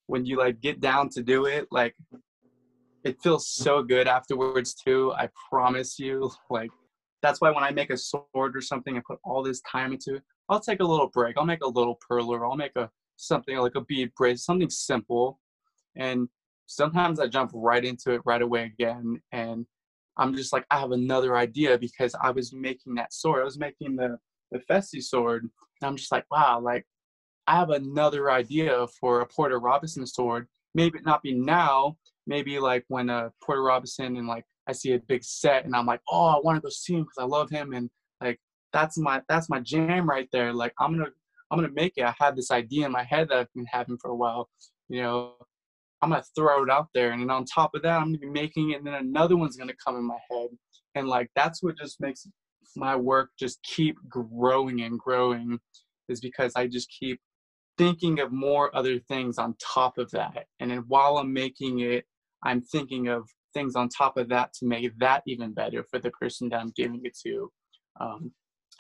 when 0.07 0.25
you 0.25 0.39
like 0.39 0.61
get 0.61 0.81
down 0.81 1.09
to 1.11 1.23
do 1.23 1.47
it, 1.47 1.67
like 1.73 1.97
it 3.03 3.21
feels 3.21 3.49
so 3.49 3.83
good 3.83 4.07
afterwards 4.07 4.73
too. 4.73 5.13
I 5.17 5.29
promise 5.51 5.99
you. 5.99 6.31
Like 6.51 6.71
that's 7.23 7.41
why 7.41 7.51
when 7.51 7.65
I 7.65 7.71
make 7.71 7.91
a 7.91 7.97
sword 7.97 8.57
or 8.57 8.61
something 8.61 8.97
and 8.97 9.05
put 9.05 9.19
all 9.25 9.43
this 9.43 9.61
time 9.63 9.93
into 9.93 10.17
it, 10.17 10.23
I'll 10.49 10.61
take 10.61 10.81
a 10.81 10.85
little 10.85 11.09
break. 11.09 11.37
I'll 11.39 11.47
make 11.47 11.63
a 11.63 11.69
little 11.69 11.99
perler. 12.11 12.49
I'll 12.49 12.57
make 12.57 12.77
a 12.77 12.91
something 13.17 13.57
like 13.57 13.77
a 13.77 13.81
bead 13.83 14.13
brace, 14.17 14.45
something 14.45 14.71
simple. 14.71 15.39
And 15.97 16.29
sometimes 16.67 17.21
I 17.21 17.29
jump 17.29 17.53
right 17.55 17.85
into 17.85 18.13
it 18.13 18.23
right 18.25 18.43
away 18.43 18.65
again. 18.65 19.21
And 19.31 19.67
I'm 20.17 20.35
just 20.35 20.53
like, 20.53 20.67
I 20.71 20.81
have 20.81 20.93
another 20.93 21.37
idea 21.37 21.79
because 21.79 22.15
I 22.21 22.31
was 22.31 22.53
making 22.53 22.95
that 22.97 23.13
sword. 23.13 23.41
I 23.41 23.45
was 23.45 23.59
making 23.59 23.97
the, 23.97 24.19
the 24.51 24.59
Festiie 24.71 25.03
sword. 25.03 25.43
And 25.43 25.89
I'm 25.89 25.97
just 25.97 26.13
like, 26.13 26.25
wow, 26.31 26.61
like 26.61 26.85
I 27.47 27.57
have 27.57 27.71
another 27.71 28.31
idea 28.31 28.87
for 29.01 29.21
a 29.21 29.27
Porter 29.27 29.59
Robinson 29.59 30.07
sword. 30.07 30.49
Maybe 30.75 30.99
not 31.05 31.23
be 31.23 31.35
now, 31.35 31.97
maybe 32.27 32.59
like 32.59 32.85
when 32.89 33.11
a 33.11 33.17
uh, 33.17 33.29
Porter 33.45 33.63
Robinson 33.63 34.17
and 34.17 34.27
like 34.27 34.45
I 34.69 34.73
see 34.73 34.93
a 34.93 34.99
big 34.99 35.25
set 35.25 35.65
and 35.65 35.75
I'm 35.75 35.87
like, 35.87 36.01
oh, 36.11 36.27
I 36.27 36.41
want 36.43 36.57
to 36.57 36.63
go 36.63 36.69
see 36.71 36.95
him 36.95 37.03
because 37.03 37.19
I 37.19 37.25
love 37.25 37.51
him 37.51 37.73
and 37.73 37.91
like 38.21 38.39
that's 38.73 38.99
my 38.99 39.21
that's 39.29 39.49
my 39.49 39.61
jam 39.61 40.09
right 40.09 40.29
there. 40.33 40.53
Like 40.53 40.73
I'm 40.79 40.93
gonna 40.97 41.11
I'm 41.51 41.59
gonna 41.59 41.73
make 41.73 41.95
it. 41.97 42.05
I 42.05 42.15
have 42.19 42.37
this 42.37 42.51
idea 42.51 42.87
in 42.87 42.93
my 42.93 43.05
head 43.05 43.29
that 43.29 43.39
I've 43.39 43.53
been 43.55 43.67
having 43.71 43.99
for 43.99 44.11
a 44.11 44.17
while. 44.17 44.49
You 44.89 45.03
know, 45.03 45.33
I'm 46.01 46.11
gonna 46.11 46.25
throw 46.35 46.63
it 46.65 46.71
out 46.71 46.89
there, 46.95 47.13
and 47.13 47.31
on 47.31 47.45
top 47.45 47.75
of 47.75 47.83
that, 47.83 47.99
I'm 47.99 48.07
gonna 48.07 48.19
be 48.19 48.31
making 48.31 48.71
it, 48.71 48.79
and 48.79 48.87
then 48.87 48.95
another 48.95 49.37
one's 49.37 49.57
gonna 49.57 49.75
come 49.85 49.97
in 49.97 50.05
my 50.05 50.19
head, 50.31 50.49
and 50.95 51.09
like 51.09 51.31
that's 51.37 51.63
what 51.63 51.77
just 51.79 52.01
makes 52.01 52.27
my 52.75 52.97
work 52.97 53.31
just 53.39 53.63
keep 53.63 53.97
growing 54.09 54.81
and 54.83 54.99
growing, 54.99 55.59
is 56.09 56.21
because 56.21 56.53
I 56.57 56.67
just 56.67 56.91
keep 56.99 57.21
thinking 57.79 58.21
of 58.21 58.33
more 58.33 58.75
other 58.75 58.99
things 58.99 59.39
on 59.39 59.55
top 59.63 59.99
of 59.99 60.11
that, 60.13 60.47
and 60.61 60.71
then 60.71 60.85
while 60.89 61.19
I'm 61.19 61.33
making 61.33 61.81
it, 61.81 62.05
I'm 62.45 62.63
thinking 62.63 63.09
of 63.09 63.29
things 63.53 63.77
on 63.77 63.89
top 63.89 64.17
of 64.17 64.29
that 64.29 64.53
to 64.55 64.67
make 64.67 64.99
that 64.99 65.23
even 65.27 65.53
better 65.53 65.85
for 65.91 65.99
the 65.99 66.11
person 66.11 66.49
that 66.51 66.61
I'm 66.61 66.73
giving 66.77 67.01
it 67.05 67.17
to. 67.25 67.51
Um, 68.01 68.33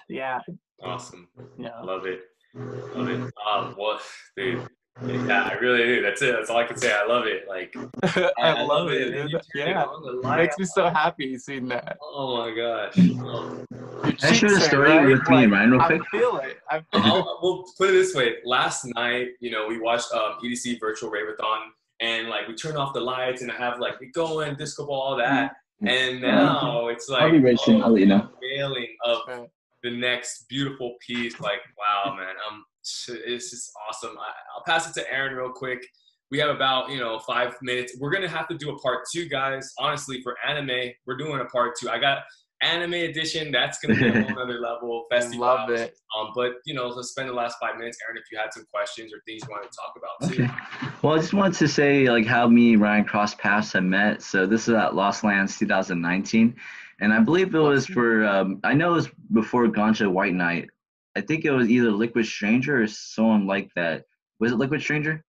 yeah. 0.08 0.40
Awesome. 0.82 1.28
Yeah. 1.58 1.80
Love 1.82 2.06
it. 2.06 2.20
Love 2.54 3.08
it. 3.08 3.32
Um, 3.48 3.74
well, 3.78 4.00
dude, 4.36 4.68
yeah, 5.06 5.44
I 5.44 5.54
really 5.54 5.84
do. 5.84 6.02
That's 6.02 6.20
it. 6.20 6.32
That's 6.32 6.50
all 6.50 6.58
I 6.58 6.64
can 6.64 6.76
say. 6.76 6.92
I 6.92 7.06
love 7.06 7.26
it. 7.26 7.48
Like, 7.48 7.74
I, 8.02 8.30
I, 8.38 8.62
love, 8.62 8.90
it. 8.90 9.14
it. 9.14 9.46
Yeah, 9.54 9.86
it 10.04 10.36
makes 10.36 10.58
me 10.58 10.64
so 10.66 10.88
happy 10.90 11.38
seeing 11.38 11.66
that. 11.68 11.96
Oh 12.02 12.36
my 12.36 12.54
gosh. 12.54 12.94
Can 12.94 14.30
I 14.30 14.32
share 14.32 14.50
the 14.50 14.60
story 14.60 14.90
right? 14.90 15.06
with 15.06 15.28
me 15.28 15.44
and 15.44 15.52
Ryan 15.52 15.70
real 15.70 15.84
quick? 15.84 16.02
I 16.02 16.18
feel 16.18 16.36
it. 16.38 16.58
I 16.70 16.82
feel 16.92 17.16
it. 17.16 17.24
Well, 17.42 17.64
put 17.78 17.88
it 17.88 17.92
this 17.92 18.14
way. 18.14 18.36
Last 18.44 18.84
night, 18.94 19.28
you 19.40 19.50
know, 19.50 19.66
we 19.66 19.80
watched 19.80 20.12
um, 20.12 20.36
EDC 20.44 20.78
Virtual 20.78 21.10
Raveathon 21.10 21.70
and 22.02 22.28
like 22.28 22.48
we 22.48 22.54
turn 22.54 22.76
off 22.76 22.92
the 22.92 23.00
lights 23.00 23.42
and 23.42 23.50
have 23.50 23.78
like 23.78 23.94
it 24.00 24.12
going, 24.12 24.56
disco 24.56 24.84
ball, 24.86 25.00
all 25.00 25.16
that. 25.16 25.52
Mm-hmm. 25.82 25.88
And 25.88 26.20
now 26.20 26.88
it's 26.88 27.08
like 27.08 27.22
I'll 27.22 27.30
be 27.30 27.38
racing, 27.38 27.80
oh, 27.80 27.86
I'll 27.86 27.92
let 27.92 28.00
you 28.00 28.06
know. 28.06 28.28
Failing 28.40 28.88
of 29.04 29.48
the 29.82 29.90
next 29.90 30.46
beautiful 30.48 30.96
piece. 31.06 31.40
Like, 31.40 31.60
wow, 31.78 32.14
man, 32.14 32.34
um, 32.48 32.64
it's 32.82 33.50
just 33.50 33.72
awesome. 33.88 34.16
I, 34.18 34.30
I'll 34.54 34.64
pass 34.66 34.88
it 34.88 35.00
to 35.00 35.12
Aaron 35.12 35.34
real 35.34 35.50
quick. 35.50 35.86
We 36.30 36.38
have 36.38 36.50
about 36.50 36.90
you 36.90 36.98
know 36.98 37.18
five 37.20 37.54
minutes. 37.62 37.96
We're 38.00 38.10
gonna 38.10 38.28
have 38.28 38.48
to 38.48 38.56
do 38.56 38.70
a 38.70 38.78
part 38.78 39.04
two, 39.12 39.28
guys. 39.28 39.72
Honestly, 39.78 40.22
for 40.22 40.36
anime, 40.46 40.90
we're 41.06 41.16
doing 41.16 41.40
a 41.40 41.44
part 41.46 41.74
two. 41.78 41.88
I 41.88 41.98
got 41.98 42.22
anime 42.62 42.94
edition, 42.94 43.50
that's 43.52 43.78
gonna 43.78 43.98
be 43.98 44.08
a 44.08 44.22
whole 44.22 44.38
other 44.42 44.60
level. 44.60 45.04
Festival. 45.10 45.40
Love 45.40 45.70
it. 45.70 45.96
Um, 46.16 46.32
but 46.34 46.52
you 46.64 46.74
know, 46.74 46.88
let's 46.88 47.10
spend 47.10 47.28
the 47.28 47.32
last 47.32 47.56
five 47.60 47.76
minutes, 47.76 47.98
Aaron, 48.06 48.16
if 48.16 48.30
you 48.30 48.38
had 48.38 48.52
some 48.52 48.64
questions 48.72 49.12
or 49.12 49.20
things 49.26 49.42
you 49.42 49.50
want 49.50 49.70
to 49.70 49.76
talk 49.76 49.94
about 49.96 50.32
too. 50.32 50.44
Okay. 50.44 50.92
Well, 51.02 51.14
I 51.14 51.18
just 51.18 51.34
wanted 51.34 51.58
to 51.58 51.68
say 51.68 52.08
like 52.08 52.26
how 52.26 52.46
me 52.46 52.74
and 52.74 52.82
Ryan 52.82 53.04
cross 53.04 53.34
paths 53.34 53.72
have 53.72 53.84
met. 53.84 54.22
So 54.22 54.46
this 54.46 54.68
is 54.68 54.74
at 54.74 54.94
Lost 54.94 55.24
Lands 55.24 55.58
2019, 55.58 56.54
and 57.00 57.12
I 57.12 57.20
believe 57.20 57.54
it 57.54 57.58
was 57.58 57.86
for 57.86 58.24
um, 58.24 58.60
I 58.64 58.74
know 58.74 58.92
it 58.92 58.96
was 58.96 59.08
before 59.32 59.66
Ganja 59.66 60.10
White 60.10 60.34
Night. 60.34 60.68
I 61.16 61.20
think 61.20 61.44
it 61.44 61.50
was 61.50 61.68
either 61.68 61.90
Liquid 61.90 62.26
Stranger 62.26 62.82
or 62.82 62.86
someone 62.86 63.46
like 63.46 63.70
that. 63.76 64.04
Was 64.40 64.52
it 64.52 64.56
Liquid 64.56 64.80
Stranger? 64.80 65.24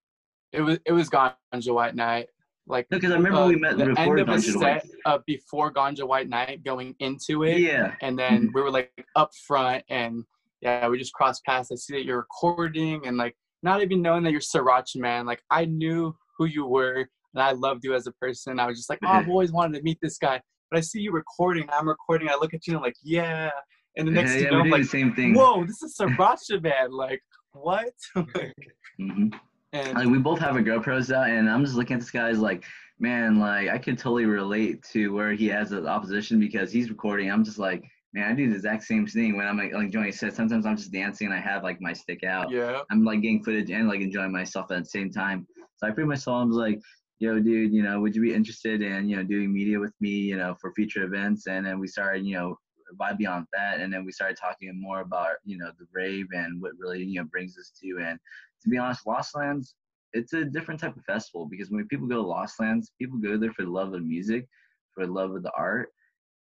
It 0.51 0.61
was 0.61 0.79
it 0.85 0.91
was 0.91 1.09
Ganja 1.09 1.73
White 1.73 1.95
Night 1.95 2.27
like 2.65 2.87
because 2.89 3.11
I 3.11 3.15
remember 3.15 3.39
uh, 3.39 3.47
we 3.47 3.55
met 3.57 3.77
the 3.77 3.93
end 3.97 4.19
of 4.19 4.81
uh, 5.05 5.17
before 5.27 5.73
Ganja 5.73 6.07
White 6.07 6.29
Night 6.29 6.63
going 6.63 6.95
into 6.99 7.43
it. 7.43 7.59
Yeah. 7.59 7.95
And 8.01 8.17
then 8.17 8.51
we 8.53 8.61
were 8.61 8.71
like 8.71 8.91
up 9.15 9.31
front 9.45 9.83
and 9.89 10.23
yeah, 10.61 10.87
we 10.87 10.97
just 10.97 11.13
crossed 11.13 11.43
paths. 11.43 11.71
I 11.71 11.75
see 11.75 11.93
that 11.95 12.05
you're 12.05 12.17
recording 12.17 13.05
and 13.05 13.17
like 13.17 13.35
not 13.63 13.81
even 13.81 14.01
knowing 14.01 14.23
that 14.23 14.31
you're 14.31 14.39
Sriracha 14.39 14.95
Man. 14.95 15.25
Like 15.25 15.41
I 15.49 15.65
knew 15.65 16.15
who 16.37 16.45
you 16.45 16.65
were 16.65 17.05
and 17.33 17.43
I 17.43 17.51
loved 17.51 17.83
you 17.83 17.95
as 17.95 18.07
a 18.07 18.13
person. 18.13 18.59
I 18.59 18.67
was 18.67 18.77
just 18.77 18.89
like, 18.89 18.99
oh, 19.03 19.09
I've 19.09 19.29
always 19.29 19.51
wanted 19.51 19.77
to 19.77 19.83
meet 19.83 19.97
this 20.01 20.17
guy. 20.17 20.41
But 20.71 20.77
I 20.77 20.81
see 20.81 21.01
you 21.01 21.11
recording. 21.11 21.67
I'm 21.71 21.87
recording. 21.87 22.29
I 22.29 22.35
look 22.35 22.53
at 22.53 22.65
you 22.65 22.71
and 22.71 22.77
I'm 22.77 22.83
like, 22.83 22.95
yeah. 23.03 23.49
And 23.97 24.07
the 24.07 24.11
next 24.11 24.31
yeah, 24.31 24.37
thing 24.37 24.53
yeah, 24.53 24.59
I'm 24.59 24.69
like, 24.69 24.85
same 24.85 25.13
thing. 25.13 25.33
whoa, 25.33 25.65
this 25.65 25.83
is 25.83 25.97
Sriracha 25.99 26.63
Man. 26.63 26.91
Like 26.91 27.21
what? 27.51 27.93
mm-hmm. 28.15 29.27
And 29.73 29.97
like 29.97 30.07
we 30.07 30.19
both 30.19 30.39
have 30.39 30.55
our 30.55 30.61
GoPros 30.61 31.13
out, 31.13 31.29
and 31.29 31.49
I'm 31.49 31.65
just 31.65 31.75
looking 31.75 31.95
at 31.95 31.99
this 31.99 32.11
guy's 32.11 32.39
like, 32.39 32.63
man, 32.99 33.39
like 33.39 33.69
I 33.69 33.77
can 33.79 33.95
totally 33.95 34.25
relate 34.25 34.83
to 34.91 35.13
where 35.13 35.33
he 35.33 35.47
has 35.47 35.71
the 35.71 35.85
opposition 35.85 36.39
because 36.39 36.71
he's 36.71 36.89
recording. 36.89 37.31
I'm 37.31 37.43
just 37.43 37.57
like, 37.57 37.83
man, 38.13 38.31
I 38.31 38.35
do 38.35 38.47
the 38.47 38.55
exact 38.55 38.83
same 38.83 39.07
thing 39.07 39.35
when 39.35 39.47
I'm 39.47 39.57
like, 39.57 39.73
like 39.73 39.91
Johnny 39.91 40.11
said. 40.11 40.33
Sometimes 40.33 40.65
I'm 40.65 40.77
just 40.77 40.91
dancing 40.91 41.27
and 41.27 41.35
I 41.35 41.39
have 41.39 41.63
like 41.63 41.81
my 41.81 41.91
stick 41.91 42.23
out. 42.23 42.51
Yeah. 42.51 42.81
I'm 42.91 43.03
like 43.03 43.21
getting 43.21 43.43
footage 43.43 43.71
and 43.71 43.87
like 43.87 44.01
enjoying 44.01 44.31
myself 44.31 44.71
at 44.71 44.83
the 44.83 44.89
same 44.89 45.11
time. 45.11 45.47
So 45.77 45.87
I 45.87 45.91
pretty 45.91 46.07
much 46.07 46.23
told 46.23 46.43
him 46.43 46.51
like, 46.51 46.79
yo, 47.19 47.39
dude, 47.39 47.73
you 47.73 47.81
know, 47.81 47.99
would 47.99 48.15
you 48.15 48.21
be 48.21 48.33
interested 48.33 48.81
in 48.83 49.09
you 49.09 49.15
know 49.15 49.23
doing 49.23 49.51
media 49.51 49.79
with 49.79 49.93
me, 49.99 50.09
you 50.09 50.37
know, 50.37 50.55
for 50.61 50.71
future 50.73 51.03
events? 51.03 51.47
And 51.47 51.65
then 51.65 51.79
we 51.79 51.87
started, 51.87 52.25
you 52.25 52.35
know, 52.35 52.57
vibe 52.95 53.17
beyond 53.17 53.45
that, 53.53 53.79
and 53.79 53.91
then 53.93 54.05
we 54.05 54.11
started 54.11 54.37
talking 54.37 54.71
more 54.79 55.01
about 55.01 55.35
you 55.43 55.57
know 55.57 55.71
the 55.79 55.87
rave 55.93 56.27
and 56.31 56.61
what 56.61 56.71
really 56.77 57.03
you 57.03 57.19
know 57.19 57.27
brings 57.31 57.57
us 57.57 57.71
to 57.81 58.03
and 58.03 58.19
to 58.63 58.69
be 58.69 58.77
honest, 58.77 59.05
Lost 59.05 59.35
Lands, 59.35 59.75
it's 60.13 60.33
a 60.33 60.45
different 60.45 60.79
type 60.79 60.95
of 60.95 61.03
festival 61.03 61.45
because 61.45 61.69
when 61.69 61.87
people 61.87 62.07
go 62.07 62.15
to 62.15 62.27
Lost 62.27 62.59
Lands, 62.59 62.91
people 62.99 63.19
go 63.19 63.37
there 63.37 63.51
for 63.51 63.63
the 63.63 63.71
love 63.71 63.93
of 63.93 64.03
music, 64.03 64.47
for 64.93 65.05
the 65.05 65.11
love 65.11 65.35
of 65.35 65.43
the 65.43 65.51
art. 65.57 65.89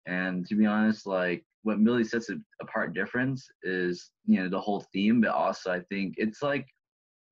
And 0.06 0.46
to 0.46 0.54
be 0.54 0.66
honest, 0.66 1.06
like 1.06 1.44
what 1.62 1.80
really 1.80 2.04
sets 2.04 2.30
it 2.30 2.38
apart 2.60 2.94
difference 2.94 3.46
is, 3.62 4.10
you 4.26 4.42
know, 4.42 4.48
the 4.48 4.60
whole 4.60 4.84
theme, 4.92 5.20
but 5.20 5.30
also 5.30 5.72
I 5.72 5.80
think 5.88 6.14
it's 6.16 6.42
like 6.42 6.66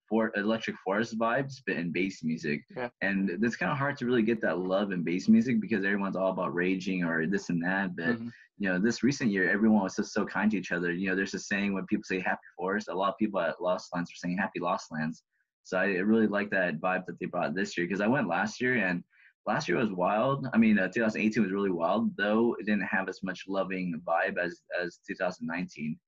for 0.09 0.32
electric 0.36 0.76
forest 0.84 1.18
vibes, 1.18 1.61
but 1.66 1.76
in 1.76 1.92
bass 1.92 2.22
music. 2.22 2.64
Yeah. 2.76 2.88
And 3.02 3.30
it's 3.42 3.56
kind 3.56 3.70
of 3.70 3.78
hard 3.78 3.96
to 3.98 4.06
really 4.06 4.22
get 4.22 4.40
that 4.42 4.59
love 4.59 4.92
in 4.92 5.02
bass 5.02 5.28
music 5.28 5.61
because 5.61 5.84
everyone's 5.84 6.16
all 6.16 6.30
about 6.30 6.54
raging 6.54 7.04
or 7.04 7.26
this 7.26 7.50
and 7.50 7.62
that. 7.64 7.96
But 7.96 8.16
mm-hmm. 8.16 8.28
you 8.59 8.68
know, 8.68 8.78
this 8.78 9.02
recent 9.02 9.30
year, 9.30 9.50
everyone 9.50 9.82
was 9.82 9.96
just 9.96 10.12
so 10.12 10.24
kind 10.24 10.50
to 10.50 10.59
each 10.59 10.72
other. 10.72 10.92
You 10.92 11.11
know, 11.11 11.16
there's 11.16 11.34
a 11.34 11.38
saying 11.38 11.74
when 11.74 11.86
people 11.86 12.04
say 12.04 12.20
"Happy 12.20 12.40
Forest," 12.56 12.88
a 12.88 12.94
lot 12.94 13.11
of 13.11 13.18
people 13.18 13.40
at 13.40 13.61
Lost 13.61 13.90
Lands 13.94 14.11
are 14.11 14.16
saying 14.16 14.38
"Happy 14.38 14.61
Lost 14.61 14.86
Lands." 14.90 15.22
So 15.64 15.78
I 15.78 15.86
really 15.86 16.26
like 16.26 16.50
that 16.50 16.80
vibe 16.80 17.04
that 17.06 17.18
they 17.20 17.26
brought 17.26 17.54
this 17.54 17.76
year 17.76 17.86
because 17.86 18.00
I 18.00 18.06
went 18.06 18.28
last 18.28 18.61
year 18.61 18.76
and 18.76 19.04
last 19.46 19.68
year 19.68 19.76
was 19.76 19.92
wild. 19.92 20.46
I 20.54 20.59
mean, 20.59 20.78
uh, 20.78 20.88
2018 20.88 21.42
was 21.42 21.52
really 21.52 21.70
wild, 21.70 22.16
though 22.16 22.56
it 22.59 22.64
didn't 22.66 22.86
have 22.86 23.09
as 23.09 23.22
much 23.22 23.44
loving 23.48 24.00
vibe 24.06 24.38
as 24.38 24.62
as 24.82 25.00
2019 25.06 25.98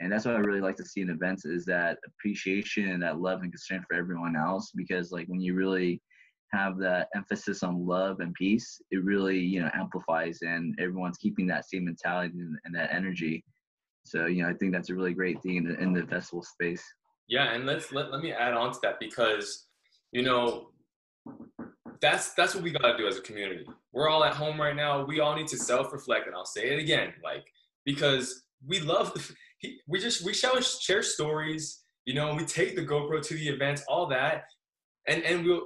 and 0.00 0.12
that's 0.12 0.24
what 0.24 0.36
I 0.36 0.38
really 0.38 0.60
like 0.60 0.76
to 0.76 0.84
see 0.84 1.00
in 1.00 1.10
events 1.10 1.44
is 1.44 1.64
that 1.64 1.98
appreciation 2.06 2.90
and 2.90 3.02
that 3.02 3.20
love 3.20 3.42
and 3.42 3.52
concern 3.52 3.84
for 3.88 3.96
everyone 3.96 4.36
else 4.36 4.70
because 4.74 5.10
like 5.10 5.26
when 5.26 5.40
you 5.40 5.54
really 5.54 6.00
have 6.52 6.78
that 6.78 7.08
emphasis 7.14 7.62
on 7.62 7.86
love 7.86 8.20
and 8.20 8.32
peace, 8.34 8.80
it 8.90 9.04
really 9.04 9.38
you 9.38 9.60
know 9.60 9.70
amplifies, 9.74 10.38
and 10.42 10.74
everyone's 10.78 11.18
keeping 11.18 11.46
that 11.48 11.68
same 11.68 11.84
mentality 11.84 12.38
and, 12.38 12.56
and 12.64 12.74
that 12.74 12.92
energy. 12.92 13.44
So 14.04 14.26
you 14.26 14.42
know, 14.42 14.48
I 14.48 14.54
think 14.54 14.72
that's 14.72 14.90
a 14.90 14.94
really 14.94 15.14
great 15.14 15.42
thing 15.42 15.56
in 15.56 15.64
the, 15.64 15.78
in 15.78 15.92
the 15.92 16.06
festival 16.06 16.42
space. 16.42 16.82
Yeah, 17.28 17.52
and 17.52 17.66
let's 17.66 17.92
let, 17.92 18.10
let 18.10 18.22
me 18.22 18.32
add 18.32 18.54
on 18.54 18.72
to 18.72 18.78
that 18.82 18.98
because 18.98 19.66
you 20.12 20.22
know 20.22 20.70
that's 22.00 22.32
that's 22.34 22.54
what 22.54 22.64
we 22.64 22.70
gotta 22.70 22.96
do 22.96 23.06
as 23.06 23.18
a 23.18 23.22
community. 23.22 23.66
We're 23.92 24.08
all 24.08 24.24
at 24.24 24.34
home 24.34 24.60
right 24.60 24.76
now. 24.76 25.04
We 25.04 25.20
all 25.20 25.36
need 25.36 25.48
to 25.48 25.58
self-reflect, 25.58 26.26
and 26.26 26.34
I'll 26.34 26.46
say 26.46 26.70
it 26.70 26.78
again, 26.78 27.12
like 27.22 27.44
because 27.84 28.44
we 28.66 28.80
love 28.80 29.12
we 29.86 29.98
just 29.98 30.24
we 30.24 30.34
share 30.34 30.60
share 30.62 31.02
stories. 31.02 31.82
You 32.04 32.14
know, 32.14 32.34
we 32.34 32.44
take 32.44 32.74
the 32.74 32.84
GoPro 32.84 33.22
to 33.22 33.34
the 33.34 33.48
events, 33.48 33.82
all 33.88 34.06
that, 34.06 34.44
and 35.06 35.22
and 35.22 35.44
we'll 35.44 35.62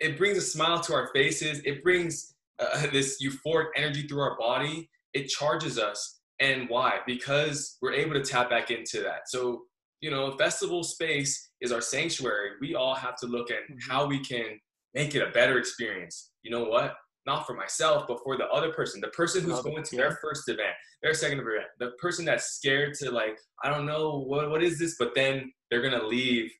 it 0.00 0.18
brings 0.18 0.38
a 0.38 0.42
smile 0.42 0.80
to 0.80 0.94
our 0.94 1.10
faces. 1.14 1.60
It 1.64 1.82
brings 1.82 2.34
uh, 2.58 2.86
this 2.92 3.22
euphoric 3.22 3.68
energy 3.76 4.06
through 4.06 4.20
our 4.20 4.36
body. 4.38 4.88
It 5.14 5.28
charges 5.28 5.78
us, 5.78 6.20
and 6.40 6.68
why? 6.68 6.98
Because 7.06 7.76
we're 7.82 7.92
able 7.92 8.14
to 8.14 8.22
tap 8.22 8.50
back 8.50 8.70
into 8.70 9.00
that. 9.02 9.28
So 9.28 9.62
you 10.00 10.10
know, 10.10 10.32
festival 10.32 10.82
space 10.82 11.50
is 11.60 11.72
our 11.72 11.80
sanctuary. 11.80 12.50
We 12.60 12.74
all 12.74 12.94
have 12.94 13.16
to 13.18 13.26
look 13.26 13.50
at 13.50 13.58
mm-hmm. 13.58 13.90
how 13.90 14.06
we 14.06 14.18
can 14.18 14.58
make 14.94 15.14
it 15.14 15.22
a 15.26 15.30
better 15.30 15.58
experience. 15.58 16.30
You 16.42 16.50
know 16.50 16.64
what? 16.64 16.94
Not 17.26 17.46
for 17.46 17.54
myself, 17.54 18.06
but 18.08 18.18
for 18.24 18.36
the 18.36 18.46
other 18.46 18.72
person, 18.72 19.00
the 19.00 19.08
person 19.08 19.44
who's 19.44 19.60
going 19.60 19.82
to 19.84 19.96
their 19.96 20.18
first 20.20 20.48
event, 20.48 20.72
their 21.02 21.14
second 21.14 21.38
event, 21.38 21.66
the 21.78 21.92
person 22.00 22.24
that's 22.24 22.54
scared 22.56 22.94
to 22.94 23.10
like, 23.10 23.38
I 23.62 23.70
don't 23.70 23.86
know 23.86 24.18
what 24.18 24.50
what 24.50 24.62
is 24.62 24.78
this, 24.78 24.96
but 24.98 25.14
then 25.14 25.52
they're 25.70 25.82
gonna 25.82 26.04
leave 26.04 26.50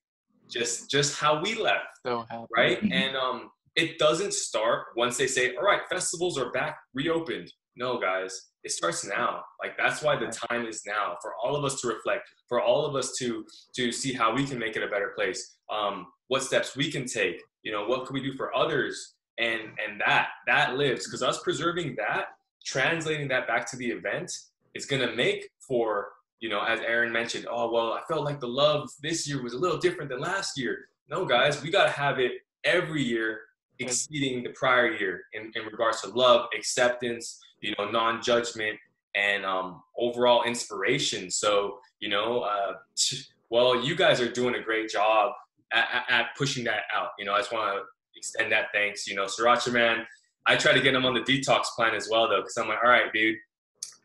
just 0.49 0.91
just 0.91 1.19
how 1.19 1.43
we 1.43 1.55
left. 1.55 1.87
So. 2.07 2.25
Right? 2.55 2.81
And 2.83 3.17
um 3.17 3.51
it 3.75 3.99
doesn't 3.99 4.35
start 4.35 4.89
once 4.97 5.17
they 5.17 5.27
say, 5.27 5.55
all 5.57 5.65
right, 5.65 5.81
festivals 5.91 6.39
are 6.39 6.53
back, 6.53 6.77
reopened. 6.95 7.51
No, 7.75 7.99
guys, 7.99 8.39
it 8.65 8.71
starts 8.71 9.05
now. 9.05 9.43
Like 9.63 9.77
that's 9.79 10.03
why 10.03 10.17
the 10.17 10.27
time 10.27 10.67
is 10.67 10.83
now 10.87 11.17
for 11.23 11.33
all 11.43 11.57
of 11.57 11.65
us 11.65 11.81
to 11.81 11.89
reflect, 11.89 12.29
for 12.49 12.61
all 12.61 12.85
of 12.85 12.95
us 12.95 13.17
to 13.19 13.45
to 13.77 13.91
see 13.91 14.13
how 14.13 14.35
we 14.35 14.45
can 14.45 14.59
make 14.59 14.77
it 14.77 14.83
a 14.83 14.89
better 14.89 15.13
place. 15.17 15.57
Um, 15.73 16.07
what 16.29 16.43
steps 16.43 16.77
we 16.77 16.91
can 16.91 17.07
take. 17.07 17.41
You 17.63 17.73
know, 17.73 17.87
what 17.87 18.07
can 18.07 18.15
we 18.15 18.23
do 18.23 18.35
for 18.35 18.55
others? 18.55 19.15
And 19.43 19.61
and 19.85 20.01
that 20.01 20.29
that 20.47 20.77
lives 20.77 21.07
because 21.07 21.23
us 21.23 21.43
preserving 21.43 21.97
that, 21.97 22.27
translating 22.65 23.29
that 23.29 23.47
back 23.47 23.69
to 23.71 23.77
the 23.77 23.91
event 23.91 24.31
is 24.75 24.87
gonna 24.87 25.15
make 25.15 25.51
for 25.59 26.09
you 26.41 26.49
know, 26.49 26.63
as 26.65 26.81
Aaron 26.81 27.13
mentioned, 27.13 27.47
oh 27.51 27.71
well, 27.73 27.93
I 27.93 28.01
felt 28.09 28.25
like 28.25 28.41
the 28.41 28.49
love 28.49 28.91
this 29.01 29.29
year 29.29 29.43
was 29.43 29.53
a 29.55 29.59
little 29.59 29.79
different 29.79 30.11
than 30.11 30.21
last 30.21 30.59
year. 30.59 30.89
No, 31.09 31.25
guys, 31.25 31.63
we 31.63 31.71
gotta 31.71 31.91
have 31.91 32.19
it 32.19 32.33
every 32.65 33.03
year 33.03 33.41
exceeding 33.79 34.43
the 34.43 34.51
prior 34.51 34.93
year 34.93 35.23
in, 35.33 35.53
in 35.55 35.65
regards 35.65 36.01
to 36.03 36.09
love, 36.11 36.47
acceptance, 36.57 37.41
you 37.61 37.75
know, 37.79 37.91
non-judgment, 37.91 38.79
and 39.15 39.45
um, 39.45 39.83
overall 39.99 40.45
inspiration. 40.45 41.31
So, 41.31 41.79
you 42.01 42.09
know, 42.09 42.41
uh, 42.41 42.75
well, 43.51 43.85
you 43.85 43.95
guys 43.95 44.21
are 44.21 44.31
doing 44.31 44.55
a 44.55 44.63
great 44.63 44.89
job 44.89 45.33
at, 45.73 46.05
at, 46.09 46.27
pushing 46.37 46.65
that 46.65 46.83
out. 46.95 47.11
You 47.19 47.25
know, 47.25 47.35
I 47.35 47.39
just 47.39 47.53
want 47.53 47.77
to 47.77 47.83
extend 48.23 48.53
that 48.53 48.67
thanks. 48.73 49.07
You 49.07 49.15
know, 49.15 49.27
Sriracha 49.27 49.73
Man, 49.73 50.07
I 50.47 50.57
try 50.57 50.73
to 50.73 50.81
get 50.81 50.95
him 50.95 51.05
on 51.05 51.15
the 51.15 51.21
detox 51.21 51.65
plan 51.77 51.95
as 51.95 52.09
well, 52.11 52.29
though, 52.29 52.41
because 52.41 52.57
I'm 52.57 52.69
like, 52.69 52.79
all 52.83 52.91
right, 52.91 53.13
dude. 53.13 53.37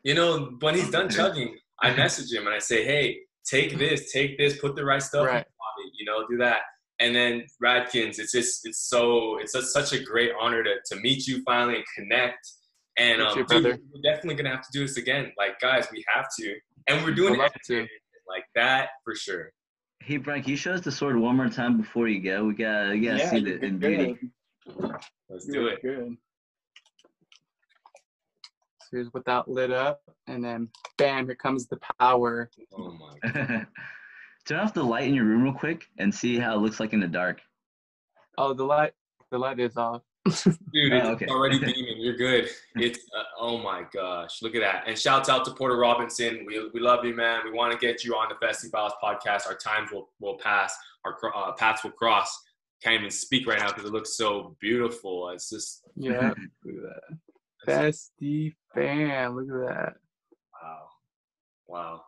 You 0.04 0.16
know, 0.16 0.56
when 0.60 0.76
he's 0.76 0.90
done 0.90 1.10
chugging, 1.10 1.58
I 1.82 1.96
message 1.96 2.32
him 2.32 2.46
and 2.46 2.56
I 2.56 2.60
say, 2.60 2.86
hey, 2.86 3.20
take 3.46 3.78
this, 3.78 4.12
take 4.12 4.38
this, 4.38 4.60
put 4.60 4.76
the 4.76 4.86
right 4.86 5.02
stuff 5.02 5.28
right. 5.28 5.38
in 5.38 5.38
your 5.38 5.44
body, 5.44 5.92
you 5.98 6.06
know, 6.06 6.28
do 6.30 6.38
that. 6.38 6.60
And 7.00 7.16
then 7.16 7.46
Radkins, 7.64 8.20
it's 8.20 8.32
just, 8.32 8.66
it's 8.66 8.90
so, 8.90 9.38
it's 9.40 9.54
a, 9.54 9.62
such 9.62 9.94
a 9.94 10.04
great 10.04 10.32
honor 10.40 10.64
to, 10.64 10.76
to 10.92 11.02
meet 11.02 11.28
you 11.28 11.44
finally 11.44 11.76
and 11.76 11.86
connect 11.96 12.48
and 12.98 13.22
um, 13.22 13.36
dude, 13.36 13.64
we're 13.64 14.02
definitely 14.04 14.36
gonna 14.36 14.50
have 14.50 14.64
to 14.64 14.72
do 14.74 14.82
this 14.82 14.98
again. 14.98 15.32
Like, 15.38 15.60
guys, 15.60 15.88
we 15.92 16.04
have 16.14 16.28
to, 16.40 16.56
and 16.88 17.06
we're 17.06 17.14
doing 17.14 17.36
it 17.36 17.90
like 18.28 18.46
that 18.56 18.90
for 19.04 19.16
sure. 19.16 19.52
Hey, 20.08 20.16
Brian, 20.16 20.42
can 20.42 20.52
you 20.52 20.56
show 20.56 20.72
us 20.72 20.80
the 20.80 20.90
sword 20.90 21.18
one 21.18 21.36
more 21.36 21.50
time 21.50 21.76
before 21.76 22.08
you 22.08 22.22
go? 22.22 22.46
We 22.46 22.54
gotta, 22.54 22.92
we 22.92 23.02
gotta 23.02 23.18
yeah, 23.18 23.30
see 23.30 23.40
the 23.42 23.60
in 23.62 23.78
beauty. 23.78 24.18
Let's 25.30 25.46
do 25.48 25.68
it. 25.68 25.82
Good. 25.82 26.16
So 28.80 28.88
here's 28.94 29.12
without 29.12 29.52
lit 29.52 29.70
up, 29.70 30.00
and 30.26 30.42
then 30.42 30.70
bam, 30.98 31.26
here 31.26 31.36
comes 31.36 31.68
the 31.68 31.78
power. 32.00 32.50
Oh 32.74 32.94
my. 32.94 33.66
Turn 34.46 34.60
off 34.60 34.74
the 34.74 34.82
light 34.82 35.10
in 35.10 35.14
your 35.14 35.26
room 35.26 35.44
real 35.44 35.52
quick 35.52 35.90
and 35.98 36.16
see 36.16 36.40
how 36.40 36.56
it 36.56 36.62
looks 36.62 36.80
like 36.80 36.94
in 36.94 37.02
the 37.02 37.08
dark. 37.10 37.42
Oh, 38.38 38.54
the 38.54 38.64
light, 38.64 38.94
the 39.30 39.38
light 39.38 39.60
is 39.60 39.76
off. 39.76 40.04
Dude, 40.30 40.94
it's 40.94 41.06
oh, 41.06 41.12
okay. 41.12 41.26
already 41.28 41.60
beaming. 41.60 41.98
You're 41.98 42.16
good. 42.16 42.50
It's 42.76 43.00
uh, 43.18 43.24
oh 43.40 43.58
my 43.58 43.84
gosh, 43.94 44.42
look 44.42 44.56
at 44.56 44.62
that! 44.62 44.84
And 44.88 44.98
shouts 44.98 45.30
out 45.30 45.46
to 45.46 45.52
Porter 45.52 45.78
Robinson. 45.78 46.44
We, 46.46 46.70
we 46.74 46.80
love 46.80 47.06
you, 47.06 47.16
man. 47.16 47.42
We 47.46 47.52
want 47.52 47.72
to 47.72 47.78
get 47.78 48.04
you 48.04 48.16
on 48.16 48.28
the 48.30 48.46
Festiie 48.46 48.72
Files 48.72 48.94
podcast. 49.04 49.48
Our 49.48 49.56
times 49.56 49.92
will 49.92 50.10
will 50.20 50.38
pass. 50.38 50.76
Our 51.06 51.18
uh, 51.36 51.54
paths 51.54 51.84
will 51.84 51.92
cross. 51.92 52.38
Can't 52.84 52.96
even 52.96 53.10
speak 53.10 53.48
right 53.48 53.60
now 53.60 53.70
because 53.70 53.86
it 53.86 53.92
looks 53.92 54.16
so 54.16 54.56
beautiful. 54.60 55.30
It's 55.30 55.50
just 55.50 55.82
yeah. 55.96 56.34
look 56.64 56.76
at 56.76 57.00
that. 57.66 57.94
Festiie 58.22 58.56
fan. 58.74 59.36
Look 59.36 59.48
at 59.50 59.76
that. 59.76 59.94
Wow, 60.62 60.88
wow. 61.68 62.02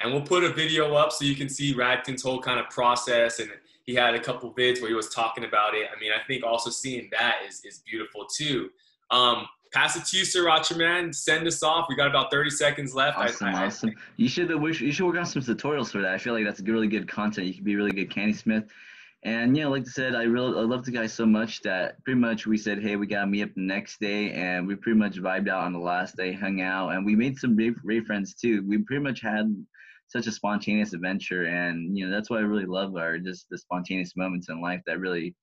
And 0.00 0.12
we'll 0.12 0.22
put 0.22 0.44
a 0.44 0.52
video 0.52 0.94
up 0.94 1.10
so 1.10 1.24
you 1.24 1.34
can 1.34 1.48
see 1.48 1.74
Radkin's 1.74 2.22
whole 2.22 2.40
kind 2.40 2.60
of 2.60 2.68
process 2.68 3.38
and 3.38 3.50
he 3.86 3.94
had 3.94 4.14
a 4.14 4.20
couple 4.20 4.52
vids 4.52 4.80
where 4.80 4.90
he 4.90 4.94
was 4.94 5.08
talking 5.08 5.44
about 5.44 5.74
it. 5.74 5.88
I 5.94 5.98
mean, 5.98 6.10
I 6.12 6.24
think 6.26 6.44
also 6.44 6.70
seeing 6.70 7.08
that 7.12 7.36
is, 7.48 7.64
is 7.64 7.82
beautiful 7.86 8.26
too. 8.26 8.70
Um, 9.10 9.46
pass 9.72 9.96
it 9.96 10.04
to 10.06 10.18
you, 10.18 10.24
Sriracha 10.24 10.76
Man. 10.76 11.12
Send 11.12 11.46
us 11.46 11.62
off. 11.62 11.86
We 11.88 11.94
got 11.94 12.08
about 12.08 12.30
30 12.32 12.50
seconds 12.50 12.94
left. 12.94 13.16
Awesome, 13.16 13.48
I, 13.48 13.62
I, 13.62 13.66
awesome. 13.66 13.92
You 14.16 14.28
should 14.28 14.50
you 14.50 14.92
should 14.92 15.06
work 15.06 15.16
on 15.16 15.24
some 15.24 15.42
tutorials 15.42 15.90
for 15.90 16.02
that. 16.02 16.12
I 16.12 16.18
feel 16.18 16.34
like 16.34 16.44
that's 16.44 16.60
really 16.60 16.88
good 16.88 17.08
content. 17.08 17.46
You 17.46 17.54
could 17.54 17.64
be 17.64 17.74
a 17.74 17.76
really 17.76 17.92
good 17.92 18.10
kandi 18.10 18.36
smith. 18.36 18.64
And 19.22 19.56
you 19.56 19.64
know, 19.64 19.70
like 19.70 19.82
I 19.82 19.90
said, 19.90 20.14
I 20.14 20.24
really 20.24 20.58
I 20.58 20.62
love 20.62 20.84
the 20.84 20.90
guy 20.90 21.06
so 21.06 21.24
much 21.24 21.62
that 21.62 22.02
pretty 22.04 22.18
much 22.18 22.46
we 22.46 22.58
said, 22.58 22.82
hey, 22.82 22.96
we 22.96 23.06
gotta 23.06 23.26
meet 23.26 23.42
up 23.42 23.54
the 23.54 23.60
next 23.60 24.00
day, 24.00 24.32
and 24.32 24.66
we 24.66 24.74
pretty 24.74 24.98
much 24.98 25.16
vibed 25.16 25.48
out 25.48 25.62
on 25.62 25.72
the 25.72 25.78
last 25.78 26.16
day, 26.16 26.32
hung 26.32 26.60
out, 26.60 26.90
and 26.90 27.06
we 27.06 27.14
made 27.14 27.38
some 27.38 27.54
great, 27.54 27.76
great 27.76 28.04
friends 28.04 28.34
too. 28.34 28.64
We 28.66 28.78
pretty 28.78 29.02
much 29.02 29.20
had 29.20 29.64
such 30.08 30.26
a 30.26 30.32
spontaneous 30.32 30.92
adventure 30.92 31.46
and 31.46 31.96
you 31.96 32.06
know 32.06 32.14
that's 32.14 32.30
what 32.30 32.38
i 32.38 32.42
really 32.42 32.66
love 32.66 32.94
are 32.96 33.18
just 33.18 33.46
the 33.50 33.58
spontaneous 33.58 34.16
moments 34.16 34.48
in 34.48 34.60
life 34.60 34.80
that 34.86 35.00
really 35.00 35.34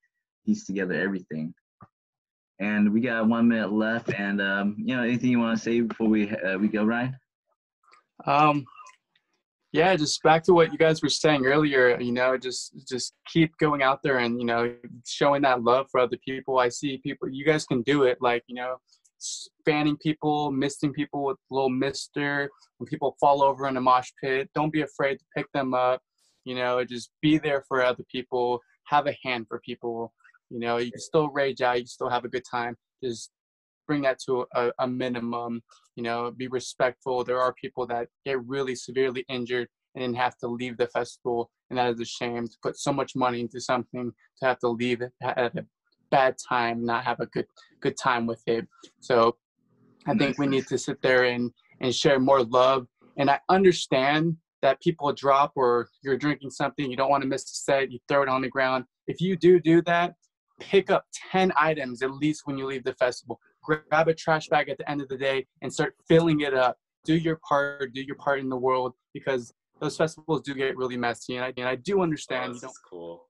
piece 0.45 0.65
together 0.65 0.93
everything. 0.93 1.53
And 2.59 2.93
we 2.93 3.01
got 3.01 3.27
one 3.27 3.47
minute 3.47 3.73
left 3.73 4.13
and 4.13 4.41
um, 4.41 4.75
you 4.77 4.95
know 4.95 5.03
anything 5.03 5.31
you 5.31 5.39
want 5.39 5.57
to 5.57 5.63
say 5.63 5.81
before 5.81 6.07
we 6.07 6.29
uh, 6.29 6.57
we 6.57 6.67
go 6.67 6.85
ryan? 6.85 7.15
Um 8.25 8.65
yeah 9.71 9.95
just 9.95 10.21
back 10.21 10.43
to 10.43 10.53
what 10.53 10.71
you 10.71 10.77
guys 10.77 11.01
were 11.01 11.09
saying 11.09 11.47
earlier 11.47 11.99
you 11.99 12.11
know 12.11 12.37
just 12.37 12.75
just 12.87 13.15
keep 13.25 13.57
going 13.57 13.81
out 13.81 14.03
there 14.03 14.19
and 14.19 14.39
you 14.39 14.45
know 14.45 14.71
showing 15.05 15.41
that 15.41 15.63
love 15.63 15.87
for 15.91 15.99
other 15.99 16.17
people. 16.25 16.59
I 16.59 16.69
see 16.69 16.99
people 16.99 17.27
you 17.29 17.43
guys 17.43 17.65
can 17.65 17.81
do 17.81 18.03
it 18.03 18.17
like 18.21 18.43
you 18.47 18.55
know 18.55 18.77
fanning 19.65 19.97
people, 19.97 20.51
misting 20.51 20.93
people 20.93 21.23
with 21.23 21.37
little 21.49 21.69
mister. 21.69 22.49
When 22.77 22.87
people 22.87 23.15
fall 23.19 23.43
over 23.43 23.67
in 23.67 23.77
a 23.77 23.81
mosh 23.81 24.11
pit, 24.21 24.49
don't 24.55 24.73
be 24.73 24.81
afraid 24.81 25.15
to 25.19 25.25
pick 25.35 25.47
them 25.53 25.73
up. 25.73 26.01
You 26.45 26.55
know, 26.55 26.83
just 26.83 27.11
be 27.21 27.37
there 27.37 27.63
for 27.67 27.83
other 27.83 28.03
people. 28.11 28.59
Have 28.87 29.07
a 29.07 29.17
hand 29.23 29.47
for 29.47 29.59
people. 29.59 30.13
You 30.49 30.59
know, 30.59 30.77
you 30.77 30.91
can 30.91 31.01
still 31.01 31.29
rage 31.29 31.61
out. 31.61 31.77
You 31.77 31.83
can 31.83 31.87
still 31.87 32.09
have 32.09 32.25
a 32.25 32.29
good 32.29 32.43
time. 32.49 32.75
Just 33.03 33.31
bring 33.87 34.01
that 34.03 34.19
to 34.25 34.45
a, 34.55 34.71
a 34.79 34.87
minimum. 34.87 35.61
You 35.95 36.03
know, 36.03 36.31
be 36.31 36.47
respectful. 36.47 37.23
There 37.23 37.39
are 37.39 37.53
people 37.53 37.87
that 37.87 38.07
get 38.25 38.43
really 38.45 38.75
severely 38.75 39.25
injured 39.29 39.67
and 39.95 40.03
then 40.03 40.13
have 40.15 40.37
to 40.39 40.47
leave 40.47 40.77
the 40.77 40.87
festival, 40.87 41.51
and 41.69 41.77
that 41.77 41.93
is 41.93 41.99
a 41.99 42.05
shame 42.05 42.47
to 42.47 42.57
put 42.63 42.77
so 42.77 42.91
much 42.91 43.15
money 43.15 43.41
into 43.41 43.61
something 43.61 44.11
to 44.39 44.45
have 44.45 44.57
to 44.59 44.67
leave 44.67 45.01
it 45.01 45.11
at 45.23 45.55
a 45.55 45.65
bad 46.11 46.35
time, 46.37 46.85
not 46.85 47.03
have 47.03 47.19
a 47.19 47.25
good 47.27 47.47
good 47.81 47.97
time 47.97 48.25
with 48.25 48.41
it. 48.47 48.67
So 48.99 49.37
I 50.05 50.13
think 50.13 50.37
we 50.37 50.47
need 50.47 50.67
to 50.67 50.77
sit 50.77 51.01
there 51.01 51.25
and 51.25 51.51
and 51.81 51.93
share 51.93 52.19
more 52.19 52.43
love. 52.43 52.87
And 53.17 53.29
I 53.29 53.39
understand 53.49 54.37
that 54.61 54.81
people 54.81 55.11
drop 55.13 55.51
or 55.55 55.89
you're 56.03 56.17
drinking 56.17 56.49
something, 56.49 56.89
you 56.89 56.97
don't 56.97 57.09
want 57.09 57.21
to 57.21 57.27
miss 57.27 57.43
a 57.43 57.55
set, 57.55 57.91
you 57.91 57.99
throw 58.07 58.23
it 58.23 58.29
on 58.29 58.41
the 58.41 58.49
ground. 58.49 58.85
If 59.07 59.19
you 59.19 59.35
do 59.35 59.59
do 59.59 59.81
that, 59.83 60.15
pick 60.59 60.89
up 60.89 61.05
10 61.31 61.51
items 61.57 62.01
at 62.01 62.11
least 62.11 62.43
when 62.45 62.57
you 62.57 62.65
leave 62.65 62.83
the 62.83 62.93
festival. 62.93 63.39
Grab 63.61 64.07
a 64.07 64.13
trash 64.13 64.47
bag 64.47 64.69
at 64.69 64.77
the 64.77 64.89
end 64.89 65.01
of 65.01 65.09
the 65.09 65.17
day 65.17 65.45
and 65.61 65.71
start 65.71 65.95
filling 66.07 66.41
it 66.41 66.53
up. 66.53 66.77
Do 67.03 67.15
your 67.15 67.39
part, 67.47 67.93
do 67.93 68.01
your 68.01 68.15
part 68.15 68.39
in 68.39 68.49
the 68.49 68.57
world 68.57 68.93
because 69.13 69.53
those 69.81 69.97
festivals 69.97 70.41
do 70.41 70.53
get 70.53 70.77
really 70.77 70.97
messy. 70.97 71.35
And 71.35 71.45
I, 71.45 71.53
and 71.57 71.67
I 71.67 71.75
do 71.75 72.01
understand. 72.01 72.51
Oh, 72.51 72.55
you 72.55 72.61
don't, 72.61 72.73
cool. 72.89 73.25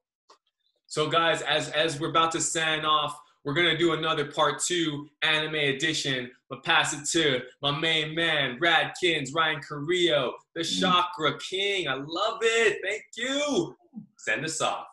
So 0.93 1.09
guys, 1.09 1.41
as 1.41 1.69
as 1.69 1.99
we're 1.99 2.11
about 2.11 2.31
to 2.33 2.39
sign 2.39 2.85
off, 2.85 3.19
we're 3.43 3.55
gonna 3.55 3.75
do 3.75 3.93
another 3.93 4.31
part 4.31 4.61
two 4.61 5.09
anime 5.23 5.55
edition. 5.55 6.29
But 6.51 6.63
pass 6.63 6.93
it 6.93 7.09
to 7.17 7.41
my 7.63 7.71
main 7.71 8.13
man, 8.13 8.59
Radkins, 8.59 9.33
Ryan 9.33 9.59
Carrillo, 9.67 10.33
the 10.53 10.61
mm. 10.61 10.79
Chakra 10.79 11.39
King. 11.39 11.87
I 11.87 11.95
love 11.95 12.37
it. 12.43 12.77
Thank 12.83 13.05
you. 13.17 13.75
Send 14.19 14.45
us 14.45 14.61
off. 14.61 14.85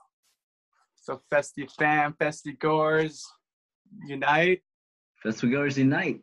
So 0.94 1.20
Festiie 1.30 1.70
fam, 1.78 2.14
Festiie 2.18 2.59
goers, 2.59 3.22
unite. 4.07 4.62
Festival 5.22 5.55
goers 5.55 5.76
unite. 5.76 6.20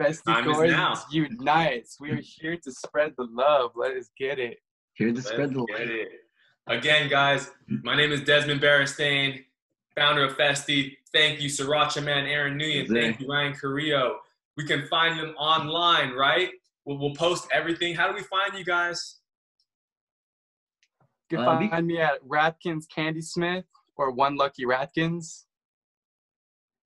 Festiie 0.00 0.24
Time 0.24 0.48
is 0.48 0.56
goers 0.56 0.70
now. 0.70 0.94
unite. 1.10 1.86
We 2.00 2.12
are 2.12 2.22
here 2.22 2.56
to 2.56 2.72
spread 2.72 3.12
the 3.18 3.28
love. 3.30 3.72
Let 3.76 3.94
us 3.94 4.08
get 4.18 4.38
it. 4.38 4.56
Here 4.94 5.12
to 5.12 5.20
spread 5.20 5.52
the 5.52 5.60
Let's 5.60 5.80
get 5.80 5.80
light. 5.80 5.96
it. 5.96 6.08
Again, 6.68 7.08
guys, 7.08 7.50
my 7.66 7.96
name 7.96 8.12
is 8.12 8.22
Desmond 8.22 8.60
Barristain, 8.60 9.42
founder 9.96 10.24
of 10.24 10.36
Festiie. 10.36 10.96
Thank 11.14 11.40
you, 11.40 11.48
Sriracha 11.48 12.04
Man, 12.04 12.26
Aaron 12.26 12.58
Nguyen. 12.58 12.86
Thank 12.88 13.20
you, 13.20 13.26
Ryan 13.26 13.54
Carrillo. 13.54 14.18
We 14.58 14.64
can 14.66 14.86
find 14.88 15.18
them 15.18 15.34
online, 15.38 16.10
right? 16.12 16.50
We'll, 16.84 16.98
we'll 16.98 17.14
post 17.14 17.48
everything. 17.54 17.94
How 17.94 18.06
do 18.08 18.14
we 18.14 18.22
find 18.22 18.52
you 18.56 18.64
guys? 18.66 19.16
You 21.30 21.38
can 21.38 21.46
Uh, 21.46 21.68
find 21.70 21.86
me 21.86 22.00
at 22.00 22.22
Radkins 22.22 22.84
Kandi 22.94 23.24
Smith 23.24 23.64
or 23.96 24.10
One 24.10 24.36
Lucky 24.36 24.64
Ratkins. 24.66 25.44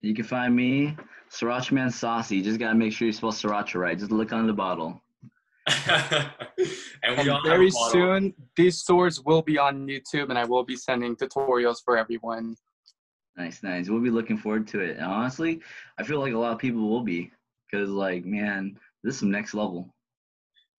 You 0.00 0.14
can 0.14 0.24
find 0.24 0.54
me, 0.54 0.96
Sriracha 1.28 1.72
Man 1.72 1.90
Saucy. 1.90 2.36
You 2.36 2.42
just 2.44 2.60
gotta 2.60 2.76
make 2.76 2.92
sure 2.92 3.06
you 3.06 3.12
spell 3.12 3.32
Sriracha 3.32 3.80
right. 3.80 3.98
Just 3.98 4.12
look 4.12 4.32
on 4.32 4.46
the 4.46 4.52
bottle. 4.52 5.01
and 5.86 7.16
we 7.16 7.20
And 7.20 7.30
all 7.30 7.36
have 7.36 7.44
very 7.44 7.68
a 7.68 7.90
soon, 7.90 8.34
these 8.56 8.78
stores 8.78 9.22
will 9.22 9.42
be 9.42 9.58
on 9.58 9.86
YouTube, 9.86 10.30
and 10.30 10.38
I 10.38 10.44
will 10.44 10.64
be 10.64 10.76
sending 10.76 11.14
tutorials 11.16 11.78
for 11.84 11.96
everyone. 11.96 12.56
Nice, 13.36 13.62
nice. 13.62 13.88
We'll 13.88 14.02
be 14.02 14.10
looking 14.10 14.36
forward 14.36 14.66
to 14.68 14.80
it. 14.80 14.96
And 14.96 15.06
honestly, 15.06 15.60
I 15.98 16.02
feel 16.02 16.20
like 16.20 16.34
a 16.34 16.38
lot 16.38 16.52
of 16.52 16.58
people 16.58 16.88
will 16.88 17.04
be. 17.04 17.30
Because, 17.70 17.88
like, 17.88 18.24
man, 18.24 18.78
this 19.02 19.14
is 19.14 19.20
some 19.20 19.30
next 19.30 19.54
level. 19.54 19.94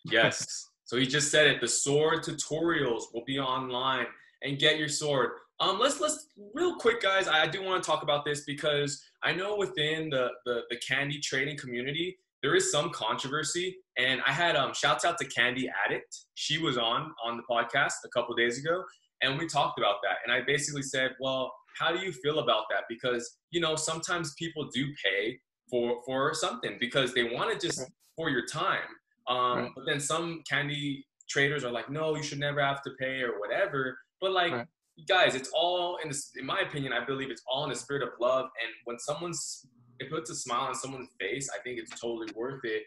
Yes. 0.05 0.69
So 0.85 0.99
he 0.99 1.07
just 1.07 1.31
said 1.31 1.47
it. 1.47 1.61
The 1.61 1.67
sword 1.67 2.23
tutorials 2.23 3.05
will 3.13 3.23
be 3.25 3.39
online 3.39 4.05
and 4.43 4.59
get 4.59 4.77
your 4.77 4.89
sword. 4.89 5.31
Um, 5.59 5.79
let's 5.79 5.99
let's 6.01 6.27
real 6.53 6.75
quick, 6.75 7.01
guys. 7.01 7.27
I 7.27 7.47
do 7.47 7.63
want 7.63 7.81
to 7.81 7.89
talk 7.89 8.03
about 8.03 8.25
this 8.25 8.41
because 8.41 9.01
I 9.23 9.31
know 9.33 9.55
within 9.55 10.09
the, 10.09 10.31
the 10.45 10.63
the 10.69 10.77
kandi 10.77 11.21
trading 11.21 11.57
community 11.57 12.17
there 12.43 12.55
is 12.55 12.71
some 12.71 12.89
controversy, 12.91 13.75
and 13.97 14.21
I 14.27 14.31
had 14.33 14.55
um 14.55 14.73
shouts 14.73 15.05
out 15.05 15.17
to 15.19 15.25
Kandi 15.27 15.65
Addict. 15.85 16.15
She 16.35 16.57
was 16.59 16.77
on 16.77 17.11
on 17.25 17.37
the 17.37 17.43
podcast 17.49 17.93
a 18.05 18.09
couple 18.09 18.35
days 18.35 18.59
ago, 18.59 18.83
and 19.21 19.39
we 19.39 19.47
talked 19.47 19.79
about 19.79 19.95
that. 20.03 20.17
And 20.23 20.31
I 20.31 20.45
basically 20.45 20.83
said, 20.83 21.11
well, 21.19 21.51
how 21.79 21.91
do 21.95 22.05
you 22.05 22.11
feel 22.11 22.39
about 22.39 22.65
that? 22.69 22.83
Because 22.89 23.37
you 23.51 23.61
know 23.61 23.75
sometimes 23.75 24.33
people 24.35 24.69
do 24.73 24.85
pay 25.03 25.39
for 25.71 26.01
for 26.05 26.33
something 26.33 26.77
because 26.79 27.13
they 27.13 27.23
want 27.23 27.49
to 27.59 27.67
just 27.67 27.79
Right. 27.79 27.89
for 28.17 28.29
your 28.29 28.45
time. 28.45 28.89
Um, 29.27 29.57
Right. 29.57 29.71
But 29.75 29.85
then 29.87 29.99
some 29.99 30.43
kandi 30.51 31.03
traders 31.29 31.63
are 31.63 31.71
like, 31.71 31.89
no, 31.89 32.15
you 32.15 32.21
should 32.23 32.39
never 32.39 32.61
have 32.61 32.81
to 32.83 32.91
pay 32.99 33.21
or 33.21 33.39
whatever. 33.39 33.97
But 34.19 34.31
like, 34.33 34.51
Right. 34.51 34.67
guys, 35.07 35.33
it's 35.33 35.49
all 35.53 35.97
in 36.03 36.09
this. 36.09 36.31
In 36.35 36.45
my 36.45 36.59
opinion, 36.59 36.91
I 36.93 37.03
believe 37.05 37.31
it's 37.31 37.41
all 37.47 37.63
in 37.63 37.69
the 37.69 37.75
spirit 37.77 38.03
of 38.03 38.09
love. 38.19 38.45
And 38.61 38.71
when 38.83 38.99
someone's 38.99 39.65
it 40.03 40.11
puts 40.11 40.29
a 40.29 40.35
smile 40.35 40.67
on 40.67 40.75
someone's 40.75 41.09
face, 41.19 41.49
I 41.53 41.61
think 41.61 41.79
it's 41.79 41.99
totally 41.99 42.27
worth 42.35 42.61
it. 42.63 42.83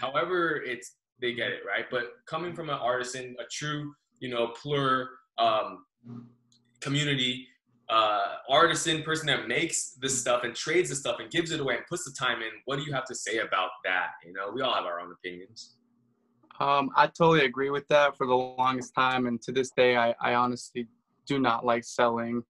However, 0.00 0.62
it's 0.64 0.96
they 1.20 1.34
get 1.34 1.48
it 1.48 1.60
right. 1.66 1.86
But 1.90 2.12
coming 2.26 2.54
from 2.54 2.68
an 2.68 2.76
artisan, 2.76 3.34
a 3.40 3.44
true, 3.50 3.92
you 4.20 4.28
know, 4.28 4.48
plur 4.48 5.08
um, 5.38 5.84
community 6.80 7.46
uh, 7.90 8.34
artisan 8.48 9.02
person 9.02 9.26
that 9.26 9.48
makes 9.48 9.96
this 10.00 10.20
stuff 10.20 10.44
and 10.44 10.54
trades 10.54 10.90
the 10.90 10.96
stuff 10.96 11.16
and 11.20 11.30
gives 11.30 11.50
it 11.50 11.60
away 11.60 11.76
and 11.76 11.86
puts 11.88 12.04
the 12.04 12.12
time 12.18 12.42
in. 12.42 12.50
What 12.66 12.76
do 12.78 12.84
you 12.84 12.92
have 12.92 13.06
to 13.06 13.14
say 13.14 13.38
about 13.38 13.70
that? 13.84 14.08
You 14.24 14.32
know, 14.32 14.50
we 14.54 14.60
all 14.60 14.74
have 14.74 14.84
our 14.84 15.00
own 15.00 15.10
opinions. 15.12 15.76
Um, 16.60 16.90
I 16.96 17.06
totally 17.06 17.44
agree 17.44 17.70
with 17.70 17.86
that 17.88 18.16
for 18.16 18.26
the 18.26 18.34
longest 18.34 18.92
time, 18.94 19.26
and 19.26 19.40
to 19.42 19.52
this 19.52 19.70
day, 19.70 19.96
I, 19.96 20.14
I 20.20 20.34
honestly 20.34 20.88
do 21.26 21.38
not 21.38 21.64
like 21.64 21.84
selling. 21.84 22.42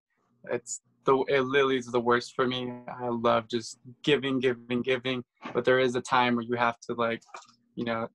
It's 0.51 0.81
the 1.05 1.17
it 1.27 1.41
literally 1.41 1.77
is 1.77 1.87
the 1.87 1.99
worst 1.99 2.33
for 2.35 2.47
me. 2.47 2.71
I 2.87 3.07
love 3.07 3.47
just 3.47 3.79
giving, 4.03 4.39
giving, 4.39 4.81
giving, 4.81 5.23
but 5.53 5.65
there 5.65 5.79
is 5.79 5.95
a 5.95 6.01
time 6.01 6.35
where 6.35 6.45
you 6.45 6.55
have 6.55 6.79
to 6.81 6.93
like, 6.93 7.21
you 7.75 7.85
know, 7.85 8.07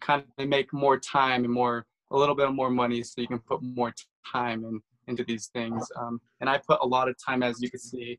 kind 0.00 0.24
of 0.38 0.48
make 0.48 0.72
more 0.72 0.98
time 0.98 1.44
and 1.44 1.52
more 1.52 1.86
a 2.10 2.16
little 2.16 2.34
bit 2.34 2.52
more 2.52 2.70
money 2.70 3.02
so 3.02 3.20
you 3.20 3.26
can 3.26 3.40
put 3.40 3.62
more 3.62 3.92
time 4.32 4.64
in 4.64 4.80
into 5.06 5.24
these 5.24 5.48
things. 5.48 5.86
Um, 5.96 6.20
and 6.40 6.48
I 6.48 6.58
put 6.58 6.78
a 6.80 6.86
lot 6.86 7.08
of 7.08 7.16
time, 7.24 7.42
as 7.42 7.60
you 7.60 7.70
can 7.70 7.80
see, 7.80 8.18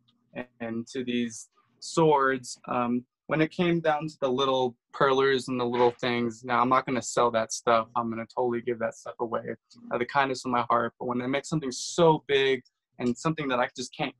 into 0.61 1.03
these 1.03 1.49
swords. 1.79 2.59
Um, 2.67 3.03
when 3.27 3.41
it 3.41 3.49
came 3.49 3.79
down 3.79 4.07
to 4.07 4.15
the 4.21 4.29
little 4.29 4.75
perlers 4.93 5.47
and 5.47 5.59
the 5.59 5.65
little 5.65 5.93
things, 5.99 6.43
now 6.43 6.61
I'm 6.61 6.69
not 6.69 6.86
going 6.86 6.95
to 6.95 7.01
sell 7.01 7.31
that 7.31 7.51
stuff. 7.51 7.88
I'm 7.95 8.11
going 8.11 8.23
to 8.25 8.33
totally 8.36 8.61
give 8.61 8.77
that 8.79 8.93
stuff 8.93 9.15
away 9.19 9.41
out 9.49 9.95
of 9.95 9.99
the 9.99 10.05
kindness 10.05 10.45
of 10.45 10.51
my 10.51 10.63
heart. 10.69 10.93
But 10.99 11.07
when 11.07 11.17
they 11.17 11.25
make 11.25 11.45
something 11.45 11.71
so 11.71 12.23
big 12.27 12.61
and 13.00 13.18
something 13.18 13.48
that 13.50 13.60
I 13.60 13.70
just 13.76 13.96
can't 13.96 14.16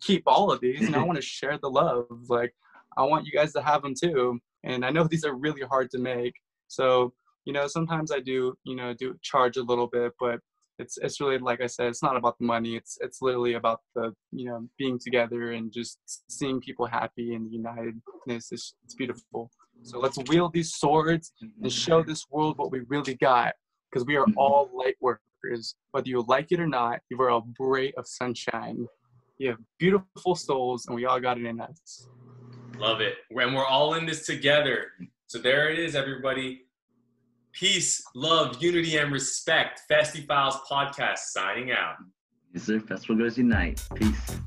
keep 0.00 0.22
all 0.26 0.52
of 0.52 0.60
these, 0.60 0.86
and 0.86 0.96
I 0.96 1.02
want 1.02 1.16
to 1.16 1.22
share 1.36 1.58
the 1.58 1.70
love, 1.70 2.06
like 2.28 2.54
I 2.96 3.04
want 3.04 3.26
you 3.26 3.32
guys 3.32 3.52
to 3.54 3.62
have 3.62 3.82
them 3.82 3.94
too. 4.00 4.38
And 4.64 4.84
I 4.84 4.90
know 4.90 5.04
these 5.04 5.24
are 5.24 5.34
really 5.34 5.62
hard 5.62 5.90
to 5.90 5.98
make, 5.98 6.34
so 6.68 7.12
you 7.44 7.52
know 7.52 7.66
sometimes 7.66 8.10
I 8.10 8.20
do, 8.20 8.54
you 8.64 8.76
know, 8.76 8.94
do 8.94 9.16
charge 9.22 9.56
a 9.56 9.62
little 9.62 9.86
bit, 9.86 10.12
but 10.18 10.40
it's 10.78 10.98
it's 10.98 11.20
really 11.20 11.38
like 11.38 11.60
I 11.60 11.66
said, 11.66 11.86
it's 11.86 12.02
not 12.02 12.16
about 12.16 12.38
the 12.38 12.44
money. 12.44 12.76
It's 12.76 12.98
it's 13.00 13.22
literally 13.22 13.54
about 13.54 13.80
the 13.94 14.12
you 14.32 14.46
know 14.46 14.68
being 14.78 14.98
together 14.98 15.52
and 15.52 15.72
just 15.72 15.98
seeing 16.28 16.60
people 16.60 16.86
happy 16.86 17.34
and 17.34 17.50
unitedness. 17.50 18.52
It's, 18.52 18.74
it's 18.84 18.94
beautiful. 18.94 19.50
So 19.82 19.98
let's 19.98 20.18
wield 20.28 20.52
these 20.52 20.74
swords 20.74 21.32
and 21.40 21.72
show 21.72 22.00
mm-hmm. 22.00 22.08
this 22.08 22.24
world 22.30 22.58
what 22.58 22.72
we 22.72 22.80
really 22.88 23.14
got, 23.14 23.54
because 23.90 24.06
we 24.06 24.16
are 24.16 24.26
all 24.36 24.66
mm-hmm. 24.66 24.78
light 24.78 24.96
workers. 25.00 25.22
Is 25.52 25.74
whether 25.92 26.08
you 26.08 26.24
like 26.26 26.52
it 26.52 26.60
or 26.60 26.66
not, 26.66 27.00
you 27.10 27.20
are 27.20 27.30
a 27.30 27.40
ray 27.58 27.92
of 27.92 28.06
sunshine. 28.06 28.86
You 29.38 29.50
have 29.50 29.58
beautiful 29.78 30.34
souls, 30.34 30.86
and 30.86 30.96
we 30.96 31.04
all 31.04 31.20
got 31.20 31.38
it 31.38 31.44
in 31.44 31.60
us. 31.60 32.08
Love 32.78 33.00
it. 33.00 33.14
And 33.30 33.54
we're 33.54 33.64
all 33.64 33.94
in 33.94 34.06
this 34.06 34.26
together. 34.26 34.86
So 35.26 35.38
there 35.38 35.70
it 35.70 35.78
is, 35.78 35.94
everybody. 35.94 36.62
Peace, 37.52 38.02
love, 38.14 38.62
unity, 38.62 38.96
and 38.98 39.12
respect. 39.12 39.82
Festiie 39.90 40.26
Files 40.26 40.56
Podcast 40.70 41.18
signing 41.18 41.72
out. 41.72 41.96
Yes, 42.52 42.64
sir. 42.64 42.80
Festival 42.80 43.16
goers 43.16 43.38
unite. 43.38 43.82
Peace. 43.94 44.38